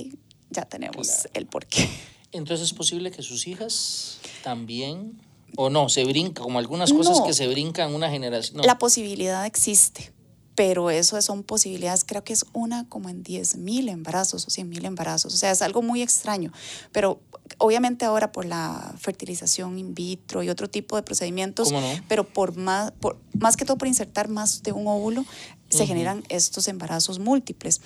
ya 0.49 0.65
tenemos 0.65 1.27
el 1.33 1.45
porqué. 1.45 1.89
Entonces 2.31 2.67
es 2.67 2.73
posible 2.73 3.11
que 3.11 3.21
sus 3.21 3.47
hijas 3.47 4.17
también, 4.43 5.19
o 5.55 5.69
no, 5.69 5.89
se 5.89 6.03
brinca, 6.03 6.41
como 6.41 6.59
algunas 6.59 6.91
cosas 6.91 7.21
que 7.21 7.33
se 7.33 7.47
brincan 7.47 7.93
una 7.93 8.09
generación. 8.09 8.61
La 8.65 8.79
posibilidad 8.79 9.45
existe, 9.45 10.11
pero 10.55 10.89
eso 10.89 11.21
son 11.21 11.43
posibilidades, 11.43 12.03
creo 12.03 12.23
que 12.23 12.33
es 12.33 12.45
una 12.53 12.87
como 12.89 13.09
en 13.09 13.23
10 13.23 13.57
mil 13.57 13.87
embarazos 13.89 14.45
o 14.47 14.49
100 14.49 14.69
mil 14.69 14.85
embarazos, 14.85 15.33
o 15.33 15.37
sea, 15.37 15.51
es 15.51 15.61
algo 15.61 15.81
muy 15.81 16.01
extraño, 16.01 16.51
pero 16.91 17.19
obviamente 17.57 18.05
ahora 18.05 18.31
por 18.31 18.45
la 18.45 18.93
fertilización 18.97 19.77
in 19.77 19.93
vitro 19.93 20.43
y 20.43 20.49
otro 20.49 20.69
tipo 20.69 20.95
de 20.95 21.03
procedimientos, 21.03 21.73
pero 22.07 22.23
por 22.23 22.55
más, 22.55 22.91
por, 22.91 23.19
más 23.37 23.57
que 23.57 23.65
todo 23.65 23.77
por 23.77 23.87
insertar 23.87 24.27
más 24.27 24.63
de 24.63 24.71
un 24.71 24.87
óvulo, 24.87 25.25
se 25.69 25.87
generan 25.87 26.23
estos 26.29 26.67
embarazos 26.67 27.17
múltiples. 27.17 27.81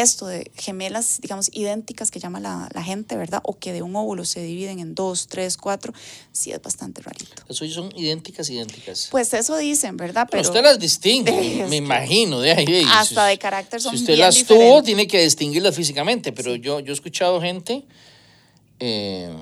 Esto 0.00 0.26
de 0.26 0.50
gemelas, 0.56 1.20
digamos, 1.20 1.50
idénticas 1.52 2.10
que 2.10 2.20
llama 2.20 2.40
la, 2.40 2.68
la, 2.72 2.82
gente, 2.82 3.16
¿verdad? 3.16 3.40
O 3.44 3.58
que 3.58 3.72
de 3.72 3.82
un 3.82 3.96
óvulo 3.96 4.24
se 4.24 4.40
dividen 4.42 4.78
en 4.78 4.94
dos, 4.94 5.26
tres, 5.26 5.56
cuatro, 5.56 5.92
sí 6.32 6.52
es 6.52 6.62
bastante 6.62 7.02
rarito. 7.02 7.42
Eso 7.48 7.68
son 7.68 7.90
idénticas, 7.96 8.48
idénticas. 8.48 9.08
Pues 9.10 9.34
eso 9.34 9.56
dicen, 9.56 9.96
¿verdad? 9.96 10.28
Pero, 10.30 10.42
usted 10.42 10.62
las 10.62 10.78
distingue, 10.78 11.66
me 11.68 11.76
imagino. 11.76 12.40
De 12.40 12.52
ahí, 12.52 12.86
hasta 12.88 13.26
de 13.26 13.38
carácter 13.38 13.80
son 13.80 13.96
Si 13.96 14.02
usted 14.02 14.18
las 14.18 14.44
tuvo, 14.44 14.82
tiene 14.82 15.06
que 15.06 15.22
distinguirlas 15.22 15.74
físicamente, 15.74 16.32
pero 16.32 16.54
yo, 16.54 16.80
yo 16.80 16.92
he 16.92 16.94
escuchado 16.94 17.40
gente 17.40 17.84
eh, 18.78 19.34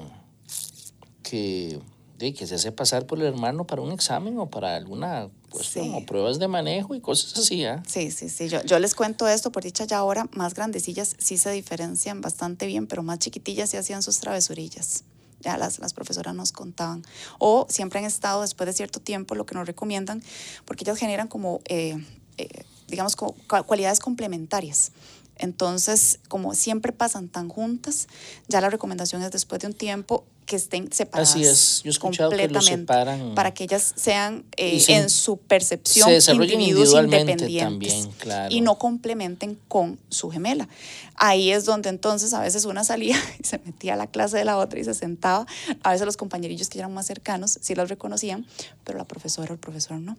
que, 1.23 1.79
de, 2.19 2.33
que 2.33 2.47
se 2.47 2.55
hace 2.55 2.73
pasar 2.73 3.07
por 3.07 3.19
el 3.19 3.27
hermano 3.27 3.67
para 3.67 3.83
un 3.83 3.93
examen 3.93 4.39
o 4.39 4.49
para 4.49 4.77
alguna 4.77 5.29
cuestión 5.51 5.95
o 5.95 6.05
pruebas 6.05 6.39
de 6.39 6.49
manejo 6.49 6.95
y 6.95 7.01
cosas 7.01 7.39
así. 7.39 7.65
¿eh? 7.65 7.81
Sí, 7.87 8.11
sí, 8.11 8.29
sí. 8.29 8.49
Yo, 8.49 8.63
yo 8.63 8.79
les 8.79 8.95
cuento 8.95 9.27
esto, 9.29 9.53
por 9.53 9.63
dicha 9.63 9.85
ya 9.85 9.99
ahora, 9.99 10.29
más 10.33 10.55
grandecillas 10.55 11.17
sí 11.19 11.39
se 11.39 11.51
diferencian 11.51 12.21
bastante 12.21 12.67
bien, 12.67 12.87
pero 12.87 13.03
más 13.03 13.19
chiquitillas 13.19 13.71
sí 13.71 13.77
hacían 13.77 14.03
sus 14.03 14.19
travesurillas 14.19 15.05
ya 15.41 15.57
las, 15.57 15.79
las, 15.79 15.93
profesoras 15.93 16.35
nos 16.35 16.53
contaban. 16.53 17.05
O 17.39 17.67
siempre 17.69 17.99
han 17.99 18.05
estado 18.05 18.43
después 18.43 18.67
de 18.67 18.73
cierto 18.73 19.01
tiempo, 19.01 19.35
lo 19.35 19.47
que 19.47 19.55
nos 19.55 19.67
recomiendan, 19.67 20.23
porque 20.65 20.85
ellas 20.85 20.99
generan 20.99 21.29
como, 21.29 21.61
eh, 21.67 21.97
eh, 22.39 22.65
digamos, 22.89 23.17
cualidades 23.17 24.01
complementarias. 24.01 24.93
Entonces, 25.37 26.19
como 26.29 26.55
siempre 26.55 26.93
pasan 26.93 27.29
tan 27.29 27.49
juntas, 27.49 28.09
ya 28.49 28.61
la 28.61 28.71
recomendación 28.71 29.23
es 29.23 29.31
después 29.31 29.61
de 29.61 29.69
un 29.69 29.75
tiempo 29.75 30.25
que 30.47 30.57
estén 30.57 30.91
separadas. 30.93 31.31
Así 31.31 31.45
es, 31.45 31.83
yo 31.83 31.91
he 31.91 31.93
escuchado 31.93 32.31
que 32.31 32.49
los 32.49 32.65
separan. 32.65 33.35
Para 33.35 33.53
que 33.53 33.65
ellas 33.65 33.93
sean 33.97 34.45
eh, 34.57 34.83
en 34.89 35.11
su 35.11 35.37
percepción 35.37 36.09
individuos 36.11 36.95
independientes 36.95 37.61
también, 37.61 38.11
claro. 38.19 38.55
y 38.55 38.61
no 38.61 38.79
complementen 38.79 39.59
con 39.69 39.99
su 40.09 40.31
gemela. 40.31 40.69
Ahí 41.17 41.51
es 41.51 41.65
donde 41.65 41.89
entonces 41.89 42.33
a 42.33 42.41
veces 42.41 42.65
una 42.65 42.85
salía 42.85 43.17
y 43.41 43.45
se 43.45 43.59
metía 43.59 43.95
a 43.95 43.97
la 43.97 44.07
clase 44.07 44.39
de 44.39 44.45
la 44.45 44.57
otra 44.57 44.79
y 44.79 44.85
se 44.85 44.95
sentaba. 44.95 45.47
A 45.83 45.91
veces 45.91 46.07
los 46.07 46.17
compañerillos 46.17 46.69
que 46.69 46.79
eran 46.79 46.95
más 46.95 47.07
cercanos 47.07 47.59
sí 47.61 47.75
los 47.75 47.89
reconocían, 47.89 48.47
pero 48.85 48.99
la 48.99 49.05
profesora 49.05 49.51
o 49.51 49.55
el 49.55 49.61
profesor 49.61 49.99
no. 49.99 50.17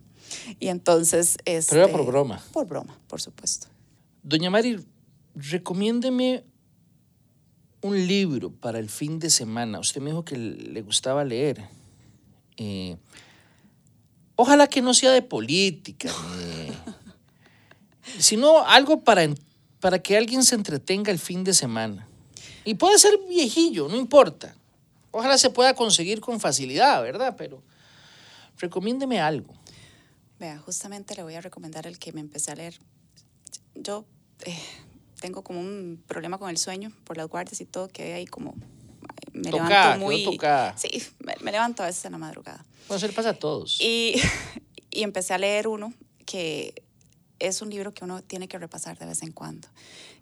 Y 0.60 0.68
entonces... 0.68 1.38
Este, 1.46 1.72
pero 1.72 1.86
era 1.86 1.92
por 1.92 2.06
broma. 2.06 2.44
Por 2.52 2.68
broma, 2.68 3.00
por 3.08 3.22
supuesto. 3.22 3.68
Doña 4.24 4.50
Mari, 4.50 4.86
recomiéndeme 5.36 6.44
un 7.88 8.08
libro 8.08 8.52
para 8.52 8.80
el 8.80 8.90
fin 8.90 9.20
de 9.20 9.30
semana. 9.30 9.80
Usted 9.80 10.02
me 10.02 10.12
dijo 10.12 10.24
que 10.24 10.38
le 10.38 10.82
gustaba 10.82 11.24
leer. 11.24 11.68
Eh, 12.58 12.98
ojalá 14.36 14.68
que 14.68 14.82
no 14.82 14.94
sea 14.94 15.12
de 15.12 15.22
política, 15.22 16.12
sino 18.20 18.66
algo 18.66 19.04
para, 19.04 19.28
para 19.80 20.00
que 20.00 20.18
alguien 20.18 20.44
se 20.44 20.56
entretenga 20.56 21.12
el 21.12 21.20
fin 21.20 21.44
de 21.44 21.54
semana. 21.54 22.08
Y 22.66 22.76
puede 22.76 23.00
ser 23.00 23.18
viejillo, 23.30 23.88
no 23.88 23.96
importa. 23.96 24.56
Ojalá 25.12 25.38
se 25.38 25.50
pueda 25.50 25.74
conseguir 25.74 26.20
con 26.20 26.40
facilidad, 26.40 27.02
¿verdad? 27.02 27.36
Pero 27.38 27.64
recomiéndeme 28.58 29.20
algo. 29.20 29.54
Vea, 30.40 30.60
justamente 30.60 31.16
le 31.16 31.24
voy 31.24 31.36
a 31.36 31.42
recomendar 31.42 31.88
el 31.88 31.98
que 31.98 32.12
me 32.12 32.22
empecé 32.22 32.52
a 32.52 32.56
leer. 32.56 32.78
Yo 33.74 34.06
eh, 34.46 34.60
tengo 35.20 35.44
como 35.44 35.60
un 35.60 36.04
problema 36.08 36.38
con 36.38 36.50
el 36.50 36.58
sueño 36.58 36.92
por 37.04 37.18
las 37.18 37.28
guardias 37.28 37.60
y 37.62 37.66
todo, 37.66 37.88
que 37.88 38.14
ahí 38.14 38.26
como 38.26 38.56
me 39.34 39.52
levanto 39.52 40.00
muy... 40.00 40.40
Sí, 40.76 41.04
me, 41.20 41.52
levanto 41.52 41.84
a 41.84 41.88
veces 41.88 42.06
en 42.06 42.14
la 42.14 42.18
madrugada. 42.18 42.66
Bueno, 42.88 42.98
eso 42.98 43.08
le 43.08 43.14
pasa 43.14 43.30
a 43.30 43.34
todos. 43.34 43.80
Y, 43.82 44.16
y 44.92 45.04
empecé 45.04 45.34
a 45.34 45.38
leer 45.38 45.68
uno 45.68 45.94
que 46.26 46.84
es 47.40 47.62
un 47.62 47.70
libro 47.70 47.94
que 47.94 48.04
uno 48.04 48.22
tiene 48.24 48.48
que 48.48 48.58
repasar 48.58 48.98
de 48.98 49.06
vez 49.06 49.22
en 49.22 49.32
cuando, 49.32 49.68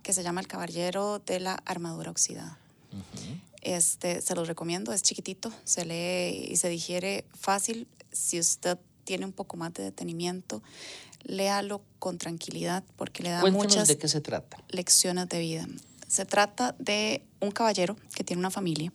que 0.04 0.14
se 0.14 0.24
llama 0.24 0.42
El 0.42 0.48
Caballero 0.48 1.20
de 1.20 1.40
la 1.40 1.56
Armadura 1.66 2.12
Oxidada. 2.12 2.58
este, 3.62 4.22
se 4.22 4.36
los 4.36 4.48
recomiendo, 4.48 4.94
es 4.94 5.02
chiquitito, 5.02 5.52
se 5.64 5.86
lee 5.86 6.48
y 6.52 6.58
se 6.58 6.70
digiere 6.70 7.26
fácil. 7.34 7.88
Si 8.12 8.40
usted 8.40 8.78
tiene 9.06 9.26
un 9.26 9.32
poco 9.32 9.56
más 9.56 9.74
de 9.74 9.84
detenimiento, 9.84 10.62
léalo 11.24 11.82
con 12.00 12.18
tranquilidad 12.18 12.84
porque 12.98 13.24
le 13.24 13.30
da 13.30 13.46
muchas 13.46 13.88
de 13.88 13.98
qué 13.98 14.08
se 14.08 14.22
trata. 14.22 14.58
lecciones 14.70 15.30
de 15.30 15.40
vida. 15.40 15.68
Se 16.08 16.26
trata 16.26 16.76
de 16.78 17.24
un 17.40 17.52
caballero 17.52 17.96
que 18.14 18.24
tiene 18.24 18.40
una 18.40 18.52
familia. 18.52 18.92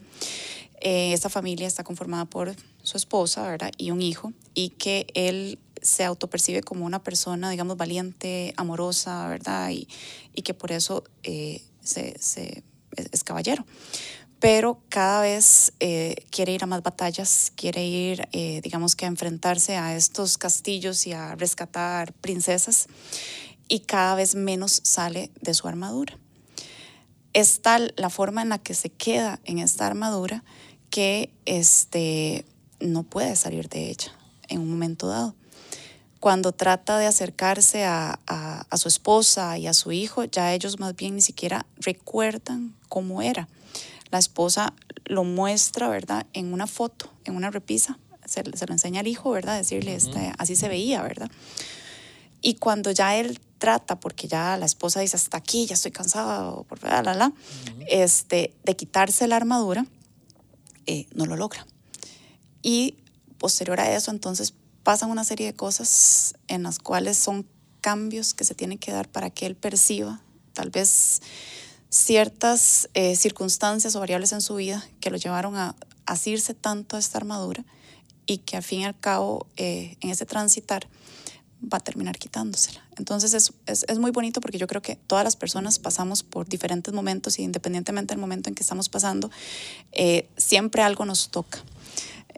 Eh, 0.81 1.13
esta 1.13 1.29
familia 1.29 1.67
está 1.67 1.85
conformada 1.85 2.25
por 2.25 2.55
su 2.83 2.97
esposa, 2.97 3.49
¿verdad? 3.49 3.73
Y 3.77 3.91
un 3.91 4.01
hijo, 4.01 4.33
y 4.55 4.71
que 4.71 5.07
él 5.15 5.59
se 5.83 6.05
autopercibe 6.05 6.63
como 6.63 6.87
una 6.87 7.03
persona, 7.03 7.51
digamos, 7.51 7.77
valiente, 7.77 8.55
amorosa, 8.57 9.29
¿verdad? 9.29 9.71
Y, 9.71 9.89
y 10.35 10.43
que 10.43 10.55
por 10.55 10.73
eso 10.73 11.05
eh, 11.23 11.63
se, 11.83 12.19
se, 12.19 12.63
es 13.13 13.25
caballero 13.25 13.65
pero 14.41 14.81
cada 14.89 15.21
vez 15.21 15.75
eh, 15.81 16.25
quiere 16.31 16.53
ir 16.53 16.65
a 16.65 16.67
más 16.67 16.83
batallas, 16.83 17.53
quiere 17.55 17.85
ir, 17.85 18.27
eh, 18.33 18.61
digamos 18.63 18.97
que 18.97 19.05
a 19.05 19.09
enfrentarse 19.09 19.77
a 19.77 19.95
estos 19.95 20.39
castillos 20.39 21.07
y 21.07 21.13
a 21.13 21.37
rescatar 21.37 22.13
princesas. 22.15 22.89
y 23.73 23.81
cada 23.81 24.17
vez 24.17 24.35
menos 24.35 24.81
sale 24.83 25.31
de 25.41 25.55
su 25.55 25.69
armadura. 25.69 26.19
Es 27.35 27.63
tal 27.63 27.95
la 27.97 28.11
forma 28.11 28.43
en 28.43 28.49
la 28.49 28.59
que 28.59 28.75
se 28.75 28.91
queda 28.91 29.39
en 29.45 29.61
esta 29.61 29.87
armadura 29.87 30.43
que 30.91 31.31
este, 31.45 32.45
no 32.81 33.05
puede 33.05 33.37
salir 33.37 33.69
de 33.69 33.91
ella 33.91 34.11
en 34.49 34.61
un 34.61 34.71
momento 34.71 35.07
dado. 35.07 35.37
Cuando 36.19 36.51
trata 36.51 36.99
de 36.99 37.07
acercarse 37.07 37.85
a, 37.85 38.19
a, 38.27 38.77
su 38.77 38.89
esposa 38.89 39.57
y 39.57 39.69
a 39.69 39.73
su 39.73 39.93
hijo, 39.93 40.25
ya 40.25 40.53
ellos 40.53 40.81
más 40.81 40.97
bien 40.97 41.15
ni 41.15 41.23
siquiera 41.23 41.65
recuerdan 41.79 42.75
cómo 42.89 43.23
era. 43.23 43.49
La 44.11 44.19
esposa 44.19 44.75
lo 45.05 45.25
muestra, 45.25 45.89
¿verdad? 45.89 46.27
En 46.33 46.53
una 46.53 46.67
foto, 46.67 47.13
en 47.25 47.37
una 47.37 47.51
repisa, 47.51 47.99
se, 48.25 48.43
se 48.57 48.67
lo 48.67 48.73
enseña 48.73 49.01
al 49.01 49.07
hijo, 49.07 49.31
¿verdad? 49.31 49.57
Decirle, 49.57 49.95
este, 49.95 50.33
así 50.39 50.57
se 50.57 50.69
veía, 50.69 51.03
¿verdad? 51.03 51.31
Y 52.43 52.55
cuando 52.55 52.91
ya 52.91 53.17
él 53.17 53.39
trata, 53.59 54.01
porque 54.01 54.27
ya 54.27 54.57
la 54.57 54.67
esposa 54.67 55.01
dice, 55.01 55.17
hasta 55.17 55.37
aquí, 55.37 55.67
ya 55.67 55.75
estoy 55.75 55.91
cansado, 55.91 56.67
la, 56.83 57.03
la, 57.03 57.15
la, 57.15 57.33
este, 57.89 58.55
de 58.65 58.77
quitarse 58.77 59.29
la 59.29 59.37
armadura, 59.37 59.87
eh, 60.87 61.07
no 61.15 61.27
lo 61.27 61.37
logra. 61.37 61.67
Y 62.63 62.97
posterior 63.39 63.81
a 63.81 63.95
eso, 63.95 64.11
entonces 64.11 64.55
pasan 64.83 65.11
una 65.11 65.25
serie 65.25 65.47
de 65.47 65.55
cosas 65.55 66.35
en 66.49 66.63
las 66.63 66.79
cuales 66.79 67.17
son 67.17 67.47
cambios 67.81 68.35
que 68.35 68.45
se 68.45 68.55
tienen 68.55 68.79
que 68.79 68.93
dar 68.93 69.09
para 69.09 69.31
que 69.31 69.47
él 69.47 69.57
perciba 69.57 70.21
tal 70.53 70.71
vez 70.71 71.23
ciertas 71.91 72.89
eh, 72.95 73.17
circunstancias 73.17 73.97
o 73.97 74.01
variables 74.01 74.33
en 74.33 74.41
su 74.41 74.55
vida 74.55 74.87
que 75.01 75.11
lo 75.11 75.17
llevaron 75.17 75.57
a 75.57 75.75
asirse 76.07 76.55
tanto 76.55 76.97
a 76.97 76.99
esta 76.99 77.19
armadura 77.19 77.65
y 78.27 78.39
que 78.39 78.57
al 78.57 78.63
fin 78.63 78.81
y 78.81 78.85
al 78.85 78.99
cabo 78.99 79.47
eh, 79.57 79.97
en 80.01 80.11
ese 80.11 80.25
transitar 80.25 80.87
va 81.63 81.79
a 81.79 81.81
terminar 81.81 82.17
quitándosela. 82.19 82.81
Entonces 82.97 83.35
es, 83.35 83.53
es, 83.67 83.85
es, 83.89 83.99
muy 83.99 84.13
bonito 84.13 84.41
porque 84.41 84.57
yo 84.57 84.67
creo 84.67 84.81
que 84.81 84.97
todas 84.97 85.25
las 85.25 85.37
personas 85.37 85.79
pasamos 85.79 86.23
por 86.23 86.49
diferentes 86.49 86.95
momentos 86.95 87.39
y 87.39 87.43
independientemente 87.43 88.15
del 88.15 88.21
momento 88.21 88.49
en 88.49 88.55
que 88.55 88.63
estamos 88.63 88.89
pasando, 88.89 89.31
eh, 89.93 90.29
siempre 90.37 90.83
algo 90.83 91.05
nos 91.05 91.31
toca. 91.31 91.59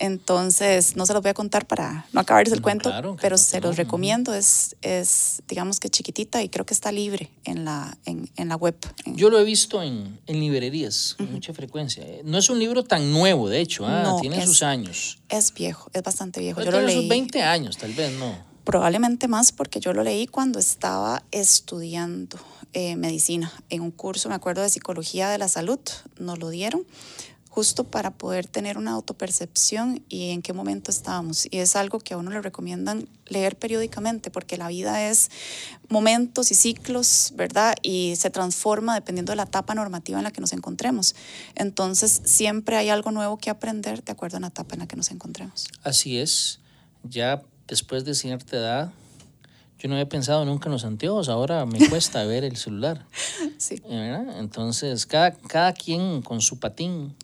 Entonces, 0.03 0.97
no 0.97 1.07
se 1.07 1.13
los 1.13 1.23
voy 1.23 1.31
a 1.31 1.35
contar 1.35 1.65
para 1.65 2.07
no 2.13 2.19
acabarles 2.19 2.53
el 2.53 2.61
cuento, 2.61 2.91
pero 3.21 3.39
se 3.39 3.61
los 3.61 3.77
recomiendo. 3.77 4.35
Es, 4.35 4.75
es, 4.83 5.45
digamos 5.47 5.79
que 5.79 5.91
chiquitita 5.91 6.43
y 6.43 6.49
creo 6.49 6.67
que 6.67 6.75
está 6.75 6.91
libre 6.91 7.31
en 7.45 7.65
la, 7.65 7.97
en, 8.05 8.29
en 8.35 8.49
la 8.49 8.57
web. 8.57 8.75
Yo 9.07 9.31
lo 9.31 9.39
he 9.39 9.45
visto 9.45 9.81
en, 9.81 10.19
en 10.27 10.41
librerías 10.41 11.15
con 11.17 11.31
mucha 11.31 11.55
frecuencia. 11.55 12.05
No 12.25 12.37
es 12.37 12.51
un 12.51 12.59
libro 12.59 12.83
tan 12.83 13.13
nuevo, 13.13 13.49
de 13.49 13.61
hecho, 13.61 13.87
¿ah? 13.87 14.17
tiene 14.21 14.45
sus 14.45 14.65
años. 14.65 15.21
Es 15.29 15.55
viejo, 15.55 15.89
es 15.93 16.03
bastante 16.03 16.41
viejo. 16.41 16.61
Yo 16.63 16.73
lo 16.73 16.81
leí. 16.81 16.97
sus 16.97 17.09
20 17.09 17.41
años, 17.45 17.79
tal 17.79 17.93
vez, 17.93 18.13
¿no? 18.19 18.37
Probablemente 18.65 19.29
más 19.29 19.53
porque 19.53 19.79
yo 19.79 19.93
lo 19.93 20.03
leí 20.03 20.27
cuando 20.27 20.59
estaba 20.59 21.23
estudiando 21.31 22.41
eh, 22.73 22.97
medicina 22.97 23.53
en 23.71 23.83
un 23.83 23.93
curso, 23.93 24.29
me 24.29 24.35
acuerdo, 24.35 24.63
de 24.63 24.69
psicología 24.69 25.29
de 25.29 25.39
la 25.39 25.47
salud, 25.47 25.79
nos 26.19 26.41
lo 26.41 26.51
dieron 26.51 26.85
justo 27.53 27.85
para 27.85 28.11
poder 28.11 28.47
tener 28.47 28.79
una 28.79 28.93
autopercepción 28.93 30.03
y 30.09 30.31
en 30.31 30.41
qué 30.41 30.55
momento 30.55 30.91
estábamos. 30.91 31.47
Y 31.51 31.59
es 31.59 31.77
algo 31.77 31.99
que 31.99 32.15
a 32.15 32.17
uno 32.17 32.31
le 32.31 32.41
recomiendan 32.41 33.07
leer 33.27 33.59
periódicamente 33.59 34.31
porque 34.31 34.57
la 34.57 34.69
vida 34.69 35.07
es 35.11 35.31
momentos 35.91 36.51
y 36.51 36.55
ciclos, 36.55 37.35
¿verdad? 37.37 37.75
Y 37.83 38.15
se 38.17 38.31
transforma 38.31 38.95
dependiendo 38.95 39.33
de 39.33 39.37
la 39.37 39.43
etapa 39.43 39.75
normativa 39.75 40.17
en 40.17 40.25
la 40.25 40.31
que 40.31 40.41
nos 40.41 40.55
encontremos. 40.55 41.15
Entonces, 41.55 42.23
siempre 42.25 42.79
hay 42.79 42.89
algo 42.89 43.11
nuevo 43.11 43.37
que 43.37 43.51
aprender 43.51 44.03
de 44.03 44.13
acuerdo 44.13 44.39
a 44.39 44.41
la 44.41 44.47
etapa 44.47 44.75
en 44.75 44.81
la 44.81 44.87
que 44.87 44.97
nos 44.97 45.11
encontremos. 45.11 45.69
Así 45.83 46.17
es. 46.17 46.59
Ya 47.03 47.43
después 47.69 48.07
de 48.07 48.15
cierta 48.15 48.57
edad, 48.57 48.93
yo 49.79 49.91
no 49.91 49.97
había 49.97 50.09
pensado 50.09 50.47
nunca 50.47 50.71
en 50.71 50.73
los 50.73 50.87
anteojos, 50.87 51.29
ahora 51.29 51.67
me 51.67 51.87
cuesta 51.91 52.25
ver 52.25 52.45
el 52.45 52.57
celular. 52.57 53.05
Sí. 53.59 53.83
¿verdad? 53.87 54.41
Entonces, 54.41 55.05
cada, 55.05 55.33
cada 55.33 55.75
quien 55.75 56.23
con 56.23 56.41
su 56.41 56.59
patín 56.59 57.15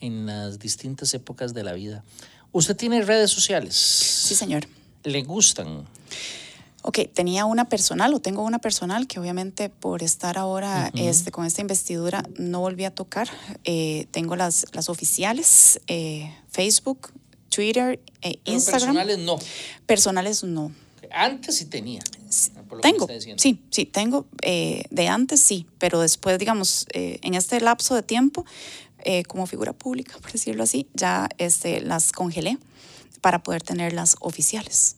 en 0.00 0.26
las 0.26 0.58
distintas 0.58 1.12
épocas 1.14 1.54
de 1.54 1.62
la 1.62 1.72
vida. 1.72 2.04
¿Usted 2.52 2.76
tiene 2.76 3.02
redes 3.02 3.30
sociales? 3.30 3.76
Sí, 3.76 4.34
señor. 4.34 4.66
¿Le 5.04 5.22
gustan? 5.22 5.86
Ok, 6.82 7.00
tenía 7.12 7.44
una 7.44 7.68
personal 7.68 8.14
o 8.14 8.20
tengo 8.20 8.42
una 8.42 8.58
personal 8.58 9.06
que 9.06 9.20
obviamente 9.20 9.68
por 9.68 10.02
estar 10.02 10.38
ahora 10.38 10.90
este, 10.94 11.30
con 11.30 11.44
esta 11.44 11.60
investidura 11.60 12.24
no 12.38 12.60
volví 12.60 12.84
a 12.84 12.90
tocar. 12.90 13.28
Eh, 13.64 14.06
tengo 14.10 14.34
las, 14.34 14.66
las 14.72 14.88
oficiales, 14.88 15.80
eh, 15.88 16.34
Facebook, 16.50 17.12
Twitter, 17.50 18.00
e 18.22 18.38
Instagram. 18.44 18.94
personales 18.94 19.18
no. 19.18 19.38
Personales 19.84 20.42
no. 20.42 20.72
Antes 21.12 21.56
sí 21.56 21.66
tenía. 21.66 22.02
Tengo, 22.82 23.08
sí, 23.36 23.60
sí, 23.70 23.84
tengo 23.84 24.26
eh, 24.42 24.84
de 24.90 25.08
antes 25.08 25.40
sí, 25.40 25.66
pero 25.78 26.00
después, 26.00 26.38
digamos, 26.38 26.86
eh, 26.92 27.18
en 27.22 27.34
este 27.34 27.60
lapso 27.60 27.96
de 27.96 28.02
tiempo, 28.02 28.46
eh, 29.04 29.24
como 29.24 29.46
figura 29.46 29.72
pública, 29.72 30.18
por 30.18 30.32
decirlo 30.32 30.62
así, 30.62 30.88
ya 30.94 31.28
este, 31.38 31.80
las 31.80 32.12
congelé 32.12 32.58
para 33.20 33.42
poder 33.42 33.62
tener 33.62 33.92
las 33.92 34.16
oficiales. 34.20 34.96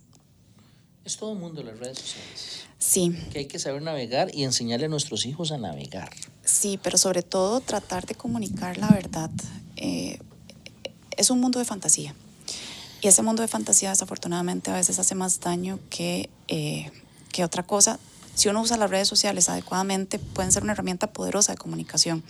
Es 1.05 1.17
todo 1.17 1.33
el 1.33 1.39
mundo 1.39 1.63
las 1.63 1.79
redes 1.79 1.99
sociales. 1.99 2.65
Sí. 2.79 3.17
Que 3.33 3.41
hay 3.41 3.47
que 3.47 3.59
saber 3.59 3.83
navegar 3.83 4.35
y 4.35 4.45
enseñarle 4.45 4.87
a 4.87 4.89
nuestros 4.89 5.27
hijos 5.27 5.53
a 5.53 5.59
navegar. 5.59 6.11
Sí, 6.45 6.79
pero 6.83 6.99
sobre 6.99 7.23
todo 7.23 7.61
tratar 7.61 8.07
de 8.07 8.15
comunicar 8.15 8.79
la 8.79 8.89
verdad. 8.89 9.31
es 9.77 11.31
un 11.31 11.41
mundo 11.41 11.59
de 11.59 11.65
fantasía. 11.65 12.15
Y 13.03 13.09
ese 13.09 13.23
mundo 13.23 13.43
de 13.43 13.49
fantasía 13.49 13.91
desafortunadamente 13.91 14.71
a 14.71 14.75
veces 14.75 15.01
hace 15.01 15.17
más 15.17 15.41
daño 15.41 15.81
que, 15.91 16.31
eh, 16.47 16.89
que 17.33 17.45
otra 17.45 17.65
cosa. 17.65 17.99
Si 18.35 18.49
uno 18.49 18.63
usa 18.63 18.77
las 18.77 18.91
redes 18.91 19.09
sociales 19.09 19.49
adecuadamente, 19.49 20.19
pueden 20.19 20.53
ser 20.53 20.63
una 20.63 20.73
herramienta 20.73 21.13
poderosa 21.13 21.53
de 21.53 21.59
comunicación 21.59 22.23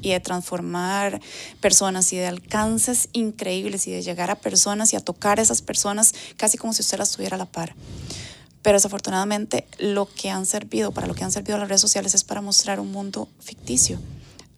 y 0.00 0.10
de 0.10 0.20
transformar 0.20 1.20
personas 1.60 2.12
y 2.12 2.16
de 2.16 2.26
alcances 2.26 3.08
increíbles 3.12 3.86
y 3.86 3.92
de 3.92 4.02
llegar 4.02 4.30
a 4.30 4.36
personas 4.36 4.92
y 4.92 4.96
a 4.96 5.00
tocar 5.00 5.38
a 5.38 5.42
esas 5.42 5.62
personas 5.62 6.14
casi 6.36 6.56
como 6.56 6.72
si 6.72 6.82
usted 6.82 6.98
las 6.98 7.12
tuviera 7.12 7.36
a 7.36 7.38
la 7.38 7.46
par. 7.46 7.74
Pero 8.62 8.76
desafortunadamente 8.76 9.66
lo 9.78 10.06
que 10.06 10.30
han 10.30 10.46
servido, 10.46 10.92
para 10.92 11.06
lo 11.06 11.14
que 11.14 11.24
han 11.24 11.32
servido 11.32 11.58
las 11.58 11.68
redes 11.68 11.80
sociales 11.80 12.14
es 12.14 12.24
para 12.24 12.40
mostrar 12.40 12.80
un 12.80 12.92
mundo 12.92 13.28
ficticio 13.40 13.98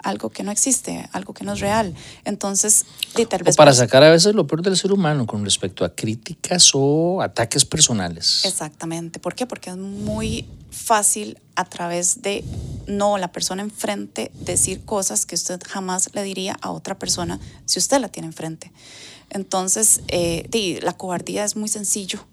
algo 0.03 0.31
que 0.31 0.43
no 0.43 0.51
existe, 0.51 1.09
algo 1.13 1.35
que 1.35 1.45
no 1.45 1.53
es 1.53 1.61
real. 1.61 1.95
Entonces, 2.25 2.85
tal 3.29 3.43
vez... 3.43 3.55
O 3.55 3.57
para 3.57 3.73
sacar 3.73 4.03
a 4.03 4.11
veces 4.11 4.35
lo 4.35 4.47
peor 4.47 4.63
del 4.63 4.77
ser 4.77 4.93
humano 4.93 5.27
con 5.27 5.45
respecto 5.45 5.85
a 5.85 5.95
críticas 5.95 6.71
o 6.75 7.23
ataques 7.23 7.65
personales. 7.65 8.45
Exactamente. 8.45 9.21
¿Por 9.21 9.35
qué? 9.35 9.47
Porque 9.47 9.71
es 9.71 9.77
muy 9.77 10.47
fácil 10.71 11.39
a 11.55 11.65
través 11.65 12.23
de 12.23 12.45
no 12.87 13.19
la 13.19 13.31
persona 13.31 13.63
enfrente 13.63 14.33
decir 14.35 14.85
cosas 14.85 15.27
que 15.27 15.35
usted 15.35 15.61
jamás 15.67 16.11
le 16.15 16.23
diría 16.23 16.57
a 16.61 16.71
otra 16.71 16.99
persona 16.99 17.39
si 17.67 17.79
usted 17.79 18.01
la 18.01 18.09
tiene 18.09 18.27
enfrente. 18.29 18.73
Entonces, 19.31 20.03
eh, 20.09 20.81
la 20.83 20.93
cobardía 20.93 21.45
es 21.45 21.57
muy 21.57 21.69
sencillo 21.69 22.25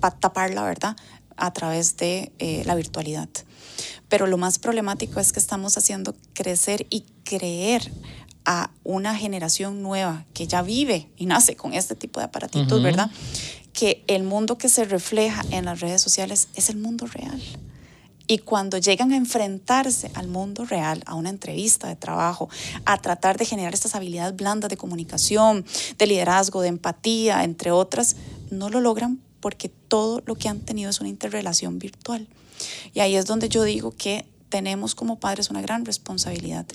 para 0.00 0.16
tapar 0.16 0.54
la 0.54 0.62
verdad 0.62 0.96
a 1.36 1.52
través 1.52 1.96
de 1.96 2.32
eh, 2.38 2.62
la 2.66 2.74
virtualidad. 2.74 3.28
Pero 4.08 4.26
lo 4.26 4.38
más 4.38 4.58
problemático 4.58 5.20
es 5.20 5.32
que 5.32 5.40
estamos 5.40 5.76
haciendo 5.76 6.14
crecer 6.34 6.86
y 6.90 7.04
creer 7.24 7.90
a 8.44 8.70
una 8.82 9.14
generación 9.14 9.82
nueva 9.82 10.24
que 10.32 10.46
ya 10.46 10.62
vive 10.62 11.10
y 11.16 11.26
nace 11.26 11.54
con 11.54 11.74
este 11.74 11.94
tipo 11.94 12.20
de 12.20 12.26
aparatitos, 12.26 12.82
¿verdad? 12.82 13.10
Que 13.72 14.02
el 14.06 14.22
mundo 14.22 14.56
que 14.56 14.68
se 14.68 14.84
refleja 14.84 15.44
en 15.50 15.66
las 15.66 15.80
redes 15.80 16.00
sociales 16.00 16.48
es 16.54 16.70
el 16.70 16.78
mundo 16.78 17.06
real. 17.06 17.42
Y 18.30 18.38
cuando 18.38 18.76
llegan 18.76 19.12
a 19.12 19.16
enfrentarse 19.16 20.10
al 20.14 20.28
mundo 20.28 20.66
real, 20.66 21.02
a 21.06 21.14
una 21.14 21.30
entrevista 21.30 21.88
de 21.88 21.96
trabajo, 21.96 22.50
a 22.84 22.98
tratar 22.98 23.38
de 23.38 23.46
generar 23.46 23.72
estas 23.72 23.94
habilidades 23.94 24.36
blandas 24.36 24.68
de 24.68 24.76
comunicación, 24.76 25.64
de 25.96 26.06
liderazgo, 26.06 26.60
de 26.60 26.68
empatía, 26.68 27.42
entre 27.42 27.70
otras, 27.70 28.16
no 28.50 28.68
lo 28.68 28.80
logran 28.80 29.18
porque 29.40 29.68
todo 29.68 30.22
lo 30.26 30.34
que 30.34 30.48
han 30.48 30.60
tenido 30.60 30.90
es 30.90 31.00
una 31.00 31.08
interrelación 31.08 31.78
virtual. 31.78 32.28
Y 32.94 33.00
ahí 33.00 33.16
es 33.16 33.26
donde 33.26 33.48
yo 33.48 33.64
digo 33.64 33.92
que 33.96 34.26
tenemos 34.48 34.94
como 34.94 35.20
padres 35.20 35.50
una 35.50 35.60
gran 35.60 35.84
responsabilidad. 35.84 36.66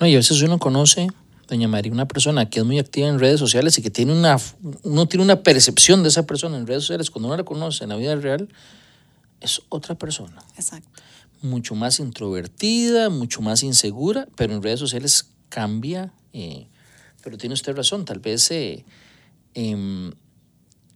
No, 0.00 0.06
y 0.06 0.14
a 0.14 0.18
veces 0.18 0.40
uno 0.42 0.58
conoce, 0.58 1.08
doña 1.48 1.68
María, 1.68 1.92
una 1.92 2.06
persona 2.06 2.48
que 2.48 2.60
es 2.60 2.66
muy 2.66 2.78
activa 2.78 3.08
en 3.08 3.18
redes 3.18 3.40
sociales 3.40 3.78
y 3.78 3.82
que 3.82 3.90
tiene 3.90 4.12
una, 4.12 4.38
uno 4.82 5.06
tiene 5.06 5.24
una 5.24 5.42
percepción 5.42 6.02
de 6.02 6.08
esa 6.10 6.26
persona 6.26 6.56
en 6.56 6.66
redes 6.66 6.82
sociales, 6.82 7.10
cuando 7.10 7.28
uno 7.28 7.36
la 7.36 7.44
conoce 7.44 7.84
en 7.84 7.90
la 7.90 7.96
vida 7.96 8.14
real, 8.16 8.48
es 9.40 9.62
otra 9.68 9.94
persona. 9.94 10.42
Exacto. 10.56 11.02
Mucho 11.42 11.74
más 11.74 12.00
introvertida, 12.00 13.10
mucho 13.10 13.42
más 13.42 13.62
insegura, 13.62 14.26
pero 14.36 14.54
en 14.54 14.62
redes 14.62 14.80
sociales 14.80 15.30
cambia. 15.50 16.12
Eh, 16.32 16.66
pero 17.22 17.38
tiene 17.38 17.54
usted 17.54 17.74
razón, 17.74 18.04
tal 18.04 18.18
vez 18.18 18.50
eh, 18.50 18.84
em, 19.54 20.12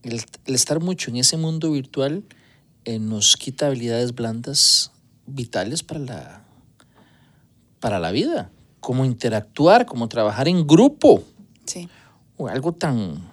el, 0.03 0.23
estar 0.47 0.81
mucho 0.81 1.11
en 1.11 1.17
ese 1.17 1.37
mundo 1.37 1.73
virtual 1.73 2.23
eh, 2.89 2.99
nos 2.99 3.37
quita 3.37 3.67
habilidades 3.67 4.15
blandas 4.15 4.93
vitales 5.27 5.83
para 5.83 6.01
la, 6.01 6.45
para 7.81 7.99
la 7.99 8.13
vida, 8.13 8.51
como 8.81 9.05
interactuar, 9.05 9.85
como 9.85 10.09
trabajar 10.09 10.49
en 10.49 10.67
grupo. 10.67 11.23
Sí. 11.67 11.87
O 12.39 12.49
algo 12.49 12.73
tan... 12.73 13.31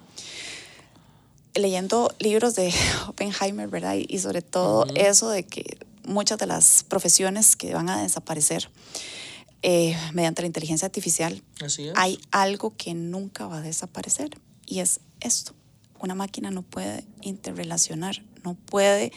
Leyendo 1.54 2.14
libros 2.18 2.54
de 2.54 2.70
Oppenheimer, 3.08 3.66
¿verdad? 3.68 3.96
Y 3.96 4.18
sobre 4.18 4.42
todo 4.42 4.84
eso 4.94 5.30
de 5.30 5.44
que 5.44 5.78
muchas 6.04 6.38
de 6.38 6.44
las 6.44 6.84
profesiones 6.84 7.56
que 7.56 7.72
van 7.72 7.88
a 7.88 8.02
desaparecer 8.02 8.68
eh, 9.62 9.96
mediante 10.12 10.42
la 10.42 10.48
inteligencia 10.48 10.84
artificial, 10.84 11.42
Así 11.64 11.88
es. 11.88 11.94
hay 11.96 12.20
algo 12.30 12.74
que 12.76 12.92
nunca 12.92 13.46
va 13.46 13.56
a 13.56 13.62
desaparecer 13.62 14.38
y 14.66 14.80
es 14.80 15.00
esto. 15.20 15.54
Una 15.98 16.14
máquina 16.14 16.50
no 16.50 16.60
puede 16.60 17.06
interrelacionar, 17.22 18.22
no 18.46 18.54
puede 18.54 19.12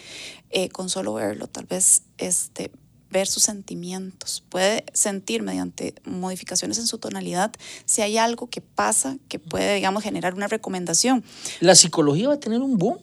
eh, 0.49 0.67
con 0.69 0.89
solo 0.89 1.13
verlo, 1.13 1.47
tal 1.47 1.65
vez 1.65 2.01
este, 2.17 2.71
ver 3.11 3.27
sus 3.27 3.43
sentimientos, 3.43 4.43
puede 4.49 4.83
sentir 4.93 5.41
mediante 5.43 5.93
modificaciones 6.03 6.77
en 6.79 6.87
su 6.87 6.97
tonalidad 6.97 7.51
si 7.85 8.01
hay 8.01 8.17
algo 8.17 8.49
que 8.49 8.61
pasa 8.61 9.17
que 9.29 9.39
puede, 9.39 9.75
digamos, 9.75 10.03
generar 10.03 10.33
una 10.33 10.47
recomendación. 10.47 11.23
La 11.61 11.75
psicología 11.75 12.27
va 12.29 12.33
a 12.35 12.39
tener 12.39 12.59
un 12.61 12.77
boom. 12.77 12.97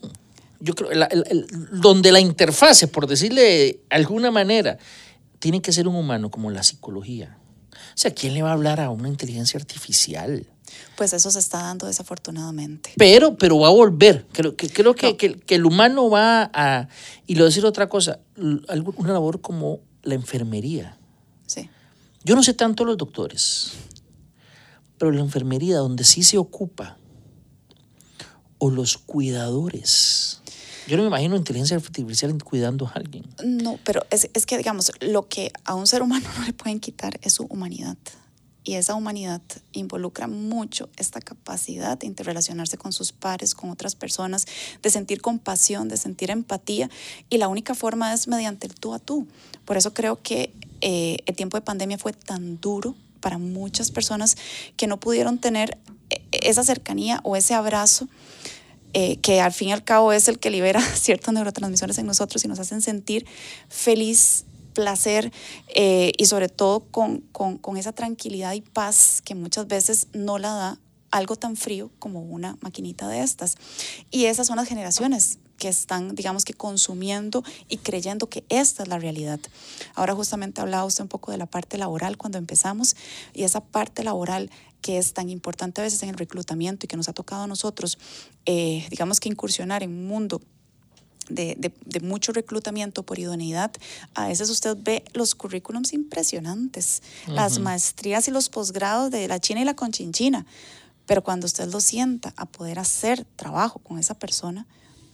Yo 0.60 0.74
creo, 0.74 0.90
la- 0.92 1.06
el- 1.06 1.24
el- 1.30 1.46
donde 1.80 2.10
la 2.12 2.20
interfase, 2.20 2.88
por 2.88 3.06
decirle 3.06 3.42
de 3.42 3.80
alguna 3.90 4.30
manera, 4.30 4.78
tiene 5.38 5.60
que 5.62 5.70
ser 5.72 5.86
un 5.86 5.94
humano 5.96 6.30
como 6.30 6.50
la 6.50 6.62
psicología. 6.62 7.38
O 7.72 7.98
sea, 7.98 8.10
¿quién 8.12 8.34
le 8.34 8.42
va 8.42 8.50
a 8.50 8.52
hablar 8.54 8.80
a 8.80 8.90
una 8.90 9.08
inteligencia 9.08 9.58
artificial? 9.58 10.46
Pues 10.96 11.12
eso 11.12 11.30
se 11.30 11.38
está 11.38 11.58
dando 11.62 11.86
desafortunadamente. 11.86 12.92
Pero, 12.96 13.36
pero 13.36 13.58
va 13.58 13.68
a 13.68 13.72
volver. 13.72 14.26
Creo 14.32 14.56
que, 14.56 14.68
creo 14.70 14.94
que, 14.94 15.08
No. 15.10 15.16
que- 15.16 15.38
que 15.40 15.54
el 15.56 15.66
humano 15.66 16.08
va 16.08 16.50
a... 16.54 16.88
Y 17.26 17.38
a 17.40 17.44
decir 17.44 17.64
otra 17.66 17.88
cosa, 17.88 18.20
una 18.36 19.12
labor 19.12 19.40
como 19.40 19.80
la 20.02 20.14
enfermería. 20.14 20.96
Sí. 21.46 21.68
Yo 22.24 22.34
no 22.34 22.42
sé 22.42 22.54
tanto 22.54 22.84
los 22.84 22.96
doctores, 22.96 23.72
pero 24.98 25.12
la 25.12 25.20
enfermería 25.20 25.76
donde 25.78 26.02
sí 26.04 26.22
se 26.22 26.38
ocupa, 26.38 26.96
o 28.58 28.70
los 28.70 28.96
cuidadores. 28.98 30.40
Yo 30.88 30.96
no 30.96 31.02
me 31.02 31.08
imagino 31.08 31.36
inteligencia 31.36 31.76
artificial 31.76 32.32
cuidando 32.42 32.86
a 32.86 32.92
alguien. 32.92 33.26
No, 33.44 33.78
pero 33.84 34.06
es, 34.10 34.30
es 34.34 34.46
que, 34.46 34.56
digamos, 34.56 34.92
lo 35.00 35.28
que 35.28 35.52
a 35.64 35.74
un 35.74 35.86
ser 35.86 36.00
humano 36.02 36.26
no 36.38 36.44
le 36.46 36.52
pueden 36.52 36.80
quitar 36.80 37.18
es 37.22 37.34
su 37.34 37.44
humanidad. 37.44 37.96
Y 38.66 38.74
esa 38.74 38.96
humanidad 38.96 39.40
involucra 39.70 40.26
mucho 40.26 40.88
esta 40.96 41.20
capacidad 41.20 41.96
de 41.96 42.08
interrelacionarse 42.08 42.76
con 42.76 42.92
sus 42.92 43.12
pares, 43.12 43.54
con 43.54 43.70
otras 43.70 43.94
personas, 43.94 44.44
de 44.82 44.90
sentir 44.90 45.22
compasión, 45.22 45.88
de 45.88 45.96
sentir 45.96 46.32
empatía. 46.32 46.90
Y 47.30 47.38
la 47.38 47.46
única 47.46 47.76
forma 47.76 48.12
es 48.12 48.26
mediante 48.26 48.66
el 48.66 48.74
tú 48.74 48.92
a 48.92 48.98
tú. 48.98 49.28
Por 49.64 49.76
eso 49.76 49.94
creo 49.94 50.20
que 50.20 50.52
eh, 50.80 51.18
el 51.26 51.36
tiempo 51.36 51.56
de 51.56 51.60
pandemia 51.60 51.96
fue 51.96 52.12
tan 52.12 52.60
duro 52.60 52.96
para 53.20 53.38
muchas 53.38 53.92
personas 53.92 54.36
que 54.76 54.88
no 54.88 54.98
pudieron 54.98 55.38
tener 55.38 55.78
eh, 56.10 56.20
esa 56.32 56.64
cercanía 56.64 57.20
o 57.22 57.36
ese 57.36 57.54
abrazo 57.54 58.08
eh, 58.94 59.18
que 59.18 59.40
al 59.40 59.52
fin 59.52 59.68
y 59.68 59.72
al 59.74 59.84
cabo 59.84 60.12
es 60.12 60.26
el 60.26 60.40
que 60.40 60.50
libera 60.50 60.80
ciertos 60.96 61.32
neurotransmisores 61.32 61.98
en 61.98 62.06
nosotros 62.06 62.44
y 62.44 62.48
nos 62.48 62.58
hacen 62.58 62.82
sentir 62.82 63.26
feliz, 63.68 64.44
placer 64.76 65.32
eh, 65.74 66.12
y 66.18 66.26
sobre 66.26 66.50
todo 66.50 66.80
con, 66.80 67.22
con, 67.32 67.56
con 67.56 67.78
esa 67.78 67.92
tranquilidad 67.92 68.52
y 68.52 68.60
paz 68.60 69.22
que 69.24 69.34
muchas 69.34 69.66
veces 69.66 70.08
no 70.12 70.38
la 70.38 70.50
da 70.50 70.78
algo 71.10 71.36
tan 71.36 71.56
frío 71.56 71.90
como 71.98 72.20
una 72.20 72.58
maquinita 72.60 73.08
de 73.08 73.22
estas. 73.22 73.56
Y 74.10 74.26
esas 74.26 74.46
son 74.46 74.56
las 74.56 74.68
generaciones 74.68 75.38
que 75.58 75.68
están, 75.68 76.14
digamos 76.14 76.44
que, 76.44 76.52
consumiendo 76.52 77.42
y 77.68 77.78
creyendo 77.78 78.28
que 78.28 78.44
esta 78.50 78.82
es 78.82 78.88
la 78.90 78.98
realidad. 78.98 79.40
Ahora 79.94 80.14
justamente 80.14 80.60
hablaba 80.60 80.84
usted 80.84 81.02
un 81.02 81.08
poco 81.08 81.32
de 81.32 81.38
la 81.38 81.46
parte 81.46 81.78
laboral 81.78 82.18
cuando 82.18 82.36
empezamos 82.36 82.96
y 83.32 83.44
esa 83.44 83.64
parte 83.64 84.04
laboral 84.04 84.50
que 84.82 84.98
es 84.98 85.14
tan 85.14 85.30
importante 85.30 85.80
a 85.80 85.84
veces 85.84 86.02
en 86.02 86.10
el 86.10 86.16
reclutamiento 86.16 86.84
y 86.84 86.88
que 86.88 86.98
nos 86.98 87.08
ha 87.08 87.14
tocado 87.14 87.44
a 87.44 87.46
nosotros, 87.46 87.98
eh, 88.44 88.86
digamos 88.90 89.18
que 89.18 89.30
incursionar 89.30 89.82
en 89.82 89.90
un 89.90 90.06
mundo 90.06 90.42
de, 91.28 91.54
de, 91.58 91.72
de, 91.84 92.00
mucho 92.00 92.32
reclutamiento 92.32 93.02
por 93.02 93.18
idoneidad, 93.18 93.72
a 94.14 94.28
veces 94.28 94.50
usted 94.50 94.76
ve 94.80 95.04
los 95.12 95.34
currículums 95.34 95.92
impresionantes, 95.92 97.02
uh 97.26 97.30
-huh. 97.30 97.34
las 97.34 97.58
maestrías 97.58 98.28
y 98.28 98.30
los 98.30 98.48
posgrados 98.48 99.10
de 99.10 99.28
la 99.28 99.40
China 99.40 99.60
y 99.60 99.64
la 99.64 99.74
conchinchina, 99.74 100.46
pero 101.06 101.22
cuando 101.22 101.46
usted 101.46 101.70
lo 101.70 101.80
sienta 101.80 102.32
a 102.36 102.46
poder 102.46 102.78
hacer 102.78 103.24
trabajo 103.36 103.78
con 103.78 103.98
esa 103.98 104.14
persona, 104.14 104.66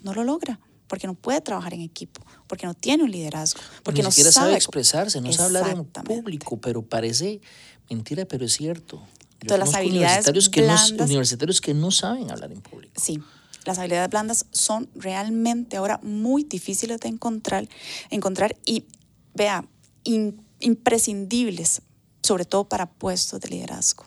no 0.03 0.15
lo 0.15 0.25
logra 0.25 0.59
porque 0.93 1.07
no 1.07 1.15
puede 1.15 1.41
trabajar 1.41 1.73
en 1.73 1.81
equipo, 1.81 2.21
porque 2.47 2.67
no 2.67 2.75
tiene 2.75 3.03
un 3.03 3.11
liderazgo, 3.11 3.61
porque 3.83 4.01
Ni 4.01 4.05
no 4.05 4.11
siquiera 4.11 4.31
sabe, 4.31 4.49
sabe 4.49 4.57
expresarse, 4.57 5.23
no 5.23 5.33
sabe 5.33 5.59
hablar 5.59 5.71
en 5.71 5.85
público, 5.87 6.59
pero 6.59 6.83
parece 6.83 7.41
mentira, 7.89 8.27
pero 8.27 8.45
es 8.45 8.53
cierto. 8.53 8.97
Yo 8.97 9.05
Entonces, 9.41 9.59
las 9.59 9.75
habilidades 9.75 10.29
universitarios 10.29 10.51
que, 10.51 10.63
no, 10.63 11.05
universitarios 11.05 11.61
que 11.63 11.73
no 11.73 11.91
saben 11.91 12.31
hablar 12.31 12.53
en 12.53 12.61
público. 12.61 12.93
Sí, 13.01 13.23
las 13.65 13.79
habilidades 13.79 14.11
blandas 14.11 14.47
son 14.51 14.89
realmente 14.95 15.77
ahora 15.77 16.01
muy 16.03 16.45
difíciles 16.45 17.01
de 17.01 17.09
encontrar, 17.09 17.69
encontrar 18.11 18.57
y, 18.67 18.87
vea, 19.35 19.65
in, 20.05 20.45
imprescindibles, 20.61 21.83
sobre 22.23 22.45
todo 22.45 22.69
para 22.69 22.91
puestos 22.91 23.41
de 23.41 23.49
liderazgo. 23.49 24.05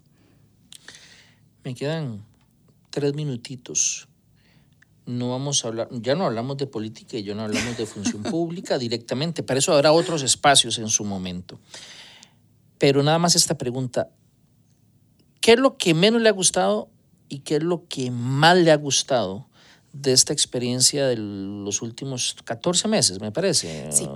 Me 1.63 1.73
quedan 1.73 2.23
tres 2.89 3.13
minutitos. 3.13 4.07
No 5.05 5.31
vamos 5.31 5.63
a 5.63 5.67
hablar, 5.67 5.89
ya 5.91 6.15
no 6.15 6.25
hablamos 6.25 6.57
de 6.57 6.65
política 6.65 7.17
y 7.17 7.23
ya 7.23 7.35
no 7.35 7.43
hablamos 7.43 7.77
de 7.77 7.85
función 7.85 8.23
pública 8.31 8.77
directamente, 8.77 9.43
para 9.43 9.59
eso 9.59 9.73
habrá 9.73 9.91
otros 9.91 10.23
espacios 10.23 10.79
en 10.79 10.89
su 10.89 11.03
momento. 11.03 11.59
Pero 12.77 13.03
nada 13.03 13.19
más 13.19 13.35
esta 13.35 13.57
pregunta, 13.57 14.09
¿qué 15.41 15.53
es 15.53 15.59
lo 15.59 15.77
que 15.77 15.93
menos 15.93 16.21
le 16.21 16.29
ha 16.29 16.33
gustado 16.33 16.89
y 17.29 17.39
qué 17.39 17.57
es 17.57 17.63
lo 17.63 17.87
que 17.87 18.11
más 18.11 18.57
le 18.57 18.71
ha 18.71 18.77
gustado 18.77 19.47
de 19.93 20.11
esta 20.11 20.33
experiencia 20.33 21.07
de 21.07 21.17
los 21.17 21.81
últimos 21.81 22.35
14 22.43 22.87
meses, 22.87 23.19
me 23.21 23.31
parece? 23.31 23.91
Sí. 23.91 24.07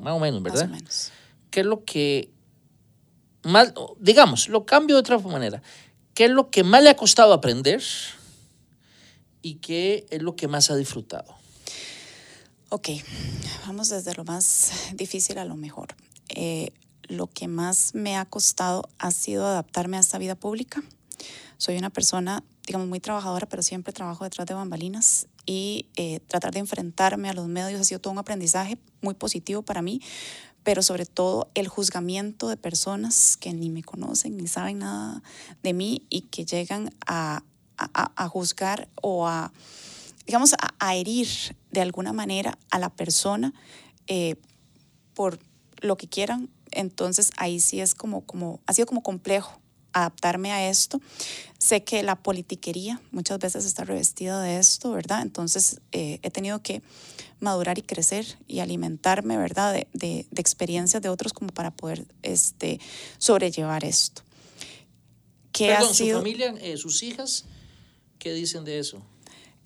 Más 0.00 0.14
o 0.14 0.18
menos, 0.20 0.42
¿verdad? 0.42 0.68
Más 0.68 0.70
o 0.70 0.74
menos. 0.74 1.12
¿Qué 1.50 1.60
es 1.60 1.66
lo 1.66 1.84
que 1.84 2.30
más, 3.44 3.72
digamos, 3.98 4.48
lo 4.48 4.64
cambio 4.64 4.96
de 4.96 5.00
otra 5.00 5.18
manera, 5.18 5.62
¿qué 6.14 6.24
es 6.24 6.30
lo 6.30 6.50
que 6.50 6.64
más 6.64 6.82
le 6.82 6.90
ha 6.90 6.96
costado 6.96 7.32
aprender 7.32 7.82
y 9.42 9.56
qué 9.56 10.06
es 10.10 10.22
lo 10.22 10.34
que 10.34 10.48
más 10.48 10.70
ha 10.70 10.76
disfrutado? 10.76 11.34
Ok, 12.70 12.88
vamos 13.66 13.90
desde 13.90 14.14
lo 14.14 14.24
más 14.24 14.72
difícil 14.94 15.38
a 15.38 15.44
lo 15.44 15.54
mejor. 15.56 15.94
Eh, 16.28 16.72
lo 17.02 17.26
que 17.26 17.46
más 17.46 17.94
me 17.94 18.16
ha 18.16 18.24
costado 18.24 18.88
ha 18.98 19.10
sido 19.10 19.46
adaptarme 19.46 19.98
a 19.98 20.00
esta 20.00 20.18
vida 20.18 20.34
pública. 20.34 20.82
Soy 21.58 21.76
una 21.76 21.90
persona, 21.90 22.42
digamos, 22.66 22.88
muy 22.88 23.00
trabajadora, 23.00 23.46
pero 23.48 23.62
siempre 23.62 23.92
trabajo 23.92 24.24
detrás 24.24 24.46
de 24.46 24.54
bambalinas 24.54 25.28
y 25.46 25.86
eh, 25.96 26.20
tratar 26.20 26.52
de 26.52 26.60
enfrentarme 26.60 27.28
a 27.28 27.34
los 27.34 27.48
medios 27.48 27.80
ha 27.80 27.84
sido 27.84 28.00
todo 28.00 28.12
un 28.12 28.18
aprendizaje 28.18 28.78
muy 29.02 29.14
positivo 29.14 29.62
para 29.62 29.82
mí, 29.82 30.00
pero 30.62 30.82
sobre 30.82 31.06
todo 31.06 31.50
el 31.54 31.68
juzgamiento 31.68 32.48
de 32.48 32.56
personas 32.56 33.36
que 33.36 33.52
ni 33.52 33.70
me 33.70 33.82
conocen 33.82 34.36
ni 34.36 34.46
saben 34.46 34.78
nada 34.78 35.22
de 35.62 35.72
mí 35.74 36.06
y 36.08 36.22
que 36.22 36.44
llegan 36.44 36.90
a, 37.06 37.42
a, 37.76 38.12
a 38.16 38.28
juzgar 38.28 38.88
o 39.02 39.28
a, 39.28 39.52
digamos, 40.26 40.54
a, 40.54 40.74
a, 40.78 40.94
herir 40.96 41.28
de 41.70 41.82
alguna 41.82 42.12
manera 42.12 42.58
a 42.70 42.78
la 42.78 42.88
persona 42.88 43.52
eh, 44.06 44.36
por 45.14 45.38
lo 45.80 45.96
que 45.96 46.08
quieran. 46.08 46.48
Entonces 46.70 47.30
ahí 47.36 47.60
sí 47.60 47.80
es 47.80 47.94
como, 47.94 48.22
como, 48.22 48.60
ha 48.66 48.72
sido 48.72 48.86
como 48.86 49.02
complejo 49.02 49.60
adaptarme 49.94 50.52
a 50.52 50.68
esto. 50.68 51.00
Sé 51.58 51.82
que 51.82 52.02
la 52.02 52.16
politiquería 52.16 53.00
muchas 53.10 53.38
veces 53.38 53.64
está 53.64 53.84
revestida 53.84 54.42
de 54.42 54.58
esto, 54.58 54.90
¿verdad? 54.90 55.22
Entonces 55.22 55.80
eh, 55.92 56.18
he 56.22 56.30
tenido 56.30 56.60
que 56.60 56.82
madurar 57.40 57.78
y 57.78 57.82
crecer 57.82 58.38
y 58.46 58.60
alimentarme, 58.60 59.38
¿verdad? 59.38 59.72
De, 59.72 59.86
de, 59.94 60.26
de, 60.30 60.40
experiencias 60.40 61.02
de 61.02 61.08
otros 61.08 61.32
como 61.32 61.50
para 61.50 61.70
poder 61.70 62.06
este, 62.22 62.80
sobrellevar 63.18 63.84
esto. 63.84 64.22
¿Qué 65.52 65.68
Perdón, 65.68 65.90
ha 65.90 65.94
sido, 65.94 66.18
¿su 66.18 66.24
familia, 66.24 66.54
eh, 66.60 66.76
sus 66.76 67.02
hijas, 67.02 67.44
qué 68.18 68.32
dicen 68.32 68.64
de 68.64 68.80
eso? 68.80 69.00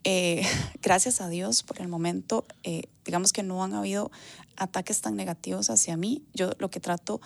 Eh, 0.04 0.42
gracias 0.82 1.20
a 1.20 1.28
Dios, 1.28 1.62
por 1.62 1.80
el 1.80 1.88
momento, 1.88 2.44
eh, 2.62 2.82
digamos 3.04 3.32
que 3.32 3.42
no 3.42 3.64
han 3.64 3.74
habido 3.74 4.10
ataques 4.56 5.00
tan 5.00 5.16
negativos 5.16 5.70
hacia 5.70 5.96
mí. 5.96 6.22
Yo 6.34 6.52
lo 6.58 6.70
que 6.70 6.80
trato 6.80 7.20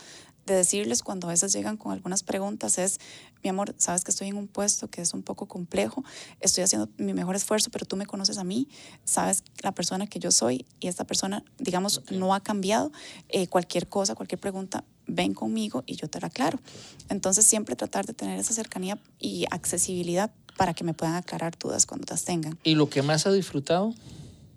de 0.53 0.59
decirles 0.59 1.03
cuando 1.03 1.27
a 1.27 1.31
veces 1.31 1.53
llegan 1.53 1.77
con 1.77 1.93
algunas 1.93 2.23
preguntas 2.23 2.79
es, 2.79 3.01
mi 3.43 3.51
amor, 3.51 3.75
sabes 3.79 4.05
que 4.05 4.11
estoy 4.11 4.29
en 4.29 4.37
un 4.37 4.49
puesto 4.49 4.89
que 4.89 5.03
es 5.03 5.15
un 5.15 5.23
poco 5.23 5.47
complejo, 5.47 6.05
estoy 6.41 6.65
haciendo 6.65 6.89
mi 6.97 7.15
mejor 7.15 7.35
esfuerzo, 7.35 7.71
pero 7.71 7.87
tú 7.87 7.97
me 7.97 8.07
conoces 8.07 8.39
a 8.39 8.45
mí, 8.45 8.69
sabes 9.05 9.43
la 9.63 9.73
persona 9.73 10.07
que 10.07 10.19
yo 10.19 10.31
soy 10.31 10.67
y 10.81 10.89
esta 10.89 11.05
persona, 11.05 11.45
digamos, 11.59 11.99
okay. 11.99 12.19
no 12.19 12.35
ha 12.35 12.41
cambiado. 12.41 12.93
Eh, 13.29 13.49
cualquier 13.49 13.89
cosa, 13.89 14.15
cualquier 14.15 14.41
pregunta, 14.41 14.85
ven 15.07 15.35
conmigo 15.35 15.83
y 15.87 15.97
yo 15.97 16.09
te 16.09 16.21
la 16.21 16.29
aclaro. 16.29 16.61
Entonces 17.09 17.45
siempre 17.45 17.77
tratar 17.77 18.07
de 18.07 18.15
tener 18.15 18.39
esa 18.39 18.55
cercanía 18.55 18.99
y 19.19 19.47
accesibilidad 19.51 20.31
para 20.57 20.75
que 20.75 20.85
me 20.85 20.95
puedan 20.95 21.17
aclarar 21.17 21.59
dudas 21.59 21.87
cuando 21.87 22.07
las 22.11 22.25
tengan. 22.25 22.59
¿Y 22.63 22.75
lo 22.75 22.89
que 22.89 23.03
más 23.03 23.27
ha 23.27 23.33
disfrutado? 23.33 23.95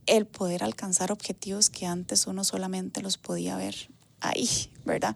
El 0.06 0.28
poder 0.28 0.64
alcanzar 0.64 1.12
objetivos 1.12 1.70
que 1.70 1.86
antes 1.86 2.28
uno 2.28 2.44
solamente 2.44 3.02
los 3.02 3.18
podía 3.18 3.56
ver 3.58 3.90
ahí, 4.22 4.48
¿verdad? 4.86 5.16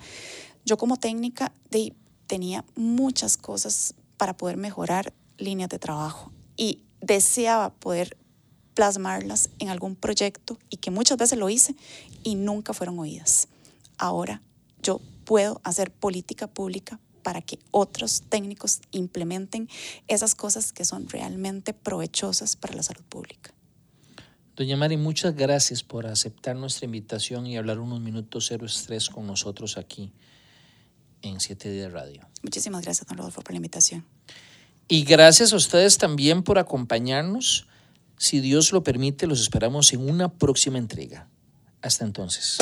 Yo 0.65 0.77
como 0.77 0.97
técnica 0.97 1.51
tenía 2.27 2.63
muchas 2.75 3.37
cosas 3.37 3.95
para 4.17 4.37
poder 4.37 4.57
mejorar 4.57 5.13
líneas 5.37 5.69
de 5.69 5.79
trabajo 5.79 6.31
y 6.57 6.83
deseaba 7.01 7.71
poder 7.71 8.17
plasmarlas 8.73 9.49
en 9.59 9.69
algún 9.69 9.95
proyecto 9.95 10.57
y 10.69 10.77
que 10.77 10.91
muchas 10.91 11.17
veces 11.17 11.37
lo 11.37 11.49
hice 11.49 11.75
y 12.23 12.35
nunca 12.35 12.73
fueron 12.73 12.99
oídas. 12.99 13.47
Ahora 13.97 14.41
yo 14.83 15.01
puedo 15.25 15.59
hacer 15.63 15.91
política 15.91 16.47
pública 16.47 16.99
para 17.23 17.41
que 17.41 17.59
otros 17.71 18.23
técnicos 18.29 18.81
implementen 18.91 19.69
esas 20.07 20.35
cosas 20.35 20.71
que 20.71 20.85
son 20.85 21.09
realmente 21.09 21.73
provechosas 21.73 22.55
para 22.55 22.75
la 22.75 22.83
salud 22.83 23.03
pública. 23.09 23.53
Doña 24.55 24.75
Mari, 24.75 24.97
muchas 24.97 25.35
gracias 25.35 25.83
por 25.83 26.05
aceptar 26.05 26.55
nuestra 26.55 26.85
invitación 26.85 27.47
y 27.47 27.57
hablar 27.57 27.79
unos 27.79 28.01
minutos 28.01 28.47
cero 28.47 28.65
estrés 28.65 29.09
con 29.09 29.25
nosotros 29.25 29.77
aquí 29.77 30.11
en 31.21 31.39
Siete 31.39 31.71
Días 31.71 31.91
Radio. 31.91 32.27
Muchísimas 32.43 32.83
gracias, 32.83 33.07
don 33.07 33.17
Rodolfo, 33.17 33.41
por 33.41 33.51
la 33.51 33.57
invitación. 33.57 34.05
Y 34.87 35.03
gracias 35.03 35.53
a 35.53 35.55
ustedes 35.55 35.97
también 35.97 36.43
por 36.43 36.57
acompañarnos. 36.57 37.67
Si 38.17 38.39
Dios 38.39 38.71
lo 38.71 38.83
permite, 38.83 39.27
los 39.27 39.39
esperamos 39.39 39.93
en 39.93 40.09
una 40.09 40.29
próxima 40.29 40.77
entrega. 40.77 41.27
Hasta 41.81 42.05
entonces. 42.05 42.57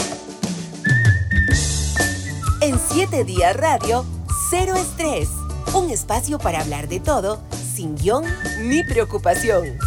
En 2.62 2.80
Siete 2.92 3.24
Días 3.24 3.56
Radio, 3.56 4.06
Cero 4.50 4.76
Estrés. 4.76 5.30
Un 5.74 5.90
espacio 5.90 6.38
para 6.38 6.62
hablar 6.62 6.88
de 6.88 7.00
todo, 7.00 7.42
sin 7.76 7.96
guion 7.96 8.26
ni 8.62 8.84
preocupación. 8.84 9.78